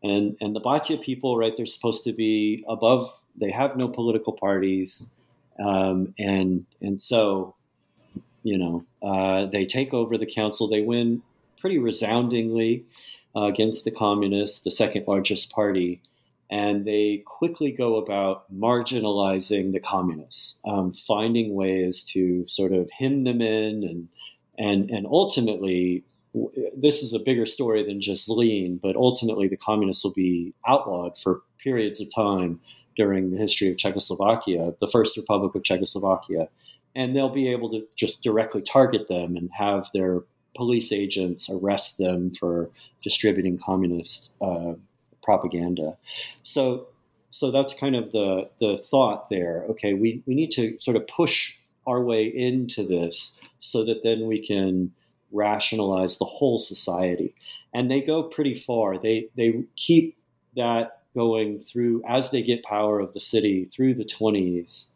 and 0.04 0.36
and 0.42 0.56
the 0.56 0.60
Bata 0.60 0.98
people, 0.98 1.38
right? 1.38 1.54
They're 1.56 1.66
supposed 1.66 2.04
to 2.04 2.14
be 2.14 2.64
above. 2.68 3.12
They 3.40 3.52
have 3.52 3.78
no 3.78 3.88
political 3.88 4.34
parties, 4.34 5.08
um, 5.60 6.14
and 6.20 6.66
and 6.82 7.02
so, 7.02 7.56
you 8.44 8.58
know, 8.58 8.86
uh, 9.02 9.46
they 9.48 9.66
take 9.66 9.94
over 9.94 10.18
the 10.18 10.32
council. 10.32 10.68
They 10.68 10.82
win 10.82 11.24
pretty 11.60 11.80
resoundingly 11.80 12.86
uh, 13.36 13.44
against 13.44 13.86
the 13.86 13.92
communists, 13.92 14.60
the 14.60 14.72
second 14.72 15.08
largest 15.08 15.52
party, 15.52 16.02
and 16.52 16.86
they 16.86 17.24
quickly 17.26 17.72
go 17.72 17.96
about 17.96 18.54
marginalizing 18.54 19.72
the 19.72 19.80
communists, 19.80 20.60
um, 20.66 20.92
finding 20.92 21.56
ways 21.56 22.04
to 22.04 22.46
sort 22.48 22.74
of 22.74 22.92
hem 22.92 23.24
them 23.24 23.42
in 23.42 23.84
and 23.84 24.10
and 24.58 24.90
and 24.92 25.08
ultimately 25.08 26.04
this 26.76 27.04
is 27.04 27.14
a 27.14 27.20
bigger 27.20 27.46
story 27.46 27.84
than 27.86 28.02
just 28.02 28.28
Zlin, 28.28 28.80
but 28.82 28.96
ultimately 28.96 29.48
the 29.48 29.58
communists 29.58 30.04
will 30.04 30.14
be 30.14 30.54
outlawed 30.68 31.18
for 31.18 31.42
periods 31.60 32.02
of 32.02 32.14
time 32.14 32.60
during 32.96 33.32
the 33.32 33.38
history 33.38 33.72
of 33.72 33.78
Czechoslovakia, 33.78 34.74
the 34.80 34.88
first 34.88 35.16
republic 35.18 35.56
of 35.56 35.64
Czechoslovakia. 35.64 36.50
And 36.96 37.16
they'll 37.16 37.30
be 37.30 37.50
able 37.50 37.70
to 37.72 37.88
just 37.96 38.22
directly 38.22 38.62
target 38.62 39.08
them 39.08 39.36
and 39.36 39.50
have 39.58 39.90
their 39.94 40.22
police 40.56 40.92
agents 40.92 41.50
arrest 41.50 41.98
them 41.98 42.32
for 42.32 42.70
distributing 43.04 43.58
communist 43.58 44.30
uh, 44.42 44.74
propaganda. 45.24 45.98
So, 46.44 46.88
so 47.32 47.50
that's 47.50 47.74
kind 47.74 47.96
of 47.96 48.12
the 48.12 48.50
the 48.60 48.84
thought 48.92 49.30
there. 49.30 49.66
Okay, 49.70 49.96
we, 49.96 50.22
we 50.28 50.36
need 50.36 50.52
to 50.52 50.78
sort 50.80 50.96
of 50.96 51.08
push 51.08 51.56
our 51.88 52.02
way 52.04 52.26
into 52.26 52.88
this 52.88 53.40
so 53.60 53.84
that 53.86 54.04
then 54.04 54.28
we 54.28 54.46
can 54.46 54.92
rationalize 55.34 56.18
the 56.18 56.26
whole 56.26 56.60
society. 56.60 57.36
And 57.74 57.90
they 57.90 58.02
go 58.02 58.24
pretty 58.24 58.54
far. 58.54 58.98
They 58.98 59.30
they 59.36 59.64
keep 59.76 60.18
that 60.56 61.02
going 61.16 61.64
through 61.64 62.04
as 62.08 62.32
they 62.32 62.42
get 62.42 62.64
power 62.64 63.00
of 63.00 63.14
the 63.14 63.22
city 63.22 63.70
through 63.74 63.96
the 63.96 64.06
20s. 64.06 64.90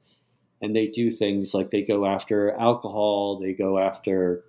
And 0.62 0.76
they 0.76 0.88
do 0.88 1.12
things 1.12 1.54
like 1.54 1.70
they 1.70 1.84
go 1.84 2.06
after 2.06 2.52
alcohol, 2.54 3.40
they 3.40 3.54
go 3.54 3.78
after 3.78 4.44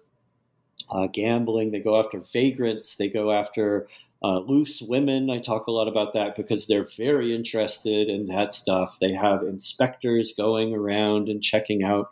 uh, 0.91 1.07
gambling, 1.09 1.71
they 1.71 1.81
go 1.81 1.99
after 1.99 2.21
vagrants, 2.21 2.97
they 2.97 3.09
go 3.09 3.31
after 3.31 3.89
uh, 4.23 4.39
loose 4.41 4.83
women. 4.83 5.31
I 5.31 5.39
talk 5.39 5.67
a 5.67 5.71
lot 5.73 5.89
about 5.89 6.15
that 6.15 6.37
because 6.37 6.67
they're 6.67 6.89
very 6.97 7.35
interested 7.35 8.09
in 8.09 8.27
that 8.29 8.55
stuff. 8.55 8.97
They 9.01 9.13
have 9.13 9.43
inspectors 9.43 10.33
going 10.33 10.75
around 10.75 11.29
and 11.29 11.43
checking 11.43 11.85
out 11.85 12.11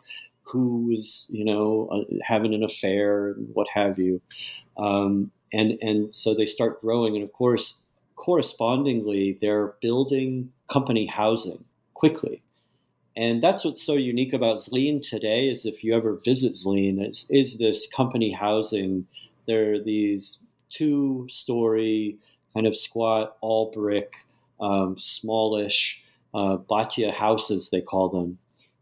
who 0.49 0.87
was, 0.87 1.27
you 1.29 1.45
know, 1.45 1.89
uh, 1.91 2.15
having 2.23 2.53
an 2.53 2.63
affair, 2.63 3.31
and 3.31 3.49
what 3.53 3.67
have 3.73 3.99
you. 3.99 4.21
Um, 4.77 5.31
and 5.53 5.77
and 5.81 6.13
so 6.15 6.33
they 6.33 6.45
start 6.45 6.81
growing, 6.81 7.15
and 7.15 7.23
of 7.23 7.31
course, 7.33 7.79
correspondingly, 8.15 9.37
they're 9.41 9.75
building 9.81 10.51
company 10.71 11.05
housing 11.05 11.63
quickly. 11.93 12.41
And 13.15 13.41
that's 13.41 13.65
what's 13.65 13.81
so 13.81 13.93
unique 13.93 14.33
about 14.33 14.57
Zlin 14.57 15.01
today 15.01 15.49
is 15.49 15.65
if 15.65 15.83
you 15.83 15.95
ever 15.95 16.19
visit 16.23 16.53
Zlin, 16.53 17.03
is, 17.09 17.25
is 17.31 17.57
this 17.57 17.87
company 17.87 18.31
housing. 18.31 19.07
There 19.47 19.73
are 19.73 19.79
these 19.79 20.37
two 20.69 21.25
story, 21.31 22.17
kind 22.53 22.67
of 22.67 22.77
squat, 22.77 23.35
all 23.41 23.71
brick, 23.71 24.11
um, 24.59 24.97
smallish 24.99 25.99
uh, 26.33 26.57
Bata 26.57 27.11
houses, 27.11 27.69
they 27.69 27.81
call 27.81 28.09
them. 28.09 28.37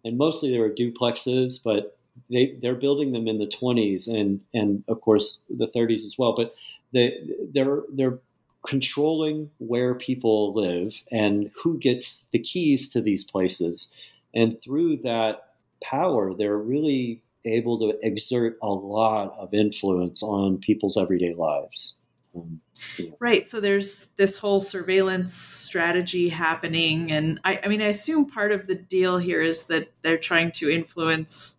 And 0.06 0.18
mostly 0.18 0.52
they 0.52 0.60
were 0.60 0.70
duplexes, 0.70 1.60
but 1.62 1.98
they, 2.30 2.58
they're 2.62 2.76
building 2.76 3.12
them 3.12 3.28
in 3.28 3.40
the 3.40 3.48
20s 3.48 4.08
and, 4.08 4.40
and 4.54 4.84
of 4.88 5.02
course 5.02 5.40
the 5.50 5.68
30s 5.68 6.06
as 6.06 6.16
well. 6.18 6.34
But 6.34 6.56
they, 6.94 7.20
they're, 7.54 7.82
they're 7.92 8.20
controlling 8.66 9.52
where 9.58 9.94
people 9.96 10.54
live 10.54 11.04
and 11.12 11.52
who 11.62 11.78
gets 11.78 12.24
the 12.32 12.40
keys 12.40 12.88
to 12.90 13.02
these 13.02 13.24
places. 13.24 13.90
And 14.34 14.62
through 14.62 14.98
that 14.98 15.50
power, 15.84 16.34
they're 16.34 16.58
really 16.58 17.22
able 17.46 17.78
to 17.80 17.98
exert 18.06 18.58
a 18.62 18.70
lot 18.70 19.36
of 19.38 19.54
influence 19.54 20.24
on 20.24 20.58
people's 20.58 20.98
everyday 20.98 21.34
lives. 21.34 21.96
Um, 22.36 22.62
yeah. 22.98 23.12
Right. 23.20 23.48
So 23.48 23.60
there's 23.60 24.08
this 24.18 24.38
whole 24.38 24.60
surveillance 24.60 25.34
strategy 25.34 26.30
happening. 26.30 27.12
And 27.12 27.40
I, 27.44 27.60
I, 27.64 27.68
mean, 27.68 27.82
I 27.82 27.88
assume 27.88 28.26
part 28.26 28.52
of 28.52 28.68
the 28.68 28.76
deal 28.76 29.18
here 29.18 29.42
is 29.42 29.64
that 29.64 29.92
they're 30.02 30.18
trying 30.18 30.52
to 30.54 30.70
influence 30.70 31.58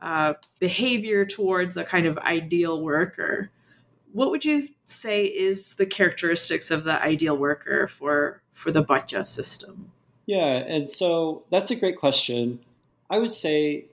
uh, 0.00 0.34
behavior 0.58 1.24
towards 1.24 1.76
a 1.76 1.84
kind 1.84 2.06
of 2.06 2.18
ideal 2.18 2.80
worker. 2.80 3.50
What 4.12 4.30
would 4.30 4.44
you 4.44 4.68
say 4.84 5.24
is 5.24 5.74
the 5.74 5.86
characteristics 5.86 6.70
of 6.70 6.84
the 6.84 7.02
ideal 7.02 7.36
worker 7.36 7.86
for, 7.86 8.42
for 8.52 8.70
the 8.70 8.82
Bata 8.82 9.26
system? 9.26 9.90
Yeah, 10.26 10.56
and 10.56 10.88
so 10.88 11.44
that's 11.50 11.70
a 11.70 11.76
great 11.76 11.98
question. 11.98 12.60
I 13.10 13.18
would 13.18 13.32
say, 13.32 13.86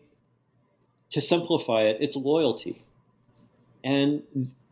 to 1.09 1.21
simplify 1.21 1.81
it, 1.81 1.97
it's 1.99 2.15
loyalty. 2.15 2.83
And 3.83 4.23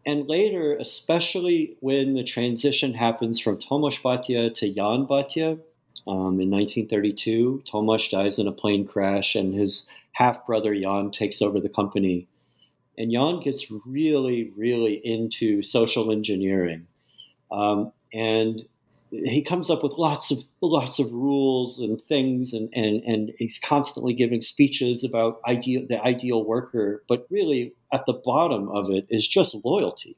and 0.10 0.28
later, 0.28 0.76
especially 0.78 1.78
when 1.82 2.16
the 2.16 2.24
transition 2.24 2.96
happens 2.96 3.40
from 3.40 3.58
Tomáš 3.58 4.02
Bata 4.02 4.50
to 4.50 4.74
Jan 4.74 5.06
Bata 5.06 5.60
um, 6.08 6.42
in 6.42 6.50
1932, 6.50 7.62
Tomáš 7.72 8.10
dies 8.10 8.40
in 8.40 8.48
a 8.48 8.52
plane 8.52 8.88
crash, 8.88 9.36
and 9.36 9.54
his 9.54 9.86
half 10.14 10.48
brother 10.48 10.74
Jan 10.74 11.12
takes 11.12 11.44
over 11.44 11.60
the 11.60 11.70
company. 11.70 12.28
And 12.98 13.12
Jan 13.12 13.40
gets 13.40 13.72
really, 13.86 14.52
really 14.58 14.96
into 14.96 15.62
social 15.62 16.12
engineering. 16.12 16.88
Um, 17.52 17.92
and 18.12 18.66
he 19.12 19.44
comes 19.44 19.70
up 19.70 19.84
with 19.84 19.94
lots 19.94 20.32
of 20.32 20.44
lots 20.62 20.98
of 20.98 21.12
rules 21.12 21.80
and 21.80 22.02
things 22.02 22.54
and, 22.54 22.70
and, 22.74 23.04
and 23.04 23.32
he's 23.38 23.60
constantly 23.60 24.14
giving 24.14 24.42
speeches 24.42 25.04
about 25.04 25.40
ideal 25.48 25.84
the 25.90 26.00
ideal 26.04 26.46
worker 26.46 27.04
but 27.10 27.26
really 27.32 27.74
at 27.94 28.06
the 28.06 28.14
bottom 28.14 28.70
of 28.70 28.90
it 28.90 29.08
is 29.10 29.28
just 29.28 29.64
loyalty. 29.64 30.16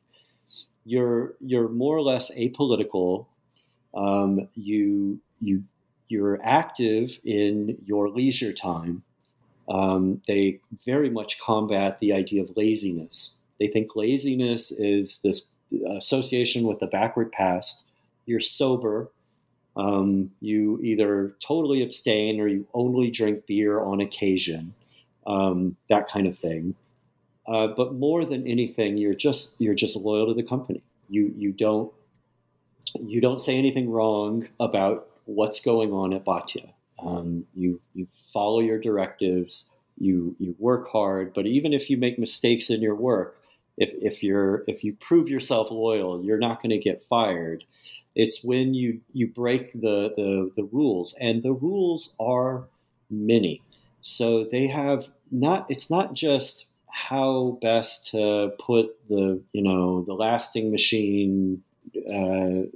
You're 0.85 1.33
you're 1.39 1.69
more 1.69 1.97
or 1.97 2.01
less 2.01 2.31
apolitical. 2.35 3.27
Um, 3.93 4.47
you 4.55 5.19
you 5.39 5.63
you're 6.07 6.39
active 6.43 7.19
in 7.23 7.77
your 7.85 8.09
leisure 8.09 8.53
time. 8.53 9.03
Um, 9.69 10.21
they 10.27 10.59
very 10.85 11.09
much 11.09 11.39
combat 11.39 11.99
the 11.99 12.11
idea 12.11 12.43
of 12.43 12.57
laziness. 12.57 13.35
They 13.59 13.67
think 13.67 13.95
laziness 13.95 14.71
is 14.71 15.19
this 15.23 15.45
association 15.87 16.67
with 16.67 16.79
the 16.79 16.87
backward 16.87 17.31
past. 17.31 17.85
You're 18.25 18.41
sober, 18.41 19.09
um, 19.75 20.31
you 20.41 20.79
either 20.81 21.35
totally 21.39 21.81
abstain 21.81 22.39
or 22.39 22.47
you 22.47 22.67
only 22.73 23.09
drink 23.09 23.45
beer 23.45 23.79
on 23.79 24.01
occasion, 24.01 24.73
um, 25.25 25.77
that 25.89 26.09
kind 26.09 26.27
of 26.27 26.37
thing. 26.37 26.75
Uh, 27.47 27.67
but 27.67 27.93
more 27.93 28.23
than 28.25 28.45
anything, 28.47 28.97
you're 28.97 29.15
just 29.15 29.53
you're 29.57 29.73
just 29.73 29.95
loyal 29.95 30.27
to 30.27 30.33
the 30.33 30.47
company. 30.47 30.83
You 31.09 31.33
you 31.35 31.51
don't 31.51 31.91
you 32.99 33.21
don't 33.21 33.41
say 33.41 33.57
anything 33.57 33.89
wrong 33.89 34.47
about 34.59 35.07
what's 35.25 35.59
going 35.59 35.91
on 35.91 36.13
at 36.13 36.23
Bata. 36.23 36.69
Um, 37.03 37.45
you 37.55 37.81
you 37.93 38.07
follow 38.33 38.59
your 38.59 38.79
directives. 38.79 39.69
You 39.97 40.35
you 40.39 40.55
work 40.59 40.89
hard, 40.89 41.33
but 41.33 41.45
even 41.45 41.73
if 41.73 41.89
you 41.89 41.97
make 41.97 42.17
mistakes 42.17 42.69
in 42.69 42.81
your 42.81 42.95
work, 42.95 43.37
if 43.77 43.91
if 44.01 44.23
you're 44.23 44.63
if 44.67 44.83
you 44.83 44.93
prove 44.93 45.29
yourself 45.29 45.71
loyal, 45.71 46.23
you're 46.23 46.37
not 46.37 46.61
going 46.61 46.71
to 46.71 46.77
get 46.77 47.03
fired. 47.09 47.63
It's 48.15 48.43
when 48.43 48.73
you 48.73 49.01
you 49.13 49.27
break 49.27 49.73
the, 49.73 50.13
the 50.15 50.51
the 50.55 50.63
rules, 50.63 51.15
and 51.19 51.43
the 51.43 51.53
rules 51.53 52.15
are 52.19 52.65
many. 53.09 53.61
So 54.01 54.43
they 54.43 54.67
have 54.67 55.09
not. 55.31 55.65
It's 55.69 55.89
not 55.89 56.13
just 56.13 56.65
how 56.91 57.57
best 57.61 58.07
to 58.11 58.51
put 58.59 58.95
the 59.09 59.41
you 59.53 59.61
know 59.61 60.03
the 60.03 60.13
lasting 60.13 60.71
machine 60.71 61.63
uh, 61.95 62.67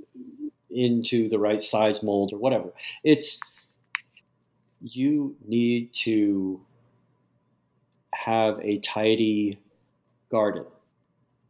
into 0.70 1.30
the 1.30 1.40
right 1.40 1.62
size 1.62 2.04
mold 2.04 2.34
or 2.34 2.38
whatever. 2.38 2.70
It's 3.04 3.40
you 4.82 5.36
need 5.48 5.94
to 5.94 6.62
have 8.14 8.60
a 8.62 8.80
tidy 8.80 9.60
garden 10.30 10.66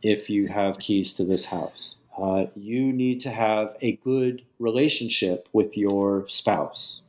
if 0.02 0.30
you 0.30 0.48
have 0.48 0.80
keys 0.80 1.14
to 1.14 1.24
this 1.24 1.46
house. 1.46 1.96
Uh, 2.18 2.46
you 2.56 2.94
need 2.94 3.20
to 3.22 3.30
have 3.30 3.76
a 3.82 3.94
good 3.98 4.44
relationship 4.60 5.50
with 5.52 5.76
your 5.76 6.26
spouse. 6.30 7.02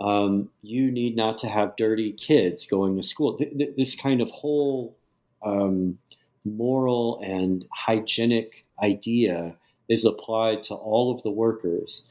Um, 0.00 0.50
you 0.62 0.90
need 0.90 1.16
not 1.16 1.38
to 1.38 1.48
have 1.48 1.76
dirty 1.76 2.12
kids 2.12 2.66
going 2.66 2.96
to 2.96 3.02
school. 3.02 3.36
Th- 3.36 3.56
th- 3.56 3.76
this 3.76 3.94
kind 3.94 4.20
of 4.20 4.30
whole 4.30 4.96
um, 5.42 5.98
moral 6.44 7.20
and 7.24 7.64
hygienic 7.72 8.64
idea 8.82 9.54
is 9.88 10.04
applied 10.04 10.62
to 10.64 10.74
all 10.74 11.14
of 11.14 11.22
the 11.22 11.30
workers. 11.30 12.06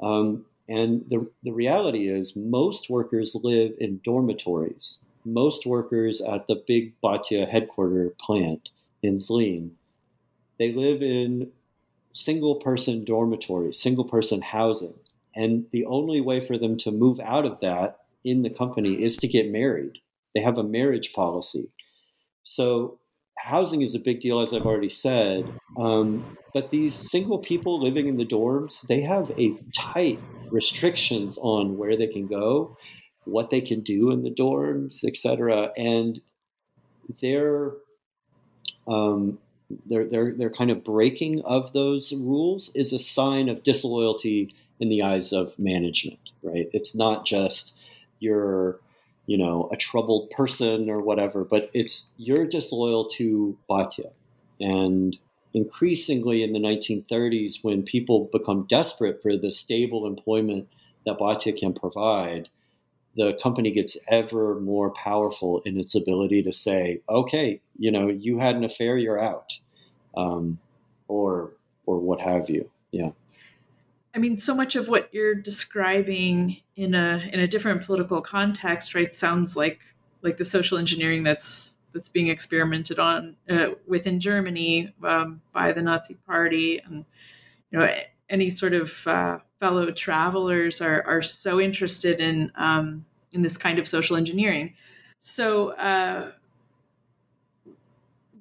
Um, 0.00 0.46
and 0.68 1.04
the, 1.08 1.28
the 1.42 1.52
reality 1.52 2.08
is, 2.08 2.36
most 2.36 2.88
workers 2.88 3.36
live 3.42 3.72
in 3.78 4.00
dormitories. 4.04 4.98
Most 5.24 5.66
workers 5.66 6.20
at 6.20 6.46
the 6.46 6.62
big 6.66 6.98
Bata 7.00 7.46
headquarter 7.50 8.14
plant 8.20 8.70
in 9.02 9.16
Zlin, 9.16 9.70
they 10.58 10.72
live 10.72 11.02
in 11.02 11.50
single 12.12 12.56
person 12.56 13.04
dormitories, 13.04 13.78
single 13.78 14.04
person 14.04 14.42
housing. 14.42 14.94
And 15.34 15.66
the 15.72 15.86
only 15.86 16.20
way 16.20 16.40
for 16.40 16.58
them 16.58 16.76
to 16.78 16.90
move 16.90 17.20
out 17.20 17.46
of 17.46 17.60
that 17.60 18.00
in 18.24 18.42
the 18.42 18.50
company 18.50 19.02
is 19.02 19.16
to 19.18 19.28
get 19.28 19.50
married. 19.50 19.98
They 20.34 20.40
have 20.42 20.58
a 20.58 20.62
marriage 20.62 21.12
policy. 21.12 21.70
So 22.50 22.98
housing 23.38 23.82
is 23.82 23.94
a 23.94 24.00
big 24.00 24.18
deal, 24.18 24.40
as 24.40 24.52
I've 24.52 24.66
already 24.66 24.88
said. 24.88 25.52
Um, 25.78 26.36
but 26.52 26.72
these 26.72 26.96
single 26.96 27.38
people 27.38 27.80
living 27.80 28.08
in 28.08 28.16
the 28.16 28.26
dorms, 28.26 28.84
they 28.88 29.02
have 29.02 29.30
a 29.38 29.54
tight 29.72 30.18
restrictions 30.50 31.38
on 31.40 31.78
where 31.78 31.96
they 31.96 32.08
can 32.08 32.26
go, 32.26 32.76
what 33.24 33.50
they 33.50 33.60
can 33.60 33.82
do 33.82 34.10
in 34.10 34.24
the 34.24 34.32
dorms, 34.32 35.04
etc. 35.04 35.70
And 35.76 36.20
um, 38.88 39.38
their, 39.86 40.04
their, 40.04 40.34
their 40.34 40.50
kind 40.50 40.72
of 40.72 40.82
breaking 40.82 41.42
of 41.42 41.72
those 41.72 42.12
rules 42.12 42.74
is 42.74 42.92
a 42.92 42.98
sign 42.98 43.48
of 43.48 43.62
disloyalty 43.62 44.52
in 44.80 44.88
the 44.88 45.02
eyes 45.04 45.32
of 45.32 45.56
management, 45.56 46.18
right? 46.42 46.68
It's 46.72 46.96
not 46.96 47.24
just 47.24 47.74
you're, 48.18 48.80
you 49.30 49.38
know, 49.38 49.68
a 49.72 49.76
troubled 49.76 50.28
person 50.30 50.90
or 50.90 51.00
whatever, 51.00 51.44
but 51.44 51.70
it's 51.72 52.08
you're 52.16 52.44
disloyal 52.44 53.08
to 53.08 53.56
Bata. 53.68 54.10
And 54.58 55.16
increasingly 55.54 56.42
in 56.42 56.52
the 56.52 56.58
1930s, 56.58 57.62
when 57.62 57.84
people 57.84 58.28
become 58.32 58.66
desperate 58.68 59.22
for 59.22 59.36
the 59.36 59.52
stable 59.52 60.04
employment 60.04 60.66
that 61.06 61.18
Bata 61.20 61.52
can 61.52 61.72
provide, 61.72 62.48
the 63.14 63.38
company 63.40 63.70
gets 63.70 63.96
ever 64.08 64.58
more 64.58 64.90
powerful 64.90 65.62
in 65.64 65.78
its 65.78 65.94
ability 65.94 66.42
to 66.42 66.52
say, 66.52 67.00
okay, 67.08 67.60
you 67.78 67.92
know, 67.92 68.08
you 68.08 68.40
had 68.40 68.56
an 68.56 68.64
affair, 68.64 68.98
you're 68.98 69.22
out, 69.22 69.52
um, 70.16 70.58
or 71.06 71.52
or 71.86 72.00
what 72.00 72.20
have 72.20 72.50
you. 72.50 72.68
Yeah. 72.90 73.10
I 74.14 74.18
mean, 74.18 74.38
so 74.38 74.54
much 74.54 74.74
of 74.74 74.88
what 74.88 75.08
you're 75.12 75.34
describing 75.34 76.58
in 76.76 76.94
a 76.94 77.28
in 77.32 77.40
a 77.40 77.46
different 77.46 77.84
political 77.84 78.20
context, 78.20 78.94
right, 78.94 79.14
sounds 79.14 79.56
like 79.56 79.80
like 80.22 80.36
the 80.36 80.44
social 80.44 80.78
engineering 80.78 81.22
that's 81.22 81.76
that's 81.92 82.08
being 82.08 82.28
experimented 82.28 82.98
on 82.98 83.36
uh, 83.48 83.70
within 83.86 84.20
Germany 84.20 84.94
um, 85.04 85.40
by 85.52 85.72
the 85.72 85.82
Nazi 85.82 86.14
Party, 86.26 86.80
and 86.84 87.04
you 87.70 87.78
know, 87.78 87.88
any 88.28 88.50
sort 88.50 88.74
of 88.74 89.06
uh, 89.06 89.38
fellow 89.58 89.90
travelers 89.92 90.80
are 90.80 91.02
are 91.06 91.22
so 91.22 91.60
interested 91.60 92.20
in 92.20 92.50
um, 92.56 93.04
in 93.32 93.42
this 93.42 93.56
kind 93.56 93.78
of 93.78 93.86
social 93.86 94.16
engineering. 94.16 94.74
So, 95.18 95.70
uh, 95.74 96.32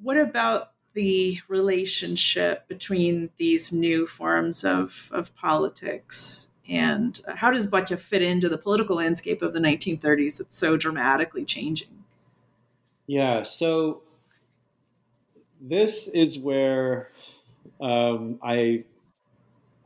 what 0.01 0.17
about 0.17 0.71
the 0.99 1.39
relationship 1.47 2.67
between 2.67 3.29
these 3.37 3.71
new 3.71 4.05
forms 4.05 4.65
of, 4.65 5.09
of 5.13 5.33
politics? 5.33 6.49
And 6.67 7.17
how 7.35 7.51
does 7.51 7.67
Bata 7.67 7.95
fit 7.95 8.21
into 8.21 8.49
the 8.49 8.57
political 8.57 8.97
landscape 8.97 9.41
of 9.41 9.53
the 9.53 9.61
1930s 9.61 10.37
that's 10.37 10.57
so 10.57 10.75
dramatically 10.75 11.45
changing? 11.45 12.03
Yeah, 13.07 13.43
so 13.43 14.01
this 15.61 16.09
is 16.09 16.37
where 16.37 17.11
um, 17.79 18.37
I 18.43 18.83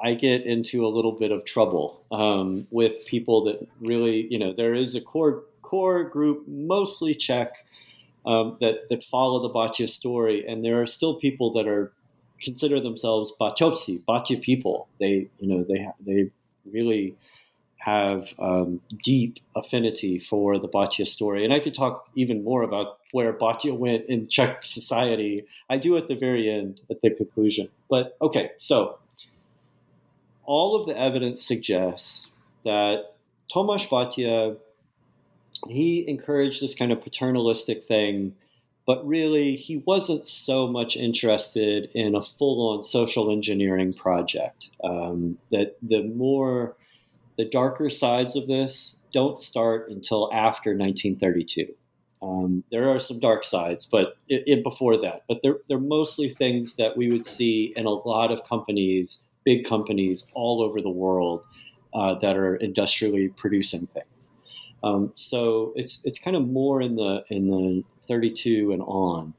I 0.04 0.16
get 0.16 0.48
into 0.48 0.84
a 0.84 0.90
little 0.90 1.12
bit 1.12 1.32
of 1.32 1.46
trouble 1.46 2.02
um, 2.12 2.66
with 2.72 3.06
people 3.06 3.44
that 3.44 3.68
really, 3.80 4.28
you 4.32 4.40
know, 4.40 4.52
there 4.52 4.74
is 4.74 4.96
a 4.96 5.02
core 5.02 5.44
core 5.62 6.04
group, 6.04 6.48
mostly 6.48 7.14
Czech, 7.14 7.66
um, 8.26 8.58
that 8.62 8.90
that 8.90 9.04
follow 9.04 9.42
the 9.42 9.50
Bata 9.50 9.88
story, 9.88 10.46
and 10.48 10.64
there 10.64 10.82
are 10.82 10.88
still 10.88 11.16
people 11.16 11.54
that 11.54 11.68
are 11.68 11.92
consider 12.42 12.80
themselves 12.80 13.34
Batyovci, 13.40 14.04
Bata 14.06 14.38
people. 14.38 14.88
They, 15.00 15.30
you 15.40 15.48
know, 15.48 15.64
they 15.64 15.88
they 16.06 16.32
really 16.70 17.16
have 17.78 18.30
um, 18.40 18.80
deep 19.04 19.40
affinity 19.56 20.18
for 20.18 20.58
the 20.58 20.68
Bata 20.68 21.06
story, 21.06 21.44
and 21.44 21.54
I 21.54 21.60
could 21.60 21.74
talk 21.74 22.08
even 22.16 22.44
more 22.44 22.64
about 22.64 23.00
where 23.12 23.34
Bata 23.34 23.74
went 23.74 24.06
in 24.06 24.28
Czech 24.28 24.66
society. 24.66 25.46
I 25.70 25.78
do 25.78 25.98
at 25.98 26.08
the 26.08 26.16
very 26.16 26.50
end, 26.50 26.82
at 26.90 27.02
the 27.02 27.10
conclusion. 27.12 27.70
But 27.90 28.18
okay, 28.22 28.52
so 28.58 28.98
all 30.46 30.76
of 30.76 30.88
the 30.88 30.98
evidence 30.98 31.44
suggests 31.44 32.30
that 32.64 33.16
Tomáš 33.54 33.90
Bata 33.90 34.58
he 35.70 36.08
encouraged 36.08 36.62
this 36.62 36.76
kind 36.76 36.92
of 36.92 37.02
paternalistic 37.02 37.88
thing, 37.88 38.36
but 38.86 39.06
really 39.08 39.56
he 39.56 39.78
wasn't 39.78 40.28
so 40.28 40.68
much 40.68 40.98
interested 40.98 41.90
in 41.94 42.16
a 42.16 42.22
full-on 42.22 42.84
social 42.84 43.32
engineering 43.32 43.94
project. 43.94 44.70
Um, 44.84 45.38
that 45.52 45.78
the 45.82 46.04
more 46.04 46.76
the 47.38 47.46
darker 47.46 47.90
sides 47.90 48.36
of 48.36 48.48
this 48.48 48.98
don't 49.12 49.42
start 49.42 49.90
until 49.90 50.32
after 50.34 50.72
1932. 50.72 51.74
Um, 52.22 52.64
there 52.72 52.90
are 52.90 53.00
some 53.00 53.20
dark 53.20 53.44
sides, 53.44 53.86
but 53.86 54.16
it, 54.30 54.44
it, 54.48 54.64
before 54.64 54.98
that, 55.02 55.24
but 55.28 55.40
they're, 55.44 55.58
they're 55.68 55.78
mostly 55.78 56.34
things 56.34 56.76
that 56.76 56.96
we 56.96 57.12
would 57.12 57.26
see 57.26 57.74
in 57.76 57.86
a 57.86 57.90
lot 57.90 58.32
of 58.32 58.48
companies, 58.48 59.24
big 59.44 59.68
companies 59.68 60.26
all 60.34 60.62
over 60.62 60.80
the 60.80 60.90
world 60.90 61.46
uh, 61.94 62.16
that 62.20 62.38
are 62.38 62.56
industrially 62.56 63.28
producing 63.28 63.88
things. 63.88 64.32
Um, 64.84 65.14
so 65.16 65.74
it's 65.76 66.02
it's 66.04 66.20
kind 66.20 66.36
of 66.36 66.48
more 66.48 66.82
in 66.82 66.96
the 66.96 67.24
in 67.30 67.50
the 67.50 67.84
32 68.08 68.72
and 68.72 68.82
on. 68.82 69.34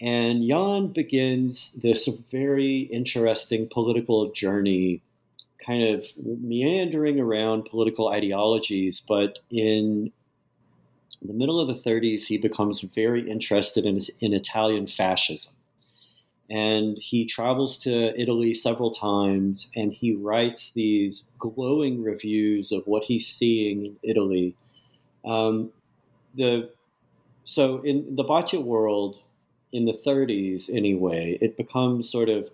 And 0.00 0.46
Jan 0.46 0.88
begins 0.88 1.72
this 1.72 2.06
very 2.30 2.80
interesting 2.92 3.68
political 3.70 4.30
journey, 4.30 5.02
kind 5.64 5.94
of 5.94 6.04
meandering 6.18 7.18
around 7.18 7.64
political 7.64 8.08
ideologies. 8.08 9.00
But 9.00 9.38
in 9.50 10.12
the 11.22 11.32
middle 11.32 11.60
of 11.60 11.68
the 11.68 11.90
30s, 11.90 12.26
he 12.26 12.36
becomes 12.36 12.82
very 12.82 13.28
interested 13.28 13.86
in, 13.86 14.00
in 14.20 14.34
Italian 14.34 14.86
fascism. 14.86 15.52
And 16.48 16.96
he 16.98 17.24
travels 17.24 17.76
to 17.78 18.18
Italy 18.20 18.54
several 18.54 18.92
times 18.92 19.70
and 19.74 19.92
he 19.92 20.14
writes 20.14 20.72
these 20.72 21.24
glowing 21.38 22.02
reviews 22.02 22.70
of 22.70 22.86
what 22.86 23.04
he's 23.04 23.26
seeing 23.26 23.84
in 23.84 23.96
Italy. 24.02 24.54
Um, 25.24 25.70
the, 26.36 26.70
so, 27.44 27.80
in 27.82 28.14
the 28.16 28.22
Bata 28.22 28.60
world, 28.60 29.18
in 29.72 29.86
the 29.86 29.98
30s 30.06 30.72
anyway, 30.72 31.38
it 31.40 31.56
becomes 31.56 32.10
sort 32.10 32.28
of, 32.28 32.48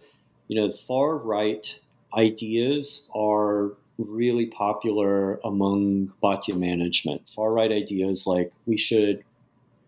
you 0.48 0.60
know, 0.60 0.72
far 0.72 1.16
right 1.16 1.78
ideas 2.16 3.06
are 3.14 3.72
really 3.98 4.46
popular 4.46 5.38
among 5.44 6.12
Bata 6.20 6.56
management. 6.56 7.28
Far 7.34 7.52
right 7.52 7.70
ideas 7.70 8.26
like 8.26 8.52
we 8.66 8.78
should 8.78 9.22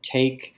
take 0.03 0.54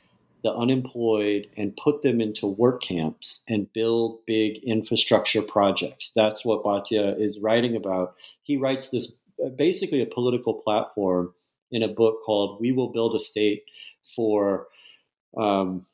the 0.46 0.54
unemployed 0.54 1.48
and 1.56 1.76
put 1.76 2.02
them 2.02 2.20
into 2.20 2.46
work 2.46 2.80
camps 2.80 3.42
and 3.48 3.72
build 3.72 4.24
big 4.26 4.58
infrastructure 4.58 5.42
projects. 5.42 6.12
That's 6.14 6.44
what 6.44 6.62
Bata 6.62 7.16
is 7.18 7.40
writing 7.40 7.74
about. 7.74 8.14
He 8.44 8.56
writes 8.56 8.90
this 8.90 9.10
uh, 9.44 9.48
basically 9.48 10.00
a 10.00 10.06
political 10.06 10.54
platform 10.54 11.34
in 11.72 11.82
a 11.82 11.88
book 11.88 12.20
called 12.24 12.60
"We 12.60 12.70
Will 12.70 12.90
Build 12.92 13.16
a 13.16 13.20
State 13.20 13.64
for." 14.14 14.68
Um, 15.36 15.84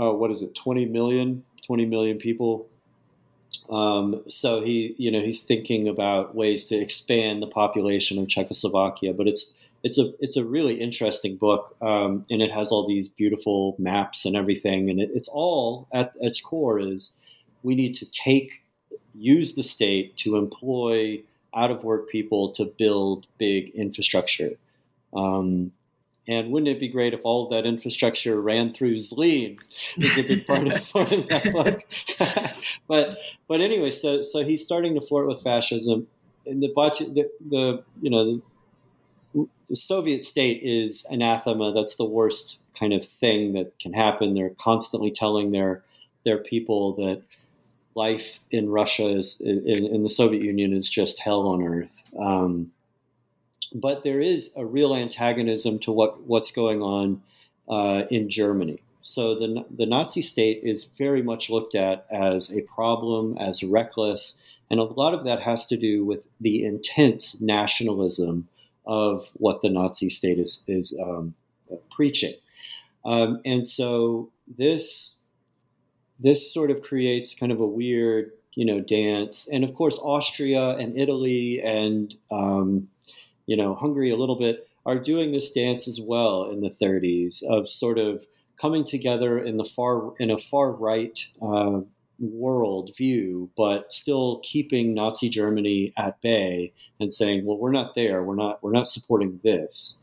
uh, 0.00 0.12
what 0.12 0.30
is 0.30 0.42
it 0.42 0.54
20 0.54 0.86
million 0.86 1.44
20 1.66 1.86
million 1.86 2.16
people 2.16 2.68
um, 3.68 4.22
so 4.28 4.62
he 4.64 4.94
you 4.96 5.10
know 5.10 5.20
he's 5.20 5.42
thinking 5.42 5.88
about 5.88 6.34
ways 6.36 6.64
to 6.66 6.76
expand 6.76 7.42
the 7.42 7.48
population 7.48 8.18
of 8.18 8.28
czechoslovakia 8.28 9.12
but 9.12 9.26
it's 9.26 9.52
it's 9.82 9.98
a 9.98 10.12
it's 10.20 10.36
a 10.36 10.44
really 10.44 10.80
interesting 10.80 11.36
book, 11.36 11.76
um, 11.82 12.24
and 12.30 12.40
it 12.40 12.52
has 12.52 12.70
all 12.70 12.86
these 12.86 13.08
beautiful 13.08 13.74
maps 13.78 14.24
and 14.24 14.36
everything. 14.36 14.88
And 14.90 15.00
it, 15.00 15.10
it's 15.14 15.28
all 15.28 15.88
at 15.92 16.12
its 16.20 16.40
core 16.40 16.78
is 16.78 17.12
we 17.62 17.74
need 17.74 17.94
to 17.96 18.06
take 18.06 18.62
use 19.14 19.54
the 19.54 19.62
state 19.62 20.16
to 20.18 20.36
employ 20.36 21.22
out 21.54 21.70
of 21.70 21.84
work 21.84 22.08
people 22.08 22.50
to 22.52 22.64
build 22.64 23.26
big 23.38 23.70
infrastructure. 23.70 24.52
Um, 25.14 25.72
and 26.28 26.52
wouldn't 26.52 26.68
it 26.68 26.78
be 26.78 26.88
great 26.88 27.14
if 27.14 27.20
all 27.24 27.44
of 27.44 27.50
that 27.50 27.66
infrastructure 27.66 28.40
ran 28.40 28.72
through 28.72 28.94
Zlin? 28.94 29.58
Is 29.96 30.16
a 30.16 30.22
big 30.22 30.46
part 30.46 30.68
of, 30.68 30.88
part 30.92 31.10
of 31.10 31.28
that 31.28 31.52
book. 31.52 31.82
but 32.88 33.18
but 33.48 33.60
anyway, 33.60 33.90
so 33.90 34.22
so 34.22 34.44
he's 34.44 34.62
starting 34.62 34.94
to 34.94 35.00
flirt 35.00 35.26
with 35.26 35.42
fascism. 35.42 36.06
And 36.46 36.62
the, 36.62 36.68
the, 36.68 37.30
the 37.48 37.84
you 38.00 38.10
know 38.10 38.42
the 39.34 39.76
Soviet 39.76 40.24
state 40.24 40.60
is 40.62 41.06
anathema. 41.10 41.72
That's 41.72 41.96
the 41.96 42.04
worst 42.04 42.58
kind 42.78 42.92
of 42.92 43.06
thing 43.06 43.52
that 43.54 43.78
can 43.78 43.92
happen. 43.92 44.34
They're 44.34 44.54
constantly 44.60 45.10
telling 45.10 45.52
their 45.52 45.82
their 46.24 46.38
people 46.38 46.94
that 46.94 47.22
life 47.94 48.38
in 48.50 48.70
Russia 48.70 49.08
is 49.08 49.40
in, 49.40 49.86
in 49.86 50.02
the 50.02 50.10
Soviet 50.10 50.42
Union 50.42 50.72
is 50.72 50.88
just 50.88 51.20
hell 51.20 51.46
on 51.48 51.62
earth. 51.62 52.02
Um, 52.18 52.72
but 53.74 54.04
there 54.04 54.20
is 54.20 54.50
a 54.56 54.64
real 54.64 54.94
antagonism 54.94 55.78
to 55.80 55.92
what 55.92 56.22
what's 56.22 56.50
going 56.50 56.82
on 56.82 57.22
uh, 57.68 58.06
in 58.10 58.28
Germany. 58.28 58.80
So 59.00 59.34
the 59.34 59.64
the 59.70 59.86
Nazi 59.86 60.22
state 60.22 60.60
is 60.62 60.84
very 60.84 61.22
much 61.22 61.50
looked 61.50 61.74
at 61.74 62.06
as 62.10 62.52
a 62.52 62.62
problem, 62.62 63.36
as 63.38 63.62
reckless, 63.62 64.38
and 64.70 64.78
a 64.78 64.84
lot 64.84 65.14
of 65.14 65.24
that 65.24 65.42
has 65.42 65.66
to 65.66 65.76
do 65.76 66.04
with 66.04 66.26
the 66.40 66.64
intense 66.64 67.40
nationalism 67.40 68.48
of 68.86 69.28
what 69.34 69.62
the 69.62 69.68
Nazi 69.68 70.08
state 70.08 70.38
is 70.38 70.62
is 70.66 70.94
um, 71.02 71.34
preaching, 71.90 72.34
um, 73.04 73.40
and 73.44 73.66
so 73.66 74.30
this 74.46 75.14
this 76.18 76.52
sort 76.52 76.70
of 76.70 76.82
creates 76.82 77.34
kind 77.34 77.52
of 77.52 77.60
a 77.60 77.66
weird 77.66 78.32
you 78.54 78.64
know 78.64 78.80
dance, 78.80 79.48
and 79.48 79.64
of 79.64 79.74
course 79.74 79.98
Austria 79.98 80.70
and 80.70 80.98
Italy 80.98 81.60
and 81.60 82.14
um, 82.30 82.88
you 83.46 83.56
know 83.56 83.74
Hungary 83.74 84.10
a 84.10 84.16
little 84.16 84.38
bit 84.38 84.68
are 84.84 84.98
doing 84.98 85.30
this 85.30 85.50
dance 85.52 85.86
as 85.86 86.00
well 86.00 86.50
in 86.50 86.60
the 86.60 86.70
30s 86.70 87.42
of 87.44 87.68
sort 87.68 87.98
of 87.98 88.26
coming 88.60 88.84
together 88.84 89.38
in 89.38 89.56
the 89.56 89.64
far 89.64 90.12
in 90.18 90.30
a 90.30 90.38
far 90.38 90.72
right 90.72 91.26
uh, 91.40 91.80
world 92.18 92.92
view, 92.96 93.50
but 93.56 93.92
still 93.92 94.40
keeping 94.42 94.94
Nazi 94.94 95.28
Germany 95.28 95.92
at 95.96 96.20
bay 96.20 96.72
and 97.00 97.12
saying, 97.12 97.44
"Well, 97.44 97.58
we're 97.58 97.72
not 97.72 97.94
there. 97.94 98.22
We're 98.22 98.36
not. 98.36 98.62
We're 98.62 98.72
not 98.72 98.88
supporting 98.88 99.40
this." 99.42 99.96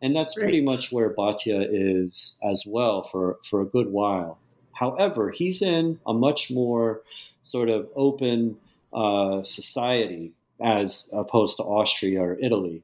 And 0.00 0.16
that's 0.16 0.36
right. 0.36 0.44
pretty 0.44 0.60
much 0.60 0.90
where 0.90 1.10
Bata 1.10 1.66
is 1.70 2.36
as 2.42 2.64
well 2.66 3.02
for 3.02 3.38
for 3.48 3.60
a 3.60 3.66
good 3.66 3.90
while. 3.92 4.38
However, 4.72 5.30
he's 5.30 5.62
in 5.62 6.00
a 6.06 6.12
much 6.12 6.50
more 6.50 7.02
sort 7.42 7.68
of 7.68 7.88
open 7.94 8.58
uh, 8.92 9.44
society 9.44 10.32
as 10.60 11.08
opposed 11.12 11.56
to 11.56 11.62
Austria 11.62 12.22
or 12.22 12.38
Italy, 12.40 12.82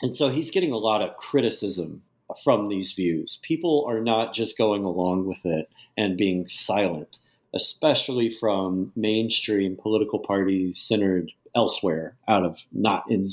and 0.00 0.16
so 0.16 0.30
he's 0.30 0.50
getting 0.50 0.72
a 0.72 0.78
lot 0.78 1.02
of 1.02 1.16
criticism 1.16 2.02
from 2.42 2.68
these 2.68 2.92
views. 2.92 3.38
People 3.42 3.84
are 3.88 4.00
not 4.00 4.34
just 4.34 4.56
going 4.56 4.84
along 4.84 5.26
with 5.26 5.44
it 5.44 5.68
and 5.96 6.16
being 6.16 6.48
silent 6.48 7.18
especially 7.54 8.30
from 8.30 8.92
mainstream 8.96 9.76
political 9.76 10.18
parties 10.18 10.78
centered 10.78 11.32
elsewhere 11.54 12.16
out 12.28 12.44
of 12.44 12.60
not 12.72 13.04
in. 13.10 13.26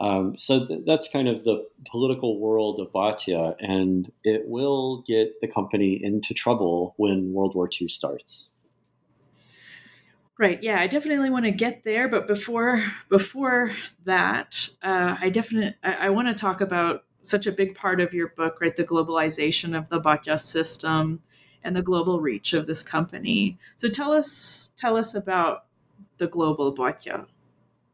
Um, 0.00 0.38
so 0.38 0.66
th- 0.66 0.80
that's 0.86 1.08
kind 1.08 1.28
of 1.28 1.44
the 1.44 1.66
political 1.90 2.38
world 2.40 2.80
of 2.80 2.92
Bata, 2.92 3.54
and 3.60 4.10
it 4.24 4.48
will 4.48 5.02
get 5.02 5.40
the 5.42 5.48
company 5.48 6.02
into 6.02 6.32
trouble 6.32 6.94
when 6.96 7.32
World 7.34 7.54
War 7.54 7.68
II 7.80 7.88
starts. 7.88 8.50
Right. 10.38 10.62
Yeah, 10.62 10.80
I 10.80 10.86
definitely 10.86 11.28
want 11.28 11.44
to 11.44 11.50
get 11.50 11.84
there, 11.84 12.08
but 12.08 12.26
before 12.26 12.82
before 13.10 13.76
that, 14.04 14.70
uh, 14.82 15.16
I 15.20 15.28
definitely 15.28 15.74
I, 15.84 16.06
I 16.06 16.10
want 16.10 16.28
to 16.28 16.34
talk 16.34 16.62
about 16.62 17.04
such 17.20 17.46
a 17.46 17.52
big 17.52 17.74
part 17.74 18.00
of 18.00 18.14
your 18.14 18.28
book, 18.28 18.58
right? 18.58 18.74
The 18.74 18.84
globalization 18.84 19.76
of 19.76 19.90
the 19.90 20.00
Bata 20.00 20.38
system 20.38 21.20
and 21.62 21.76
the 21.76 21.82
global 21.82 22.20
reach 22.20 22.52
of 22.52 22.66
this 22.66 22.82
company. 22.82 23.58
So 23.76 23.88
tell 23.88 24.12
us 24.12 24.70
tell 24.76 24.96
us 24.96 25.14
about 25.14 25.64
the 26.18 26.26
global 26.26 26.72
Bata. 26.72 27.26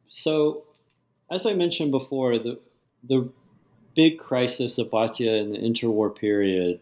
So, 0.08 0.64
as 1.30 1.46
I 1.46 1.54
mentioned 1.54 1.90
before, 1.90 2.38
the 2.38 2.60
the 3.08 3.30
big 3.94 4.18
crisis 4.18 4.78
of 4.78 4.90
Bata 4.90 5.34
in 5.34 5.52
the 5.52 5.58
interwar 5.58 6.14
period 6.14 6.80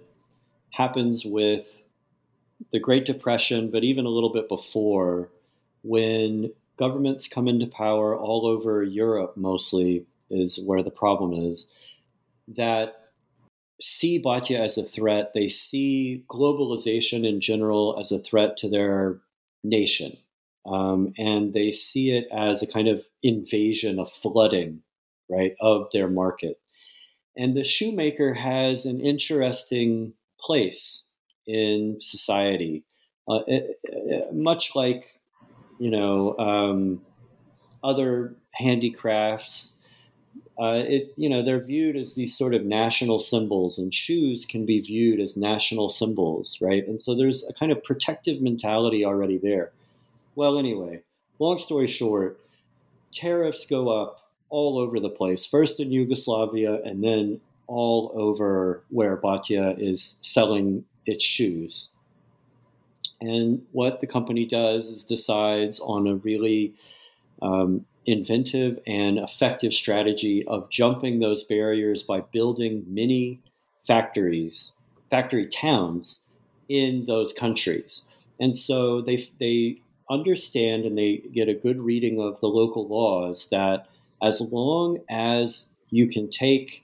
happens 0.70 1.24
with 1.24 1.82
the 2.72 2.80
Great 2.80 3.04
Depression, 3.04 3.70
but 3.70 3.84
even 3.84 4.04
a 4.04 4.08
little 4.08 4.32
bit 4.32 4.48
before, 4.48 5.28
when 5.82 6.52
governments 6.76 7.28
come 7.28 7.46
into 7.46 7.66
power 7.66 8.16
all 8.16 8.46
over 8.46 8.82
Europe, 8.82 9.36
mostly 9.36 10.06
is 10.30 10.60
where 10.64 10.82
the 10.82 10.90
problem 10.90 11.32
is, 11.32 11.68
that 12.48 13.03
see 13.80 14.18
Bata 14.18 14.58
as 14.58 14.78
a 14.78 14.84
threat. 14.84 15.32
They 15.34 15.48
see 15.48 16.24
globalization 16.28 17.26
in 17.26 17.40
general 17.40 17.96
as 17.98 18.12
a 18.12 18.18
threat 18.18 18.56
to 18.58 18.68
their 18.68 19.20
nation. 19.62 20.16
Um, 20.66 21.12
and 21.18 21.52
they 21.52 21.72
see 21.72 22.10
it 22.10 22.26
as 22.32 22.62
a 22.62 22.66
kind 22.66 22.88
of 22.88 23.04
invasion, 23.22 23.98
a 23.98 24.06
flooding, 24.06 24.82
right, 25.28 25.54
of 25.60 25.88
their 25.92 26.08
market. 26.08 26.58
And 27.36 27.56
the 27.56 27.64
shoemaker 27.64 28.32
has 28.34 28.86
an 28.86 29.00
interesting 29.00 30.14
place 30.40 31.04
in 31.46 31.98
society, 32.00 32.84
uh, 33.28 33.40
it, 33.46 33.78
it, 33.82 34.34
much 34.34 34.74
like 34.74 35.18
you 35.78 35.90
know 35.90 36.36
um, 36.38 37.02
other 37.82 38.36
handicrafts. 38.52 39.73
Uh, 40.58 40.82
it 40.86 41.12
you 41.16 41.28
know 41.28 41.42
they're 41.42 41.58
viewed 41.58 41.96
as 41.96 42.14
these 42.14 42.36
sort 42.36 42.54
of 42.54 42.64
national 42.64 43.18
symbols, 43.18 43.76
and 43.76 43.94
shoes 43.94 44.44
can 44.44 44.64
be 44.64 44.78
viewed 44.78 45.20
as 45.20 45.36
national 45.36 45.90
symbols, 45.90 46.58
right? 46.60 46.86
And 46.86 47.02
so 47.02 47.14
there's 47.16 47.44
a 47.48 47.52
kind 47.52 47.72
of 47.72 47.82
protective 47.82 48.40
mentality 48.40 49.04
already 49.04 49.36
there. 49.36 49.72
Well, 50.36 50.58
anyway, 50.58 51.02
long 51.38 51.58
story 51.58 51.88
short, 51.88 52.40
tariffs 53.12 53.66
go 53.66 53.88
up 53.88 54.30
all 54.48 54.78
over 54.78 55.00
the 55.00 55.08
place. 55.08 55.44
First 55.44 55.80
in 55.80 55.90
Yugoslavia, 55.90 56.80
and 56.84 57.02
then 57.02 57.40
all 57.66 58.12
over 58.14 58.84
where 58.90 59.16
Bata 59.16 59.74
is 59.78 60.18
selling 60.22 60.84
its 61.06 61.24
shoes. 61.24 61.88
And 63.20 63.64
what 63.72 64.00
the 64.00 64.06
company 64.06 64.44
does 64.44 64.88
is 64.88 65.02
decides 65.02 65.80
on 65.80 66.06
a 66.06 66.16
really 66.16 66.74
um, 67.40 67.86
inventive 68.06 68.78
and 68.86 69.18
effective 69.18 69.72
strategy 69.72 70.44
of 70.46 70.70
jumping 70.70 71.20
those 71.20 71.44
barriers 71.44 72.02
by 72.02 72.20
building 72.20 72.84
mini 72.86 73.40
factories, 73.86 74.72
factory 75.10 75.46
towns 75.46 76.20
in 76.68 77.06
those 77.06 77.32
countries. 77.32 78.02
And 78.40 78.56
so 78.56 79.00
they, 79.00 79.28
they 79.38 79.80
understand 80.10 80.84
and 80.84 80.98
they 80.98 81.22
get 81.32 81.48
a 81.48 81.54
good 81.54 81.80
reading 81.80 82.20
of 82.20 82.40
the 82.40 82.46
local 82.46 82.86
laws 82.86 83.48
that 83.50 83.86
as 84.22 84.40
long 84.40 84.98
as 85.08 85.68
you 85.90 86.08
can 86.08 86.30
take 86.30 86.82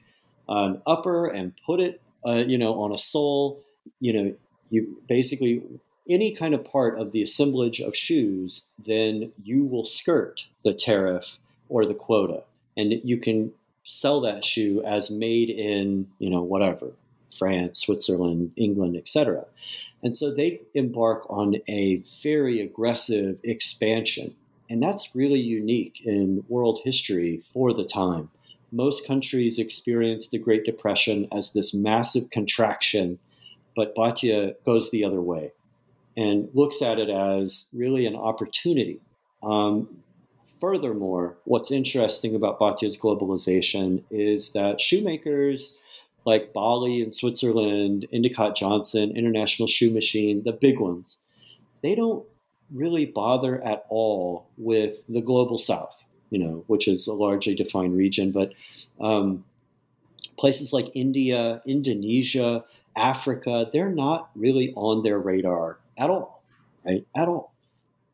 an 0.49 0.81
upper 0.87 1.27
and 1.27 1.53
put 1.65 1.81
it, 1.81 2.01
uh, 2.27 2.37
you 2.37 2.59
know, 2.59 2.81
on 2.83 2.93
a 2.93 2.99
sole, 2.99 3.63
you 4.01 4.13
know, 4.13 4.35
you 4.69 5.03
basically 5.09 5.63
any 6.09 6.35
kind 6.35 6.55
of 6.55 6.65
part 6.65 6.99
of 6.99 7.13
the 7.13 7.23
assemblage 7.23 7.81
of 7.81 7.97
shoes, 7.97 8.69
then 8.85 9.33
you 9.43 9.65
will 9.65 9.85
skirt 9.85 10.47
the 10.65 10.75
tariff 10.75 11.39
or 11.69 11.87
the 11.87 11.95
quota, 11.95 12.43
and 12.77 12.93
you 13.05 13.17
can 13.19 13.53
sell 13.85 14.21
that 14.21 14.45
shoe 14.45 14.83
as 14.85 15.11
made 15.11 15.51
in, 15.51 16.09
you 16.19 16.31
know, 16.31 16.43
whatever, 16.43 16.93
France, 17.37 17.81
Switzerland, 17.81 18.53
England, 18.57 18.97
etc. 18.97 19.45
And 20.03 20.17
so 20.17 20.33
they 20.33 20.61
embark 20.75 21.27
on 21.29 21.57
a 21.69 22.03
very 22.23 22.61
aggressive 22.61 23.39
expansion. 23.43 24.35
And 24.69 24.83
that's 24.83 25.15
really 25.15 25.41
unique 25.41 26.01
in 26.05 26.45
world 26.49 26.81
history 26.85 27.43
for 27.53 27.75
the 27.75 27.85
time. 27.85 28.31
Most 28.73 29.07
countries 29.07 29.59
experience 29.59 30.29
the 30.29 30.39
Great 30.39 30.65
Depression 30.65 31.27
as 31.33 31.53
this 31.53 31.75
massive 31.75 32.31
contraction, 32.31 33.19
but 33.75 33.95
Bata 33.95 34.55
goes 34.65 34.91
the 34.91 35.05
other 35.05 35.21
way 35.21 35.53
and 36.17 36.49
looks 36.55 36.83
at 36.83 36.99
it 36.99 37.09
as 37.09 37.69
really 37.73 38.07
an 38.07 38.17
opportunity. 38.17 39.01
Um, 39.43 39.89
furthermore, 40.61 41.39
what's 41.45 41.71
interesting 41.71 42.35
about 42.35 42.59
Bata's 42.59 42.97
globalization 42.97 44.03
is 44.11 44.53
that 44.53 44.81
shoemakers 44.81 45.79
like 46.27 46.53
Bally 46.53 47.03
in 47.03 47.13
Switzerland, 47.13 48.07
Endicott 48.13 48.57
Johnson, 48.57 49.17
International 49.17 49.67
Shoe 49.67 49.91
Machine, 49.91 50.43
the 50.45 50.53
big 50.53 50.79
ones, 50.79 51.21
they 51.83 51.95
don't 51.95 52.25
really 52.73 53.07
bother 53.07 53.63
at 53.65 53.85
all 53.89 54.47
with 54.57 54.99
the 55.09 55.21
global 55.21 55.59
south, 55.59 55.97
you 56.31 56.39
know, 56.39 56.65
which 56.67 56.87
is 56.87 57.07
a 57.07 57.15
largely 57.15 57.55
defined 57.55 57.97
region. 57.97 58.31
But 58.31 58.53
um, 59.01 59.45
places 60.39 60.73
like 60.73 60.91
India, 60.95 61.63
Indonesia, 61.67 62.65
Africa, 62.97 63.69
they're 63.73 63.89
not 63.89 64.31
really 64.35 64.73
on 64.77 65.03
their 65.03 65.19
radar 65.19 65.79
at 66.01 66.11
all, 66.11 66.43
right? 66.85 67.07
At 67.17 67.29
all. 67.29 67.53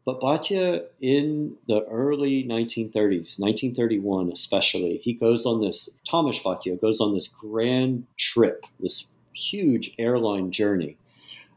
But 0.05 0.21
Bata, 0.21 0.85
in 1.01 1.57
the 1.67 1.85
early 1.87 2.45
1930s, 2.45 3.41
1931 3.41 4.31
especially, 4.33 4.99
he 4.99 5.13
goes 5.13 5.45
on 5.45 5.61
this, 5.61 5.91
Tomáš 6.09 6.45
Bata 6.45 6.77
goes 6.81 7.01
on 7.01 7.15
this 7.15 7.27
grand 7.27 8.07
trip, 8.17 8.67
this 8.79 9.07
huge 9.35 9.95
airline 9.99 10.53
journey, 10.53 10.97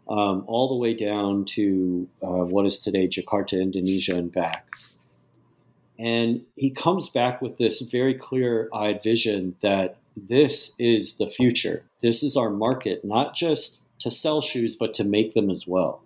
um, 0.10 0.44
all 0.48 0.68
the 0.68 0.76
way 0.76 0.96
down 0.96 1.46
to 1.46 2.08
uh, 2.24 2.44
what 2.44 2.66
is 2.66 2.80
today 2.80 3.08
Jakarta, 3.08 3.62
Indonesia, 3.62 4.16
and 4.16 4.32
back. 4.32 4.66
And 6.00 6.42
he 6.56 6.72
comes 6.72 7.08
back 7.10 7.44
with 7.44 7.60
this 7.60 7.82
very 7.82 8.16
clear 8.16 8.70
eyed 8.74 9.04
vision 9.04 9.58
that 9.62 9.98
this 10.16 10.74
is 10.80 11.18
the 11.18 11.30
future. 11.30 11.84
This 12.02 12.24
is 12.24 12.36
our 12.36 12.50
market, 12.50 13.06
not 13.06 13.36
just 13.36 13.80
to 14.00 14.10
sell 14.10 14.42
shoes, 14.42 14.76
but 14.76 14.94
to 14.96 15.04
make 15.04 15.36
them 15.36 15.52
as 15.52 15.68
well. 15.68 16.02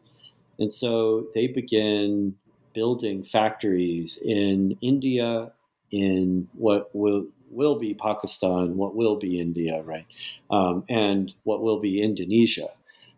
And 0.59 0.71
so 0.71 1.27
they 1.33 1.47
begin 1.47 2.35
building 2.73 3.23
factories 3.23 4.17
in 4.17 4.77
India, 4.81 5.51
in 5.91 6.47
what 6.53 6.89
will 6.93 7.27
will 7.49 7.77
be 7.77 7.93
Pakistan, 7.93 8.77
what 8.77 8.95
will 8.95 9.15
be 9.15 9.39
India, 9.39 9.83
right, 9.83 10.07
um, 10.49 10.83
and 10.89 11.33
what 11.43 11.61
will 11.61 11.79
be 11.79 12.01
Indonesia. 12.01 12.69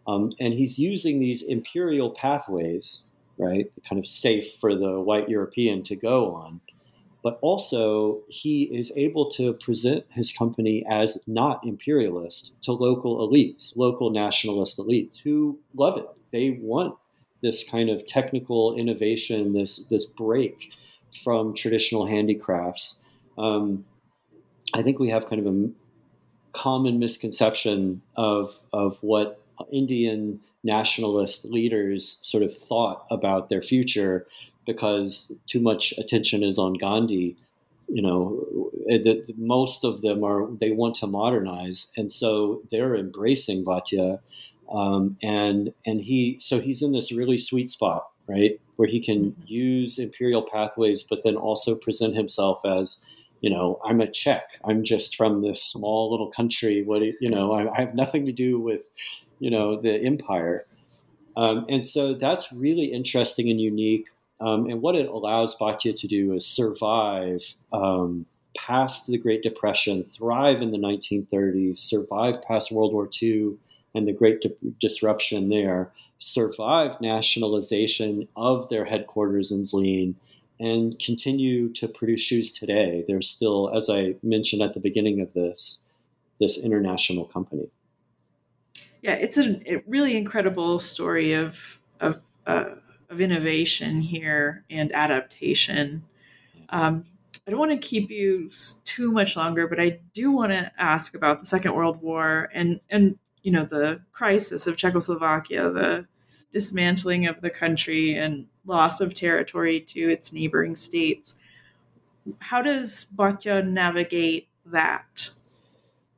Um, 0.07 0.33
and 0.39 0.53
he's 0.53 0.77
using 0.77 1.19
these 1.19 1.41
imperial 1.41 2.11
pathways, 2.11 3.03
right, 3.37 3.71
kind 3.87 3.97
of 3.97 4.07
safe 4.07 4.47
for 4.59 4.75
the 4.75 4.99
white 4.99 5.29
European 5.29 5.83
to 5.83 5.95
go 5.95 6.35
on. 6.35 6.59
But 7.23 7.39
also, 7.41 8.21
he 8.27 8.63
is 8.63 8.91
able 8.95 9.31
to 9.31 9.53
present 9.53 10.05
his 10.09 10.31
company 10.31 10.85
as 10.87 11.23
not 11.25 11.65
imperialist 11.65 12.53
to 12.63 12.71
local 12.71 13.27
elites, 13.27 13.75
local 13.75 14.11
nationalist 14.11 14.77
elites 14.77 15.17
who 15.17 15.57
love 15.73 15.97
it. 15.97 16.07
They 16.31 16.59
want 16.61 16.95
this 17.45 17.63
kind 17.63 17.91
of 17.91 18.07
technical 18.07 18.75
innovation, 18.75 19.53
this 19.53 19.77
this 19.91 20.07
break 20.07 20.71
from 21.23 21.53
traditional 21.53 22.07
handicrafts. 22.07 22.99
Um, 23.37 23.85
I 24.73 24.81
think 24.81 24.97
we 24.97 25.09
have 25.09 25.29
kind 25.29 25.45
of 25.45 25.53
a 25.53 25.69
common 26.53 26.97
misconception 26.97 28.01
of 28.15 28.57
of 28.73 28.97
what 29.01 29.39
Indian 29.71 30.39
nationalist 30.63 31.45
leaders 31.45 32.19
sort 32.23 32.41
of 32.41 32.57
thought 32.67 33.05
about 33.11 33.49
their 33.49 33.61
future 33.61 34.25
because 34.65 35.31
too 35.45 35.59
much 35.59 35.93
attention 35.99 36.43
is 36.43 36.57
on 36.57 36.73
Gandhi. 36.73 37.37
You 37.87 38.01
know, 38.01 38.71
the, 38.87 39.23
the, 39.27 39.35
most 39.37 39.85
of 39.85 40.01
them 40.01 40.23
are 40.23 40.47
they 40.59 40.71
want 40.71 40.95
to 40.95 41.07
modernize, 41.07 41.91
and 41.95 42.11
so 42.11 42.63
they're 42.71 42.95
embracing 42.95 43.63
Bata 43.63 44.19
um, 44.69 45.17
and 45.21 45.73
and 45.85 46.01
he 46.01 46.37
so 46.39 46.59
he's 46.59 46.81
in 46.81 46.91
this 46.91 47.11
really 47.11 47.37
sweet 47.37 47.71
spot, 47.71 48.07
right, 48.27 48.59
where 48.75 48.87
he 48.87 48.99
can 48.99 49.31
mm-hmm. 49.31 49.41
use 49.45 49.99
imperial 49.99 50.47
pathways, 50.51 51.03
but 51.03 51.23
then 51.23 51.35
also 51.35 51.75
present 51.75 52.15
himself 52.15 52.59
as, 52.65 52.99
you 53.41 53.49
know, 53.49 53.79
I'm 53.85 54.01
a 54.01 54.07
Czech. 54.07 54.59
I'm 54.63 54.83
just 54.83 55.15
from 55.15 55.41
this 55.41 55.63
small 55.63 56.11
little 56.11 56.31
country. 56.31 56.83
What 56.83 57.01
you 57.21 57.29
know, 57.29 57.51
I, 57.51 57.71
I 57.73 57.81
have 57.81 57.95
nothing 57.95 58.25
to 58.25 58.31
do 58.31 58.59
with, 58.59 58.81
you 59.39 59.49
know, 59.49 59.79
the 59.79 59.95
empire. 59.95 60.65
Um, 61.37 61.65
and 61.69 61.85
so 61.85 62.13
that's 62.13 62.51
really 62.51 62.85
interesting 62.85 63.49
and 63.49 63.59
unique. 63.59 64.07
Um, 64.39 64.69
and 64.69 64.81
what 64.81 64.95
it 64.95 65.07
allows 65.07 65.55
Bata 65.55 65.93
to 65.93 66.07
do 66.07 66.33
is 66.33 66.45
survive 66.45 67.41
um, 67.71 68.25
past 68.57 69.07
the 69.07 69.17
Great 69.17 69.43
Depression, 69.43 70.05
thrive 70.15 70.61
in 70.61 70.71
the 70.71 70.77
1930s, 70.77 71.77
survive 71.77 72.41
past 72.41 72.71
World 72.71 72.93
War 72.93 73.09
II, 73.21 73.57
and 73.95 74.07
the 74.07 74.13
great 74.13 74.41
di- 74.41 74.53
disruption 74.79 75.49
there, 75.49 75.91
survived 76.19 77.01
nationalization 77.01 78.27
of 78.35 78.69
their 78.69 78.85
headquarters 78.85 79.51
in 79.51 79.63
Zlin 79.63 80.15
and 80.59 80.97
continue 80.99 81.71
to 81.73 81.87
produce 81.87 82.21
shoes 82.21 82.51
today. 82.51 83.03
They're 83.07 83.21
still, 83.21 83.75
as 83.75 83.89
I 83.89 84.15
mentioned 84.21 84.61
at 84.61 84.73
the 84.73 84.79
beginning 84.79 85.19
of 85.19 85.33
this, 85.33 85.79
this 86.39 86.57
international 86.57 87.25
company. 87.25 87.69
Yeah, 89.01 89.13
it's 89.13 89.37
a 89.37 89.83
really 89.87 90.17
incredible 90.17 90.79
story 90.79 91.33
of 91.33 91.79
of 91.99 92.21
uh, 92.47 92.75
of 93.09 93.21
innovation 93.21 94.01
here 94.01 94.63
and 94.69 94.91
adaptation. 94.93 96.03
Um, 96.69 97.03
I 97.47 97.51
don't 97.51 97.59
want 97.59 97.79
to 97.79 97.87
keep 97.87 98.09
you 98.09 98.49
too 98.83 99.11
much 99.11 99.35
longer, 99.35 99.67
but 99.67 99.79
I 99.79 99.99
do 100.13 100.31
want 100.31 100.51
to 100.51 100.71
ask 100.79 101.13
about 101.13 101.39
the 101.39 101.45
Second 101.45 101.75
World 101.75 102.01
War 102.01 102.49
and 102.53 102.79
and 102.89 103.19
you 103.45 103.51
know 103.51 103.63
the 103.63 104.01
crisis 104.11 104.65
of 104.65 104.75
Czechoslovakia, 104.75 105.69
the 105.69 106.07
dismantling 106.51 107.27
of 107.27 107.41
the 107.41 107.51
country 107.51 108.15
and 108.15 108.47
loss 108.65 108.99
of 108.99 109.13
territory 109.13 109.79
to 109.79 110.09
its 110.09 110.33
neighboring 110.33 110.75
states. 110.75 111.35
How 112.39 112.63
does 112.63 113.05
Bata 113.05 113.61
navigate 113.61 114.47
that? 114.65 115.29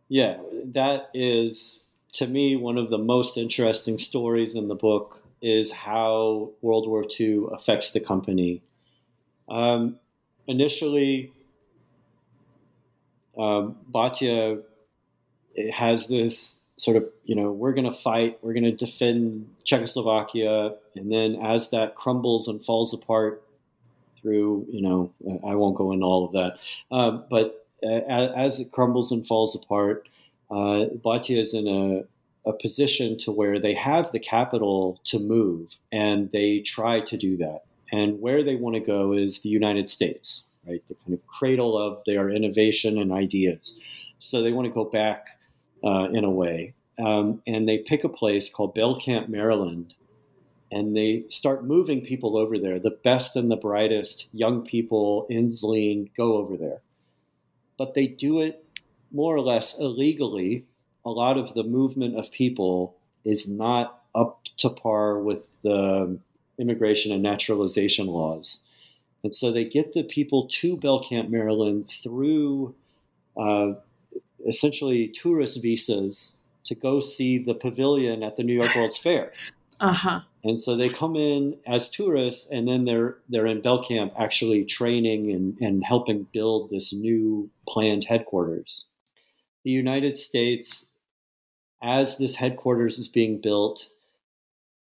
Yeah, 0.07 0.37
that 0.63 1.09
is 1.13 1.81
to 2.13 2.27
me 2.27 2.55
one 2.55 2.77
of 2.77 2.89
the 2.89 2.97
most 2.97 3.37
interesting 3.37 3.99
stories 3.99 4.55
in 4.55 4.69
the 4.69 4.75
book 4.75 5.21
is 5.41 5.73
how 5.73 6.51
World 6.61 6.87
War 6.87 7.05
II 7.19 7.47
affects 7.51 7.91
the 7.91 7.99
company. 7.99 8.61
Um, 9.49 9.99
initially, 10.47 11.33
um, 13.37 13.75
Bata 13.89 14.61
has 15.73 16.07
this 16.07 16.56
sort 16.77 16.97
of, 16.97 17.05
you 17.25 17.35
know, 17.35 17.51
we're 17.51 17.73
going 17.73 17.91
to 17.91 17.97
fight, 17.97 18.37
we're 18.41 18.53
going 18.53 18.63
to 18.63 18.71
defend 18.71 19.49
Czechoslovakia, 19.63 20.75
and 20.95 21.11
then 21.11 21.35
as 21.35 21.69
that 21.69 21.95
crumbles 21.95 22.47
and 22.47 22.63
falls 22.63 22.93
apart 22.93 23.43
through, 24.21 24.65
you 24.69 24.81
know, 24.81 25.11
I 25.45 25.55
won't 25.55 25.75
go 25.75 25.91
into 25.91 26.05
all 26.05 26.25
of 26.25 26.33
that, 26.33 26.57
uh, 26.91 27.11
but 27.29 27.65
as 27.83 28.59
it 28.59 28.71
crumbles 28.71 29.11
and 29.11 29.25
falls 29.25 29.55
apart, 29.55 30.07
uh, 30.49 30.85
Bata 31.03 31.37
is 31.37 31.53
in 31.53 31.67
a 31.67 32.03
a 32.47 32.53
position 32.53 33.17
to 33.17 33.31
where 33.31 33.59
they 33.59 33.73
have 33.73 34.11
the 34.11 34.19
capital 34.19 34.99
to 35.03 35.19
move 35.19 35.75
and 35.91 36.31
they 36.31 36.59
try 36.59 37.01
to 37.01 37.17
do 37.17 37.35
that. 37.37 37.63
And 37.91 38.21
where 38.21 38.43
they 38.43 38.55
want 38.55 38.75
to 38.75 38.79
go 38.79 39.13
is 39.13 39.41
the 39.41 39.49
United 39.49 39.89
States, 39.89 40.43
right? 40.65 40.81
The 40.87 40.95
kind 40.95 41.13
of 41.13 41.25
cradle 41.27 41.77
of 41.77 42.01
their 42.05 42.29
innovation 42.29 42.97
and 42.97 43.11
ideas. 43.11 43.77
So 44.19 44.41
they 44.41 44.51
want 44.51 44.65
to 44.67 44.73
go 44.73 44.85
back 44.85 45.36
uh, 45.83 46.09
in 46.11 46.23
a 46.23 46.29
way. 46.29 46.73
Um, 46.99 47.41
and 47.45 47.67
they 47.67 47.77
pick 47.77 48.03
a 48.03 48.09
place 48.09 48.49
called 48.49 48.75
Belcamp, 48.75 49.29
Maryland, 49.29 49.95
and 50.71 50.95
they 50.95 51.25
start 51.29 51.65
moving 51.65 52.01
people 52.01 52.37
over 52.37 52.57
there. 52.57 52.79
The 52.79 52.97
best 53.03 53.35
and 53.35 53.49
the 53.49 53.55
brightest 53.55 54.27
young 54.33 54.63
people 54.63 55.27
in 55.29 55.49
Zlín 55.49 56.09
go 56.15 56.37
over 56.37 56.57
there. 56.57 56.81
But 57.77 57.93
they 57.93 58.07
do 58.07 58.41
it 58.41 58.65
more 59.11 59.35
or 59.35 59.41
less 59.41 59.79
illegally 59.79 60.65
a 61.05 61.09
lot 61.09 61.37
of 61.37 61.53
the 61.53 61.63
movement 61.63 62.17
of 62.17 62.31
people 62.31 62.97
is 63.23 63.47
not 63.47 64.03
up 64.13 64.41
to 64.57 64.69
par 64.69 65.17
with 65.17 65.43
the 65.61 66.19
immigration 66.57 67.13
and 67.13 67.23
naturalization 67.23 68.07
laws. 68.07 68.61
And 69.23 69.33
so 69.33 69.51
they 69.51 69.63
get 69.63 69.93
the 69.93 70.03
people 70.03 70.47
to 70.47 70.75
Belcamp, 70.75 71.29
Maryland 71.29 71.89
through 72.03 72.75
uh, 73.37 73.73
essentially 74.47 75.07
tourist 75.09 75.61
visas 75.61 76.37
to 76.65 76.75
go 76.75 76.99
see 76.99 77.37
the 77.37 77.53
pavilion 77.53 78.23
at 78.23 78.37
the 78.37 78.43
New 78.43 78.53
York 78.53 78.75
World's 78.75 78.97
Fair. 78.97 79.31
Uh-huh. 79.79 80.21
And 80.43 80.59
so 80.59 80.75
they 80.75 80.89
come 80.89 81.15
in 81.15 81.55
as 81.67 81.87
tourists 81.87 82.49
and 82.49 82.67
then 82.67 82.85
they're 82.85 83.17
they're 83.29 83.45
in 83.45 83.61
Belcamp 83.61 84.11
actually 84.17 84.65
training 84.65 85.31
and, 85.31 85.55
and 85.61 85.83
helping 85.83 86.25
build 86.33 86.71
this 86.71 86.93
new 86.93 87.51
planned 87.69 88.05
headquarters. 88.05 88.85
The 89.63 89.69
United 89.69 90.17
States 90.17 90.87
as 91.81 92.17
this 92.17 92.35
headquarters 92.35 92.97
is 92.97 93.07
being 93.07 93.39
built, 93.39 93.89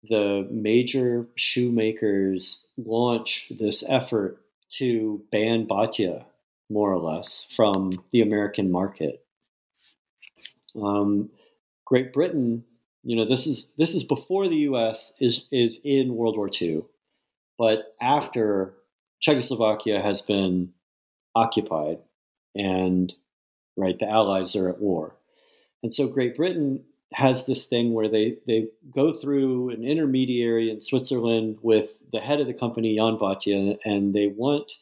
the 0.08 0.46
major 0.50 1.26
shoemakers 1.34 2.66
launch 2.76 3.50
this 3.50 3.82
effort 3.88 4.40
to 4.70 5.22
ban 5.30 5.66
Bata, 5.66 6.24
more 6.70 6.92
or 6.92 6.98
less, 6.98 7.46
from 7.50 8.04
the 8.10 8.20
American 8.20 8.70
market. 8.70 9.23
Um, 10.80 11.30
Great 11.84 12.12
Britain, 12.12 12.64
you 13.02 13.14
know, 13.16 13.26
this 13.26 13.46
is 13.46 13.68
this 13.76 13.94
is 13.94 14.02
before 14.02 14.48
the 14.48 14.56
U.S. 14.56 15.12
is 15.20 15.46
is 15.52 15.80
in 15.84 16.14
World 16.16 16.36
War 16.36 16.50
II, 16.50 16.82
but 17.58 17.94
after 18.00 18.74
Czechoslovakia 19.20 20.00
has 20.00 20.22
been 20.22 20.72
occupied, 21.34 21.98
and 22.54 23.12
right, 23.76 23.98
the 23.98 24.08
Allies 24.08 24.56
are 24.56 24.68
at 24.68 24.80
war. 24.80 25.16
And 25.82 25.92
so 25.92 26.08
Great 26.08 26.36
Britain 26.36 26.84
has 27.12 27.46
this 27.46 27.66
thing 27.66 27.92
where 27.92 28.08
they, 28.08 28.38
they 28.46 28.68
go 28.92 29.12
through 29.12 29.70
an 29.70 29.84
intermediary 29.84 30.70
in 30.70 30.80
Switzerland 30.80 31.58
with 31.62 31.90
the 32.12 32.20
head 32.20 32.40
of 32.40 32.46
the 32.46 32.54
company, 32.54 32.96
Jan 32.96 33.18
Bata, 33.18 33.78
and 33.84 34.14
they 34.14 34.26
want 34.26 34.72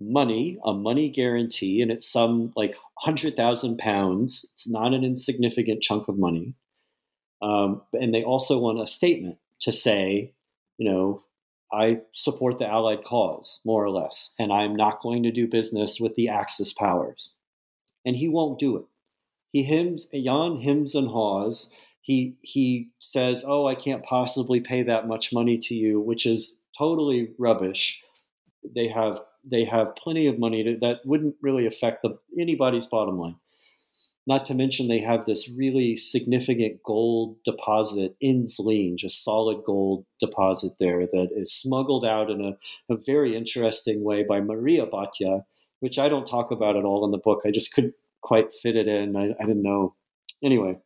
money, 0.00 0.58
a 0.64 0.72
money 0.72 1.08
guarantee, 1.08 1.82
and 1.82 1.90
it's 1.90 2.08
some 2.08 2.52
like 2.56 2.76
100,000 3.02 3.78
pounds. 3.78 4.46
It's 4.54 4.68
not 4.68 4.94
an 4.94 5.04
insignificant 5.04 5.82
chunk 5.82 6.08
of 6.08 6.18
money. 6.18 6.54
Um, 7.42 7.82
and 7.92 8.14
they 8.14 8.24
also 8.24 8.58
want 8.58 8.80
a 8.80 8.86
statement 8.86 9.38
to 9.60 9.72
say, 9.72 10.34
you 10.76 10.90
know, 10.90 11.24
I 11.72 12.00
support 12.14 12.58
the 12.58 12.66
Allied 12.66 13.04
cause, 13.04 13.60
more 13.64 13.84
or 13.84 13.90
less, 13.90 14.32
and 14.38 14.52
I'm 14.52 14.74
not 14.74 15.02
going 15.02 15.22
to 15.24 15.30
do 15.30 15.46
business 15.46 16.00
with 16.00 16.14
the 16.14 16.28
Axis 16.28 16.72
powers. 16.72 17.34
And 18.04 18.16
he 18.16 18.28
won't 18.28 18.58
do 18.58 18.76
it 18.76 18.84
he 19.52 19.62
hymns 19.62 20.06
Jan 20.14 20.58
hymns 20.58 20.94
and 20.94 21.08
haws. 21.08 21.72
He 22.00 22.36
he 22.42 22.90
says, 22.98 23.44
"Oh, 23.46 23.66
I 23.66 23.74
can't 23.74 24.02
possibly 24.02 24.60
pay 24.60 24.82
that 24.82 25.08
much 25.08 25.32
money 25.32 25.58
to 25.58 25.74
you," 25.74 26.00
which 26.00 26.26
is 26.26 26.58
totally 26.76 27.32
rubbish. 27.38 28.00
They 28.74 28.88
have 28.88 29.22
they 29.44 29.64
have 29.64 29.96
plenty 29.96 30.26
of 30.26 30.38
money 30.38 30.62
to, 30.64 30.78
that 30.80 31.00
wouldn't 31.04 31.36
really 31.42 31.66
affect 31.66 32.02
the, 32.02 32.18
anybody's 32.38 32.86
bottom 32.86 33.18
line. 33.18 33.36
Not 34.26 34.44
to 34.46 34.54
mention 34.54 34.88
they 34.88 35.00
have 35.00 35.24
this 35.24 35.48
really 35.48 35.96
significant 35.96 36.82
gold 36.82 37.36
deposit 37.46 38.14
in 38.20 38.44
Zlín, 38.44 38.96
just 38.96 39.24
solid 39.24 39.64
gold 39.64 40.04
deposit 40.20 40.72
there 40.78 41.06
that 41.06 41.30
is 41.34 41.50
smuggled 41.50 42.04
out 42.04 42.30
in 42.30 42.44
a, 42.44 42.92
a 42.92 42.98
very 42.98 43.34
interesting 43.34 44.04
way 44.04 44.22
by 44.22 44.40
Maria 44.40 44.84
Bata, 44.84 45.44
which 45.80 45.98
I 45.98 46.10
don't 46.10 46.26
talk 46.26 46.50
about 46.50 46.76
at 46.76 46.84
all 46.84 47.06
in 47.06 47.10
the 47.10 47.16
book. 47.16 47.40
I 47.46 47.50
just 47.50 47.72
couldn't 47.72 47.94
quite 48.20 48.48
fit 48.62 48.76
it 48.76 48.86
in. 48.86 49.16
I, 49.16 49.30
I 49.40 49.46
didn't 49.46 49.62
know. 49.62 49.94
Anyway, 50.44 50.76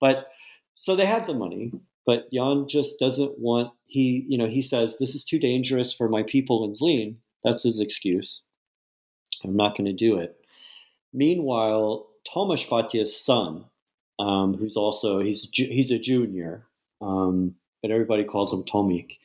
but 0.00 0.28
so 0.76 0.94
they 0.94 1.06
have 1.06 1.26
the 1.26 1.34
money, 1.34 1.72
but 2.06 2.30
Jan 2.32 2.66
just 2.68 2.98
doesn't 2.98 3.38
want. 3.38 3.72
He, 3.86 4.24
you 4.28 4.38
know, 4.38 4.48
he 4.48 4.62
says 4.62 4.96
this 4.98 5.14
is 5.14 5.24
too 5.24 5.40
dangerous 5.40 5.92
for 5.92 6.08
my 6.08 6.22
people 6.22 6.64
in 6.64 6.72
Zlín. 6.72 7.16
That's 7.44 7.62
his 7.64 7.80
excuse. 7.80 8.42
I'm 9.44 9.56
not 9.56 9.76
going 9.76 9.86
to 9.86 9.92
do 9.92 10.18
it. 10.18 10.36
Meanwhile, 11.12 12.06
Tomáš 12.26 12.68
Bata's 12.68 13.18
son, 13.18 13.64
um, 14.18 14.54
who's 14.54 14.76
also 14.76 15.20
he's 15.20 15.48
he's 15.52 15.90
a 15.90 15.98
junior, 15.98 16.64
um, 17.00 17.56
but 17.80 17.90
everybody 17.90 18.24
calls 18.24 18.52
him 18.52 18.62
Tomik. 18.62 19.18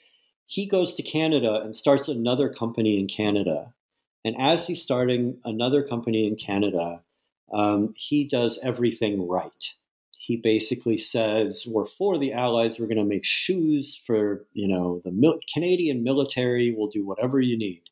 He 0.45 0.65
goes 0.65 0.93
to 0.93 1.03
Canada 1.03 1.61
and 1.63 1.76
starts 1.76 2.07
another 2.07 2.49
company 2.49 2.99
in 2.99 3.07
Canada. 3.07 3.74
And 4.26 4.36
as 4.39 4.68
he's 4.68 4.82
starting 4.82 5.38
another 5.45 5.84
company 5.84 6.26
in 6.26 6.36
Canada, 6.36 7.01
um, 7.53 7.93
he 7.95 8.24
does 8.24 8.59
everything 8.63 9.28
right. 9.28 9.74
He 10.18 10.36
basically 10.36 10.97
says, 10.97 11.65
"We're 11.65 11.86
for 11.86 12.18
the 12.18 12.34
Allies. 12.34 12.80
We're 12.80 12.88
going 12.88 12.97
to 12.97 13.03
make 13.05 13.24
shoes 13.24 13.95
for 13.95 14.45
you 14.53 14.68
know 14.68 15.01
the 15.05 15.11
mil- 15.11 15.39
Canadian 15.53 16.03
military. 16.03 16.74
We'll 16.76 16.88
do 16.89 17.05
whatever 17.05 17.39
you 17.39 17.57
need." 17.57 17.84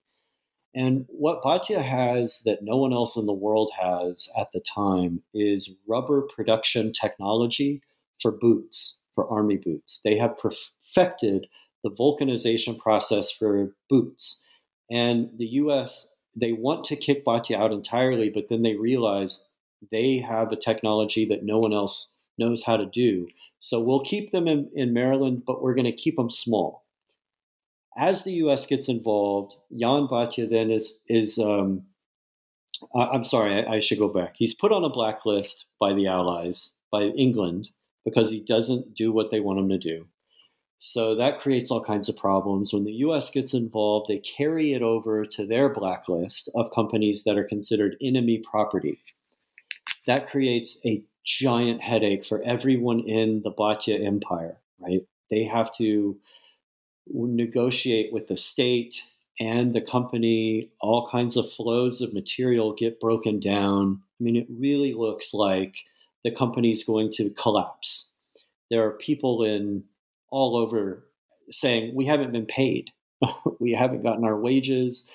And 0.76 1.06
what 1.08 1.42
Bata 1.42 1.82
has 1.82 2.42
that 2.46 2.60
no 2.62 2.76
one 2.76 2.92
else 2.92 3.16
in 3.16 3.26
the 3.26 3.34
world 3.34 3.72
has 3.82 4.30
at 4.38 4.50
the 4.54 4.60
time 4.60 5.24
is 5.34 5.72
rubber 5.88 6.22
production 6.22 6.92
technology 6.92 7.82
for 8.22 8.32
boots, 8.32 9.00
for 9.16 9.30
army 9.30 9.58
boots. 9.58 10.02
They 10.04 10.18
have 10.18 10.38
perfected 10.38 11.48
the 11.84 11.92
vulcanization 11.92 12.78
process 12.78 13.32
for 13.32 13.72
boots. 13.90 14.40
And 14.92 15.30
the 15.38 15.46
US 15.46 16.16
they 16.36 16.52
want 16.52 16.84
to 16.86 16.96
kick 16.96 17.24
Bata 17.24 17.58
out 17.58 17.72
entirely, 17.72 18.30
but 18.30 18.50
then 18.50 18.62
they 18.62 18.76
realize 18.76 19.46
they 19.92 20.18
have 20.18 20.52
a 20.52 20.58
technology 20.58 21.26
that 21.26 21.44
no 21.44 21.60
one 21.60 21.74
else 21.74 22.12
knows 22.38 22.64
how 22.64 22.78
to 22.78 22.86
do. 22.86 23.28
So 23.60 23.80
we'll 23.80 24.04
keep 24.04 24.32
them 24.32 24.48
in, 24.48 24.70
in 24.74 24.94
Maryland, 24.94 25.44
but 25.46 25.62
we're 25.62 25.76
going 25.76 25.86
to 25.86 25.92
keep 25.94 26.18
them 26.18 26.30
small. 26.30 26.85
As 27.98 28.24
the 28.24 28.34
U.S. 28.34 28.66
gets 28.66 28.90
involved, 28.90 29.56
Jan 29.78 30.08
Bata 30.08 30.48
then 30.48 30.70
is 30.70 30.98
is 31.08 31.40
um, 31.40 31.86
I'm 32.94 33.24
sorry, 33.24 33.66
I, 33.66 33.76
I 33.76 33.80
should 33.80 34.00
go 34.00 34.10
back. 34.10 34.36
He's 34.38 34.54
put 34.54 34.72
on 34.72 34.84
a 34.84 34.90
blacklist 34.90 35.66
by 35.80 35.94
the 35.94 36.08
Allies, 36.08 36.74
by 36.92 37.04
England, 37.04 37.70
because 38.04 38.32
he 38.32 38.40
doesn't 38.40 38.94
do 38.94 39.12
what 39.12 39.32
they 39.32 39.40
want 39.40 39.60
him 39.60 39.70
to 39.70 39.78
do. 39.78 40.08
So 40.78 41.16
that 41.16 41.40
creates 41.40 41.72
all 41.72 41.84
kinds 41.84 42.10
of 42.10 42.18
problems. 42.18 42.74
When 42.74 42.84
the 42.84 42.94
US 42.94 43.30
gets 43.30 43.54
involved, 43.54 44.08
they 44.10 44.20
carry 44.20 44.74
it 44.74 44.82
over 44.82 45.26
to 45.26 45.46
their 45.46 45.70
blacklist 45.70 46.50
of 46.54 46.72
companies 46.74 47.24
that 47.24 47.38
are 47.38 47.44
considered 47.44 47.96
enemy 48.02 48.40
property. 48.40 49.00
That 50.06 50.30
creates 50.30 50.80
a 50.86 51.02
giant 51.24 51.82
headache 51.82 52.26
for 52.26 52.44
everyone 52.44 53.00
in 53.00 53.42
the 53.42 53.52
Bata 53.52 53.96
Empire, 53.96 54.58
right? 54.80 55.02
They 55.32 55.46
have 55.46 55.76
to 55.78 56.18
negotiate 57.08 58.12
with 58.12 58.28
the 58.28 58.38
state 58.38 59.04
and 59.40 59.74
the 59.74 59.82
company. 59.82 60.70
All 60.80 61.08
kinds 61.08 61.38
of 61.38 61.52
flows 61.52 62.02
of 62.02 62.14
material 62.14 62.74
get 62.74 63.00
broken 63.00 63.40
down. 63.40 64.02
I 64.20 64.24
mean, 64.24 64.36
it 64.36 64.48
really 64.50 64.94
looks 64.94 65.34
like 65.34 65.76
the 66.24 66.32
company's 66.32 66.84
going 66.84 67.12
to 67.14 67.30
collapse. 67.32 68.10
There 68.70 68.86
are 68.86 68.92
people 68.92 69.44
in 69.44 69.84
all 70.30 70.56
over 70.56 71.06
saying, 71.52 71.94
We 71.96 72.06
haven't 72.06 72.32
been 72.32 72.48
paid. 72.48 72.92
we 73.60 73.74
haven't 73.74 74.04
gotten 74.04 74.26
our 74.26 74.40
wages. 74.40 75.06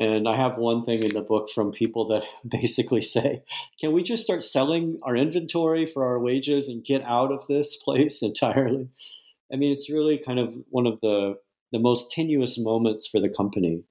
And 0.00 0.26
I 0.26 0.34
have 0.36 0.56
one 0.56 0.84
thing 0.86 1.02
in 1.02 1.12
the 1.12 1.20
book 1.20 1.50
from 1.50 1.72
people 1.72 2.08
that 2.08 2.22
basically 2.48 3.02
say, 3.02 3.42
can 3.78 3.92
we 3.92 4.02
just 4.02 4.22
start 4.24 4.42
selling 4.42 4.98
our 5.02 5.14
inventory 5.14 5.86
for 5.86 6.04
our 6.06 6.18
wages 6.18 6.68
and 6.68 6.82
get 6.82 7.02
out 7.02 7.30
of 7.30 7.46
this 7.46 7.76
place 7.76 8.22
entirely? 8.22 8.88
I 9.52 9.56
mean, 9.56 9.72
it's 9.72 9.90
really 9.90 10.18
kind 10.18 10.38
of 10.38 10.54
one 10.70 10.86
of 10.86 10.98
the, 11.00 11.36
the 11.72 11.78
most 11.78 12.10
tenuous 12.10 12.58
moments 12.58 13.06
for 13.06 13.20
the 13.20 13.28
company. 13.28 13.84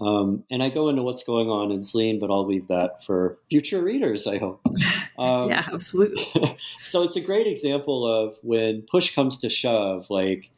Um, 0.00 0.44
and 0.50 0.62
I 0.62 0.70
go 0.70 0.88
into 0.88 1.02
what's 1.02 1.24
going 1.24 1.48
on 1.48 1.70
in 1.70 1.80
Zlin, 1.80 2.20
but 2.20 2.30
I'll 2.30 2.46
leave 2.46 2.68
that 2.68 3.04
for 3.04 3.38
future 3.48 3.82
readers, 3.82 4.26
I 4.26 4.38
hope. 4.38 4.60
Um, 5.18 5.50
yeah, 5.50 5.68
absolutely. 5.70 6.56
so 6.82 7.02
it's 7.02 7.14
a 7.14 7.20
great 7.20 7.46
example 7.46 8.06
of 8.06 8.38
when 8.40 8.86
push 8.90 9.14
comes 9.14 9.36
to 9.38 9.50
shove, 9.50 10.08
like 10.08 10.50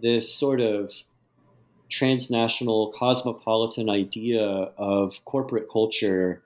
this 0.00 0.32
sort 0.32 0.60
of 0.60 0.92
transnational 1.88 2.92
cosmopolitan 2.96 3.90
idea 3.90 4.44
of 4.78 5.18
corporate 5.24 5.68
culture 5.68 6.44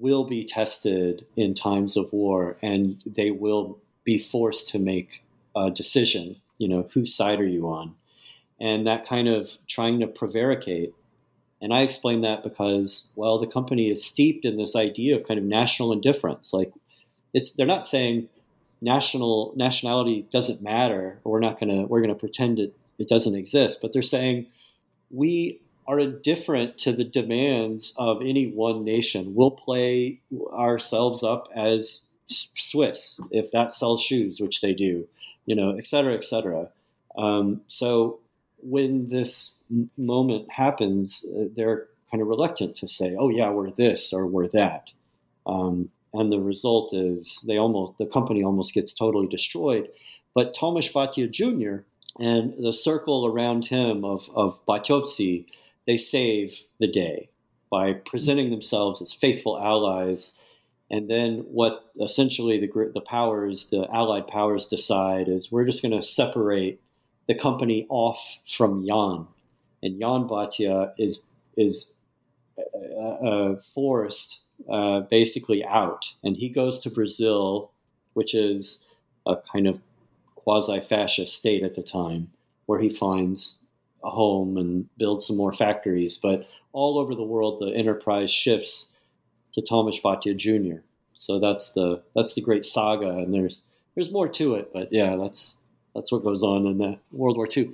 will 0.00 0.24
be 0.24 0.44
tested 0.44 1.24
in 1.36 1.54
times 1.54 1.96
of 1.96 2.12
war 2.12 2.56
and 2.60 3.00
they 3.06 3.30
will 3.30 3.78
be 4.02 4.18
forced 4.18 4.68
to 4.70 4.78
make 4.80 5.22
a 5.56 5.70
decision 5.70 6.36
you 6.60 6.68
know 6.68 6.88
whose 6.92 7.14
side 7.14 7.40
are 7.40 7.46
you 7.46 7.68
on? 7.68 7.96
And 8.60 8.86
that 8.86 9.06
kind 9.06 9.26
of 9.26 9.56
trying 9.66 9.98
to 10.00 10.06
prevaricate. 10.06 10.92
And 11.62 11.74
i 11.74 11.80
explain 11.80 12.20
that 12.20 12.44
because 12.44 13.08
well 13.16 13.38
the 13.38 13.46
company 13.46 13.90
is 13.90 14.04
steeped 14.04 14.44
in 14.44 14.56
this 14.56 14.76
idea 14.76 15.16
of 15.16 15.26
kind 15.26 15.38
of 15.38 15.44
national 15.44 15.92
indifference. 15.92 16.52
Like 16.52 16.72
it's 17.32 17.52
they're 17.52 17.66
not 17.66 17.86
saying 17.86 18.28
national 18.82 19.52
nationality 19.56 20.26
doesn't 20.30 20.62
matter 20.62 21.18
or 21.24 21.32
we're 21.32 21.40
not 21.40 21.58
to 21.60 21.84
we're 21.84 22.06
to 22.06 22.14
pretend 22.14 22.58
it, 22.58 22.74
it 22.98 23.08
doesn't 23.08 23.34
exist 23.34 23.80
but 23.82 23.92
they're 23.92 24.02
saying 24.02 24.46
we 25.10 25.60
are 25.86 25.98
indifferent 25.98 26.78
to 26.78 26.92
the 26.92 27.04
demands 27.04 27.92
of 27.96 28.22
any 28.22 28.46
one 28.46 28.84
nation. 28.84 29.34
We'll 29.34 29.50
play 29.50 30.20
ourselves 30.52 31.24
up 31.24 31.48
as 31.54 32.02
Swiss 32.28 33.18
if 33.32 33.50
that 33.50 33.72
sells 33.72 34.00
shoes, 34.00 34.40
which 34.40 34.60
they 34.60 34.72
do, 34.72 35.08
you 35.46 35.54
know, 35.54 35.76
et 35.76 35.86
cetera, 35.86 36.14
et 36.14 36.24
cetera. 36.24 36.68
Um, 37.16 37.62
so 37.66 38.20
when 38.58 39.08
this 39.08 39.54
moment 39.96 40.50
happens, 40.50 41.24
uh, 41.36 41.44
they're 41.56 41.86
kind 42.10 42.22
of 42.22 42.28
reluctant 42.28 42.74
to 42.76 42.88
say, 42.88 43.16
"Oh 43.18 43.28
yeah, 43.28 43.50
we're 43.50 43.70
this 43.70 44.12
or 44.12 44.26
we're 44.26 44.48
that," 44.48 44.92
um, 45.46 45.90
and 46.12 46.30
the 46.32 46.40
result 46.40 46.92
is 46.92 47.44
they 47.46 47.56
almost 47.56 47.98
the 47.98 48.06
company 48.06 48.42
almost 48.42 48.74
gets 48.74 48.92
totally 48.92 49.26
destroyed. 49.26 49.88
But 50.34 50.54
Tomáš 50.54 50.92
Bata 50.92 51.26
Jr 51.26 51.82
and 52.18 52.54
the 52.58 52.74
circle 52.74 53.26
around 53.26 53.66
him 53.66 54.04
of, 54.04 54.28
of 54.34 54.64
Bhatyovci, 54.66 55.46
they 55.86 55.96
save 55.96 56.60
the 56.78 56.90
day 56.90 57.30
by 57.70 57.92
presenting 57.92 58.50
themselves 58.50 59.00
as 59.00 59.12
faithful 59.12 59.58
allies. 59.58 60.36
And 60.90 61.08
then 61.08 61.44
what 61.50 61.90
essentially 62.00 62.58
the, 62.58 62.90
the 62.92 63.00
powers, 63.00 63.66
the 63.66 63.86
allied 63.92 64.26
powers 64.26 64.66
decide 64.66 65.28
is 65.28 65.52
we're 65.52 65.64
just 65.64 65.82
going 65.82 65.98
to 65.98 66.02
separate 66.02 66.80
the 67.28 67.34
company 67.34 67.86
off 67.88 68.38
from 68.46 68.84
Jan. 68.84 69.28
And 69.82 70.00
Jan 70.00 70.26
Bata 70.26 70.92
is, 70.98 71.20
is 71.56 71.92
uh, 72.58 73.26
uh, 73.26 73.60
forced 73.60 74.40
uh, 74.68 75.00
basically 75.00 75.64
out. 75.64 76.14
And 76.24 76.36
he 76.36 76.48
goes 76.48 76.78
to 76.80 76.90
Brazil, 76.90 77.70
which 78.14 78.34
is 78.34 78.84
a 79.26 79.36
kind 79.36 79.68
of 79.68 79.80
quasi 80.34 80.80
fascist 80.80 81.36
state 81.36 81.62
at 81.62 81.76
the 81.76 81.82
time, 81.82 82.30
where 82.66 82.80
he 82.80 82.88
finds 82.88 83.58
a 84.02 84.10
home 84.10 84.56
and 84.56 84.88
builds 84.98 85.26
some 85.26 85.36
more 85.36 85.52
factories. 85.52 86.18
But 86.18 86.48
all 86.72 86.98
over 86.98 87.14
the 87.14 87.22
world, 87.22 87.60
the 87.60 87.74
enterprise 87.76 88.30
shifts 88.30 88.88
to 89.52 89.62
Thomas 89.62 89.98
Bata 89.98 90.34
Jr. 90.34 90.80
So 91.14 91.38
that's 91.38 91.70
the 91.70 92.02
that's 92.14 92.34
the 92.34 92.40
great 92.40 92.64
saga, 92.64 93.08
and 93.08 93.32
there's 93.34 93.62
there's 93.94 94.10
more 94.10 94.28
to 94.28 94.54
it. 94.54 94.72
But 94.72 94.92
yeah, 94.92 95.16
that's 95.16 95.58
that's 95.94 96.10
what 96.10 96.24
goes 96.24 96.42
on 96.42 96.66
in 96.66 96.78
the 96.78 96.98
World 97.12 97.36
War 97.36 97.48
II. 97.54 97.72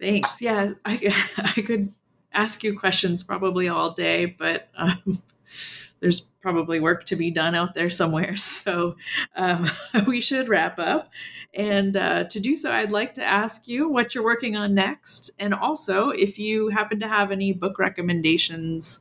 Thanks. 0.00 0.42
Yeah, 0.42 0.72
I 0.84 1.14
I 1.38 1.62
could 1.62 1.92
ask 2.32 2.62
you 2.64 2.78
questions 2.78 3.22
probably 3.22 3.68
all 3.68 3.90
day, 3.90 4.26
but 4.26 4.68
um, 4.76 5.22
there's 6.00 6.20
probably 6.20 6.80
work 6.80 7.04
to 7.06 7.16
be 7.16 7.30
done 7.30 7.54
out 7.54 7.74
there 7.74 7.90
somewhere. 7.90 8.36
So 8.62 8.96
um, 9.36 9.70
we 10.06 10.20
should 10.20 10.48
wrap 10.48 10.78
up. 10.78 11.10
And 11.54 11.96
uh, 11.96 12.24
to 12.24 12.40
do 12.40 12.56
so, 12.56 12.72
I'd 12.72 12.90
like 12.90 13.14
to 13.14 13.24
ask 13.24 13.68
you 13.68 13.88
what 13.88 14.14
you're 14.14 14.24
working 14.24 14.56
on 14.56 14.74
next. 14.74 15.30
And 15.38 15.52
also, 15.52 16.10
if 16.10 16.38
you 16.38 16.68
happen 16.68 17.00
to 17.00 17.08
have 17.08 17.30
any 17.30 17.52
book 17.52 17.78
recommendations 17.78 19.00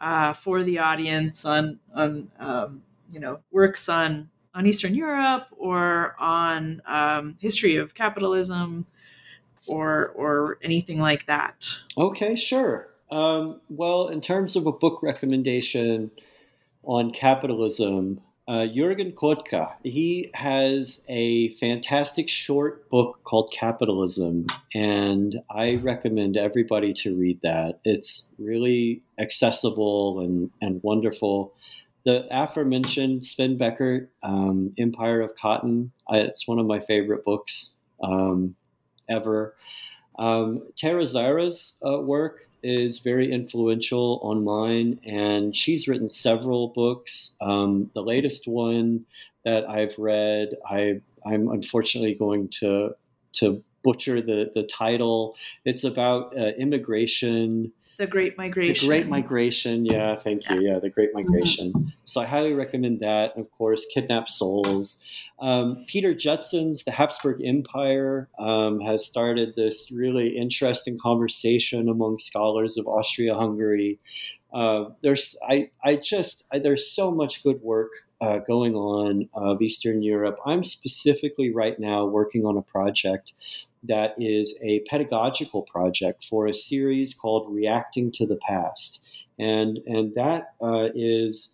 uh, 0.00 0.32
for 0.32 0.62
the 0.62 0.78
audience 0.78 1.44
on, 1.44 1.78
on 1.94 2.30
um, 2.38 2.82
you 3.10 3.20
know, 3.20 3.40
works 3.50 3.88
on, 3.88 4.28
on 4.54 4.66
Eastern 4.66 4.94
Europe 4.94 5.46
or 5.56 6.14
on 6.18 6.82
um, 6.86 7.36
history 7.40 7.76
of 7.76 7.94
capitalism 7.94 8.86
or, 9.66 10.08
or 10.14 10.58
anything 10.62 10.98
like 11.00 11.26
that. 11.26 11.68
Okay, 11.96 12.36
sure. 12.36 12.88
Um, 13.10 13.60
well, 13.68 14.08
in 14.08 14.20
terms 14.20 14.56
of 14.56 14.66
a 14.66 14.72
book 14.72 15.02
recommendation, 15.02 16.10
on 16.88 17.10
capitalism, 17.12 18.20
uh, 18.48 18.66
Jürgen 18.66 19.12
Kocka. 19.12 19.74
He 19.84 20.30
has 20.32 21.04
a 21.06 21.50
fantastic 21.56 22.30
short 22.30 22.88
book 22.88 23.20
called 23.24 23.52
Capitalism, 23.52 24.46
and 24.74 25.40
I 25.50 25.74
recommend 25.76 26.38
everybody 26.38 26.94
to 26.94 27.14
read 27.14 27.40
that. 27.42 27.80
It's 27.84 28.26
really 28.38 29.02
accessible 29.20 30.20
and, 30.20 30.50
and 30.62 30.82
wonderful. 30.82 31.52
The 32.04 32.26
aforementioned 32.30 33.26
Sven 33.26 33.58
Beckert, 33.58 34.08
um, 34.22 34.72
Empire 34.78 35.20
of 35.20 35.34
Cotton, 35.36 35.92
I, 36.08 36.18
it's 36.18 36.48
one 36.48 36.58
of 36.58 36.64
my 36.64 36.80
favorite 36.80 37.26
books 37.26 37.76
um, 38.02 38.56
ever. 39.10 39.54
Um, 40.18 40.62
Tara 40.76 41.04
Zahra's 41.04 41.76
uh, 41.86 42.00
work 42.00 42.47
is 42.62 42.98
very 42.98 43.32
influential 43.32 44.20
on 44.22 44.44
mine, 44.44 45.00
and 45.06 45.56
she's 45.56 45.88
written 45.88 46.10
several 46.10 46.68
books. 46.68 47.34
Um, 47.40 47.90
the 47.94 48.02
latest 48.02 48.46
one 48.46 49.04
that 49.44 49.68
I've 49.68 49.94
read, 49.98 50.50
I, 50.68 51.00
I'm 51.24 51.48
unfortunately 51.48 52.14
going 52.14 52.48
to 52.60 52.90
to 53.34 53.62
butcher 53.82 54.20
the 54.20 54.50
the 54.54 54.64
title. 54.64 55.36
It's 55.64 55.84
about 55.84 56.36
uh, 56.36 56.48
immigration 56.58 57.72
the 57.98 58.06
Great 58.06 58.38
Migration. 58.38 58.86
The 58.86 58.86
Great 58.86 59.08
Migration, 59.08 59.84
yeah, 59.84 60.14
thank 60.16 60.48
you. 60.48 60.60
Yeah, 60.60 60.78
The 60.78 60.88
Great 60.88 61.12
mm-hmm. 61.12 61.28
Migration. 61.30 61.72
Mm-hmm. 61.72 61.88
So 62.04 62.20
I 62.20 62.26
highly 62.26 62.54
recommend 62.54 63.00
that. 63.00 63.36
Of 63.36 63.50
course, 63.50 63.86
Kidnapped 63.92 64.30
Souls. 64.30 65.00
Um, 65.40 65.84
Pieter 65.88 66.14
Judson's 66.14 66.84
The 66.84 66.92
Habsburg 66.92 67.42
Empire 67.44 68.28
um, 68.38 68.80
has 68.80 69.04
started 69.04 69.54
this 69.56 69.90
really 69.90 70.38
interesting 70.38 70.98
conversation 70.98 71.88
among 71.88 72.20
scholars 72.20 72.78
of 72.78 72.86
Austria-Hungary. 72.86 73.98
Uh, 74.52 74.84
there's, 75.02 75.36
I, 75.46 75.70
I 75.84 75.96
just, 75.96 76.44
I, 76.52 76.60
there's 76.60 76.90
so 76.90 77.10
much 77.10 77.42
good 77.42 77.60
work 77.62 77.90
uh, 78.20 78.38
going 78.38 78.74
on 78.74 79.28
of 79.34 79.60
Eastern 79.60 80.02
Europe. 80.02 80.38
I'm 80.46 80.64
specifically 80.64 81.52
right 81.52 81.78
now 81.78 82.06
working 82.06 82.46
on 82.46 82.56
a 82.56 82.62
project 82.62 83.34
that 83.82 84.14
is 84.18 84.58
a 84.62 84.80
pedagogical 84.80 85.62
project 85.62 86.24
for 86.24 86.46
a 86.46 86.54
series 86.54 87.14
called 87.14 87.52
Reacting 87.52 88.10
to 88.12 88.26
the 88.26 88.36
Past. 88.36 89.00
And, 89.38 89.78
and 89.86 90.14
that 90.14 90.54
uh, 90.60 90.88
is 90.94 91.50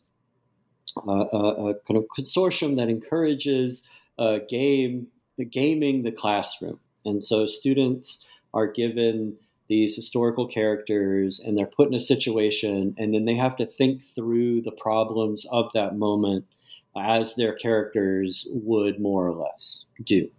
a, 0.96 1.10
a, 1.10 1.74
kind 1.86 1.98
of 1.98 2.06
consortium 2.16 2.76
that 2.78 2.88
encourages 2.88 3.82
uh, 4.18 4.38
game, 4.48 5.08
gaming 5.50 6.02
the 6.02 6.12
classroom. 6.12 6.80
And 7.04 7.22
so 7.22 7.46
students 7.46 8.24
are 8.54 8.66
given 8.66 9.36
these 9.68 9.96
historical 9.96 10.46
characters 10.46 11.40
and 11.40 11.56
they're 11.56 11.66
put 11.66 11.88
in 11.88 11.94
a 11.94 12.00
situation 12.00 12.94
and 12.98 13.14
then 13.14 13.24
they 13.24 13.34
have 13.34 13.56
to 13.56 13.66
think 13.66 14.02
through 14.14 14.62
the 14.62 14.72
problems 14.72 15.46
of 15.50 15.70
that 15.74 15.96
moment 15.96 16.44
as 16.96 17.34
their 17.34 17.54
characters 17.54 18.46
would 18.50 19.00
more 19.00 19.26
or 19.26 19.32
less 19.32 19.86
do. 20.02 20.30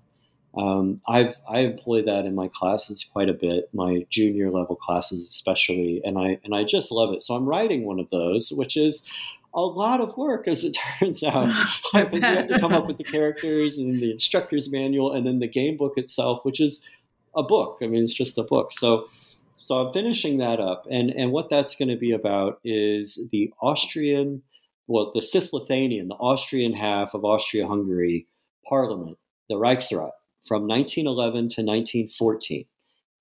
Um, 0.58 1.02
I've 1.08 1.38
I 1.50 1.60
employ 1.60 2.04
that 2.04 2.26
in 2.26 2.34
my 2.34 2.48
classes 2.48 3.04
quite 3.04 3.30
a 3.30 3.34
bit, 3.34 3.70
my 3.74 4.06
junior 4.10 4.50
level 4.52 4.76
classes 4.76 5.28
especially, 5.30 6.02
and 6.04 6.18
I 6.18 6.40
and 6.44 6.56
I 6.56 6.64
just 6.64 6.92
love 6.92 7.14
it. 7.14 7.24
So 7.24 7.36
I'm 7.36 7.46
writing 7.46 7.86
one 7.86 8.00
of 8.00 8.10
those, 8.10 8.52
which 8.52 8.78
is 8.78 9.04
a 9.54 9.62
lot 9.62 10.02
of 10.02 10.16
work, 10.18 10.48
as 10.48 10.64
it 10.64 10.78
turns 11.00 11.24
out, 11.24 11.48
because 11.94 12.14
you 12.14 12.36
have 12.36 12.48
to 12.48 12.60
come 12.60 12.74
up 12.74 12.88
with 12.88 12.98
the 12.98 13.04
characters 13.04 13.78
and 13.78 14.00
the 14.00 14.12
instructor's 14.12 14.70
manual, 14.70 15.12
and 15.12 15.26
then 15.26 15.40
the 15.40 15.48
game 15.48 15.78
book 15.78 15.94
itself, 15.98 16.46
which 16.46 16.62
is 16.62 16.82
a 17.36 17.44
book. 17.44 17.80
I 17.82 17.88
mean, 17.88 18.04
it's 18.04 18.14
just 18.14 18.38
a 18.38 18.44
book. 18.44 18.72
So, 18.72 19.08
so 19.58 19.76
I'm 19.80 19.94
finishing 19.94 20.38
that 20.38 20.62
up, 20.62 20.86
and 20.90 21.10
and 21.10 21.32
what 21.32 21.50
that's 21.50 21.76
going 21.76 21.90
to 21.90 21.98
be 21.98 22.12
about 22.12 22.60
is 22.64 23.28
the 23.32 23.52
Austrian, 23.62 24.44
well, 24.88 25.12
the 25.14 25.20
Cisleithanian, 25.20 26.08
the 26.08 26.16
Austrian 26.16 26.74
half 26.74 27.14
of 27.14 27.26
Austria-Hungary 27.26 28.28
Parliament, 28.70 29.18
the 29.50 29.56
Reichsrat, 29.56 30.12
from 30.46 30.68
1911 30.68 31.34
to 31.34 31.62
1914. 31.62 32.66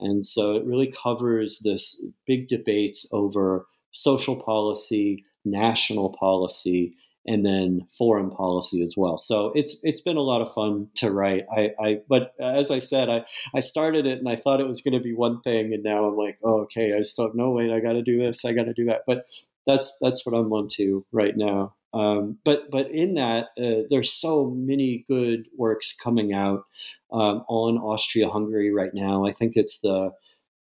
And 0.00 0.26
so 0.26 0.56
it 0.56 0.64
really 0.64 0.92
covers 0.92 1.60
this 1.60 2.04
big 2.26 2.48
debates 2.48 3.06
over 3.12 3.66
social 3.92 4.36
policy, 4.36 5.24
national 5.44 6.10
policy, 6.10 6.96
and 7.26 7.44
then 7.44 7.86
foreign 7.96 8.30
policy 8.30 8.82
as 8.84 8.94
well. 8.96 9.16
So 9.16 9.52
it's 9.54 9.76
it's 9.82 10.00
been 10.00 10.16
a 10.16 10.22
lot 10.22 10.42
of 10.42 10.52
fun 10.52 10.88
to 10.96 11.10
write. 11.10 11.44
I, 11.50 11.70
I 11.80 11.98
but 12.08 12.34
as 12.38 12.70
I 12.70 12.80
said, 12.80 13.08
I, 13.08 13.24
I 13.54 13.60
started 13.60 14.04
it 14.06 14.18
and 14.18 14.28
I 14.28 14.36
thought 14.36 14.60
it 14.60 14.66
was 14.66 14.82
going 14.82 14.94
to 14.94 15.00
be 15.00 15.14
one 15.14 15.40
thing, 15.40 15.72
and 15.72 15.82
now 15.82 16.04
I'm 16.04 16.16
like, 16.16 16.38
oh, 16.44 16.62
okay, 16.62 16.92
I 16.94 17.02
still 17.02 17.26
don't 17.26 17.36
know. 17.36 17.50
Wait, 17.52 17.72
I 17.72 17.80
got 17.80 17.92
to 17.92 18.02
do 18.02 18.18
this. 18.18 18.44
I 18.44 18.52
got 18.52 18.64
to 18.64 18.74
do 18.74 18.84
that. 18.86 19.02
But 19.06 19.24
that's 19.66 19.96
that's 20.00 20.26
what 20.26 20.34
I'm 20.34 20.52
on 20.52 20.68
to 20.72 21.06
right 21.12 21.36
now. 21.36 21.74
Um, 21.94 22.38
but 22.44 22.70
but 22.70 22.90
in 22.90 23.14
that, 23.14 23.50
uh, 23.56 23.86
there's 23.88 24.12
so 24.12 24.50
many 24.50 25.04
good 25.06 25.46
works 25.56 25.94
coming 25.94 26.32
out 26.32 26.64
um, 27.12 27.44
on 27.48 27.78
Austria-Hungary 27.78 28.72
right 28.72 28.92
now. 28.92 29.24
I 29.24 29.32
think 29.32 29.52
it's 29.54 29.78
the 29.78 30.10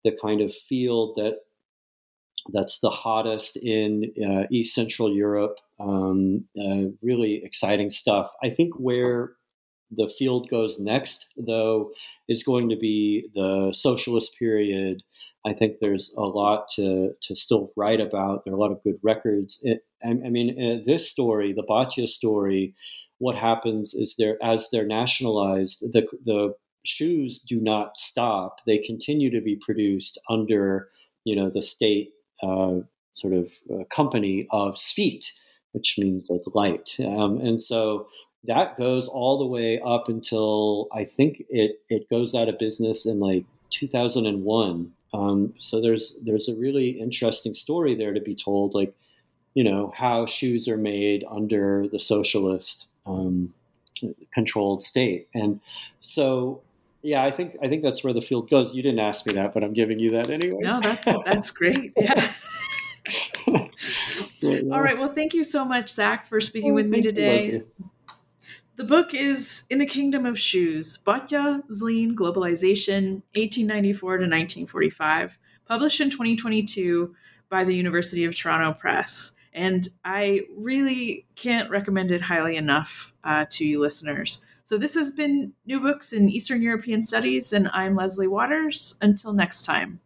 the 0.03 0.15
kind 0.21 0.41
of 0.41 0.53
field 0.53 1.15
that 1.17 1.39
that's 2.53 2.79
the 2.79 2.89
hottest 2.89 3.57
in 3.57 4.13
uh, 4.23 4.43
East 4.51 4.75
Central 4.75 5.13
Europe. 5.13 5.57
Um, 5.79 6.45
uh, 6.57 6.89
really 7.01 7.41
exciting 7.43 7.89
stuff. 7.89 8.31
I 8.43 8.49
think 8.49 8.75
where 8.75 9.31
the 9.95 10.07
field 10.07 10.49
goes 10.49 10.79
next, 10.79 11.27
though, 11.37 11.91
is 12.27 12.43
going 12.43 12.69
to 12.69 12.75
be 12.75 13.29
the 13.33 13.71
socialist 13.73 14.37
period. 14.37 15.03
I 15.45 15.53
think 15.53 15.79
there's 15.79 16.13
a 16.17 16.21
lot 16.21 16.67
to, 16.75 17.13
to 17.21 17.35
still 17.35 17.71
write 17.75 18.01
about. 18.01 18.43
There 18.43 18.53
are 18.53 18.57
a 18.57 18.59
lot 18.59 18.71
of 18.71 18.83
good 18.83 18.99
records. 19.03 19.63
I, 20.03 20.09
I, 20.09 20.29
mean, 20.29 20.49
uh, 20.61 20.83
this 20.85 21.09
story, 21.09 21.53
the 21.53 21.63
Bata 21.63 22.07
story, 22.07 22.75
what 23.19 23.35
happens 23.35 23.93
is 23.93 24.15
there 24.17 24.37
as 24.43 24.69
they're 24.71 24.85
nationalized, 24.85 25.83
the 25.93 26.05
the 26.25 26.55
shoes 26.85 27.39
do 27.39 27.61
not 27.61 27.97
stop. 27.97 28.57
They 28.65 28.77
continue 28.77 29.29
to 29.31 29.41
be 29.41 29.55
produced 29.55 30.19
under 30.29 30.89
you 31.23 31.35
know 31.35 31.49
the 31.49 31.61
state 31.61 32.11
uh, 32.41 32.79
sort 33.13 33.33
of 33.33 33.51
uh, 33.73 33.83
company 33.93 34.47
of 34.51 34.75
Svit, 34.75 35.31
which 35.71 35.95
means 35.97 36.29
like 36.29 36.41
light. 36.53 36.97
Um, 36.99 37.39
and 37.39 37.61
so 37.61 38.07
that 38.45 38.75
goes 38.75 39.07
all 39.07 39.39
the 39.39 39.45
way 39.45 39.79
up 39.85 40.09
until 40.09 40.87
I 40.93 41.05
think 41.05 41.43
it, 41.49 41.79
it 41.89 42.09
goes 42.09 42.35
out 42.35 42.49
of 42.49 42.59
business 42.59 43.05
in 43.05 43.19
like 43.19 43.45
2001. 43.69 44.91
Um, 45.13 45.53
so 45.59 45.79
there's 45.79 46.17
there's 46.23 46.49
a 46.49 46.55
really 46.55 46.89
interesting 46.89 47.53
story 47.53 47.95
there 47.95 48.13
to 48.13 48.21
be 48.21 48.35
told, 48.35 48.73
like 48.73 48.93
you 49.53 49.63
know 49.63 49.93
how 49.95 50.25
shoes 50.25 50.67
are 50.67 50.77
made 50.77 51.23
under 51.29 51.87
the 51.87 51.99
socialist 51.99 52.87
um, 53.05 53.53
controlled 54.33 54.83
state, 54.83 55.27
and 55.33 55.59
so 56.01 56.61
yeah, 57.03 57.23
I 57.23 57.31
think 57.31 57.57
I 57.61 57.67
think 57.67 57.83
that's 57.83 58.03
where 58.03 58.13
the 58.13 58.21
field 58.21 58.49
goes. 58.49 58.73
You 58.73 58.81
didn't 58.81 58.99
ask 58.99 59.25
me 59.25 59.33
that, 59.33 59.53
but 59.53 59.63
I'm 59.63 59.73
giving 59.73 59.99
you 59.99 60.11
that 60.11 60.29
anyway. 60.29 60.59
No, 60.61 60.79
that's 60.81 61.07
that's 61.25 61.51
great. 61.51 61.93
Yeah. 63.45 63.67
All 64.71 64.81
right. 64.81 64.97
Well, 64.97 65.11
thank 65.11 65.33
you 65.33 65.43
so 65.43 65.65
much, 65.65 65.89
Zach, 65.89 66.25
for 66.25 66.39
speaking 66.39 66.71
oh, 66.71 66.75
with 66.75 66.87
me 66.87 67.01
today. 67.01 67.63
The 68.75 68.83
book 68.83 69.13
is 69.13 69.63
In 69.69 69.77
the 69.77 69.85
Kingdom 69.85 70.25
of 70.25 70.39
Shoes 70.39 70.97
Bata, 70.97 71.61
Zlin, 71.69 72.15
Globalization, 72.15 73.21
1894 73.35 74.11
to 74.11 74.23
1945, 74.23 75.37
published 75.67 76.01
in 76.01 76.09
2022 76.09 77.13
by 77.49 77.63
the 77.63 77.75
University 77.75 78.25
of 78.25 78.35
Toronto 78.35 78.73
Press. 78.73 79.33
And 79.53 79.87
I 80.03 80.41
really 80.57 81.25
can't 81.35 81.69
recommend 81.69 82.11
it 82.11 82.21
highly 82.21 82.55
enough 82.57 83.13
uh, 83.23 83.45
to 83.51 83.65
you 83.65 83.79
listeners. 83.79 84.41
So 84.63 84.77
this 84.77 84.95
has 84.95 85.11
been 85.11 85.53
New 85.65 85.79
Books 85.79 86.13
in 86.13 86.29
Eastern 86.29 86.61
European 86.61 87.03
Studies, 87.03 87.51
and 87.53 87.69
I'm 87.73 87.95
Leslie 87.95 88.27
Waters. 88.27 88.95
Until 89.01 89.33
next 89.33 89.65
time. 89.65 89.99